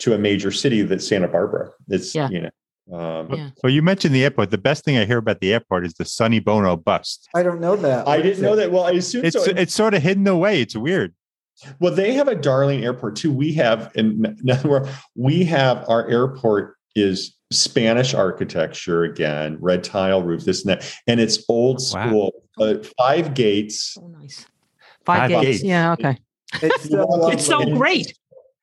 to 0.00 0.14
a 0.14 0.18
major 0.18 0.50
city 0.50 0.82
that 0.82 1.02
Santa 1.02 1.28
Barbara. 1.28 1.70
It's 1.88 2.14
Yeah. 2.14 2.28
you 2.30 2.42
know. 2.42 2.50
Um, 2.98 3.28
Yeah. 3.32 3.50
Well, 3.62 3.72
you 3.72 3.82
mentioned 3.82 4.14
the 4.14 4.22
airport. 4.24 4.50
The 4.50 4.58
best 4.58 4.84
thing 4.84 4.96
I 4.96 5.04
hear 5.04 5.18
about 5.18 5.40
the 5.40 5.52
airport 5.52 5.86
is 5.86 5.94
the 5.94 6.04
Sonny 6.04 6.38
Bono 6.38 6.76
bust. 6.76 7.28
I 7.34 7.42
don't 7.42 7.60
know 7.60 7.74
that. 7.76 8.06
I 8.06 8.20
didn't 8.22 8.42
know 8.42 8.54
that. 8.56 8.70
Well, 8.70 8.84
I 8.84 8.92
assume 8.92 9.24
It's 9.24 9.36
so. 9.44 9.50
it's 9.50 9.74
sort 9.74 9.94
of 9.94 10.02
hidden 10.02 10.26
away. 10.28 10.60
It's 10.60 10.76
weird. 10.76 11.14
Well, 11.80 11.94
they 11.94 12.12
have 12.12 12.28
a 12.28 12.34
darling 12.34 12.84
airport 12.84 13.16
too. 13.16 13.32
We 13.32 13.54
have, 13.54 13.90
in 13.94 14.36
we 15.16 15.44
have 15.44 15.84
our 15.88 16.08
airport 16.08 16.76
is 16.94 17.34
Spanish 17.50 18.12
architecture 18.14 19.04
again, 19.04 19.56
red 19.60 19.82
tile 19.82 20.22
roof, 20.22 20.44
this 20.44 20.64
and 20.64 20.70
that, 20.70 20.94
and 21.06 21.18
it's 21.20 21.42
old 21.48 21.80
Wow. 21.92 22.06
school. 22.08 22.32
Uh, 22.58 22.74
five 22.98 23.34
gates. 23.34 23.94
so 23.94 24.06
nice. 24.08 24.46
Five, 25.04 25.18
Five 25.18 25.30
gates. 25.30 25.44
gates. 25.44 25.62
Yeah. 25.64 25.92
Okay. 25.92 26.18
It's 26.62 26.88
so, 26.88 27.28
It's 27.30 27.46
so 27.46 27.60
And- 27.60 27.78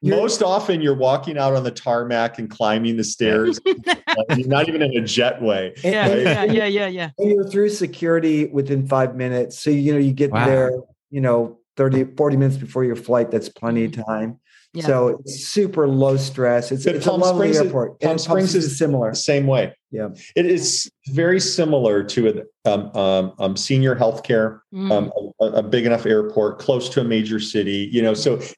great. 0.09 0.19
most 0.19 0.41
often 0.41 0.81
you're 0.81 0.95
walking 0.95 1.37
out 1.37 1.53
on 1.53 1.63
the 1.63 1.71
tarmac 1.71 2.39
and 2.39 2.49
climbing 2.49 2.97
the 2.97 3.03
stairs. 3.03 3.59
you're 3.65 4.47
not 4.47 4.67
even 4.67 4.81
in 4.81 4.97
a 4.97 5.01
jetway. 5.01 5.71
Yeah, 5.83 6.09
right? 6.09 6.17
yeah, 6.19 6.43
yeah, 6.43 6.65
yeah, 6.65 6.87
yeah. 6.87 7.09
And 7.17 7.31
you're 7.31 7.47
through 7.47 7.69
security 7.69 8.45
within 8.45 8.87
five 8.87 9.15
minutes. 9.15 9.59
So, 9.59 9.69
you 9.69 9.93
know, 9.93 9.99
you 9.99 10.13
get 10.13 10.31
Wow. 10.31 10.45
there, 10.45 10.71
you 11.09 11.21
know, 11.21 11.59
30, 11.77 12.15
40 12.15 12.37
minutes 12.37 12.57
before 12.57 12.83
your 12.83 12.95
flight. 12.95 13.31
That's 13.31 13.49
plenty 13.49 13.85
of 13.85 13.91
mm-hmm. 13.91 14.11
time. 14.11 14.39
Yeah. 14.75 14.85
So 14.87 15.07
it's 15.19 15.45
super 15.45 15.87
low 15.87 16.17
stress. 16.17 16.71
It's, 16.71 16.83
But 16.83 16.95
it's 16.95 17.05
a 17.05 17.09
Palm 17.09 17.21
lovely 17.21 17.47
Springs 17.49 17.55
is- 17.57 17.61
airport. 17.67 17.99
Palm 18.01 18.11
And 18.11 18.21
Springs 18.21 18.55
is- 18.55 18.75
similar. 18.77 19.13
Same 19.13 19.45
way. 19.45 19.73
Yeah. 19.91 20.09
It 20.35 20.47
is 20.47 20.89
very 21.09 21.39
similar 21.39 22.03
to 22.05 22.27
a 22.65 22.71
um, 22.71 22.89
um, 22.97 23.33
um, 23.37 23.55
senior 23.57 23.95
healthcare, 23.95 24.61
Mm. 24.73 24.91
um, 24.91 25.11
a, 25.39 25.45
a 25.59 25.63
big 25.63 25.85
enough 25.85 26.07
airport, 26.07 26.57
close 26.57 26.89
to 26.89 27.01
a 27.01 27.03
major 27.03 27.39
city. 27.39 27.87
You 27.91 28.01
know, 28.01 28.15
so 28.15 28.35
it, 28.37 28.55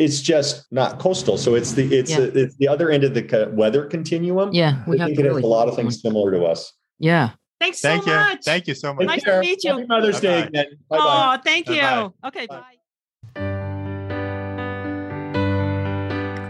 it's 0.00 0.22
just 0.22 0.64
not 0.70 0.98
coastal. 0.98 1.36
So 1.36 1.54
it's 1.54 1.72
the 1.72 1.94
it's, 1.94 2.10
Yeah. 2.12 2.30
it's 2.34 2.56
the 2.56 2.68
other 2.68 2.88
end 2.90 3.04
of 3.04 3.12
the 3.12 3.50
weather 3.52 3.84
continuum. 3.84 4.50
yeah, 4.54 4.82
we 4.86 4.96
I 4.98 5.00
have 5.02 5.06
think 5.08 5.18
to 5.18 5.26
it 5.26 5.34
has 5.34 5.44
a 5.44 5.46
lot 5.46 5.68
of 5.68 5.76
things 5.76 6.00
similar 6.00 6.30
to 6.30 6.44
us. 6.44 6.72
Yeah. 6.98 7.30
Thanks 7.60 7.80
Thank 7.82 8.04
so 8.04 8.10
you. 8.10 8.16
much. 8.16 8.44
Thank 8.44 8.66
you 8.68 8.74
so 8.74 8.94
much. 8.94 9.04
Nice 9.06 9.22
Take 9.22 9.34
to 9.34 9.40
meet 9.40 9.64
you. 9.64 9.72
Happy 9.72 9.86
Mother's 9.86 10.20
Day 10.20 10.42
Bye-bye. 10.42 10.46
again. 10.46 10.66
Bye 10.88 10.98
bye. 10.98 11.36
Oh, 11.36 11.42
thank 11.44 11.68
you. 11.68 11.80
Bye-bye. 11.80 12.28
Okay, 12.28 12.46
Bye. 12.46 12.56
bye. 12.56 12.77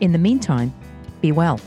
In 0.00 0.12
the 0.12 0.18
meantime, 0.18 0.72
be 1.20 1.30
well. 1.30 1.60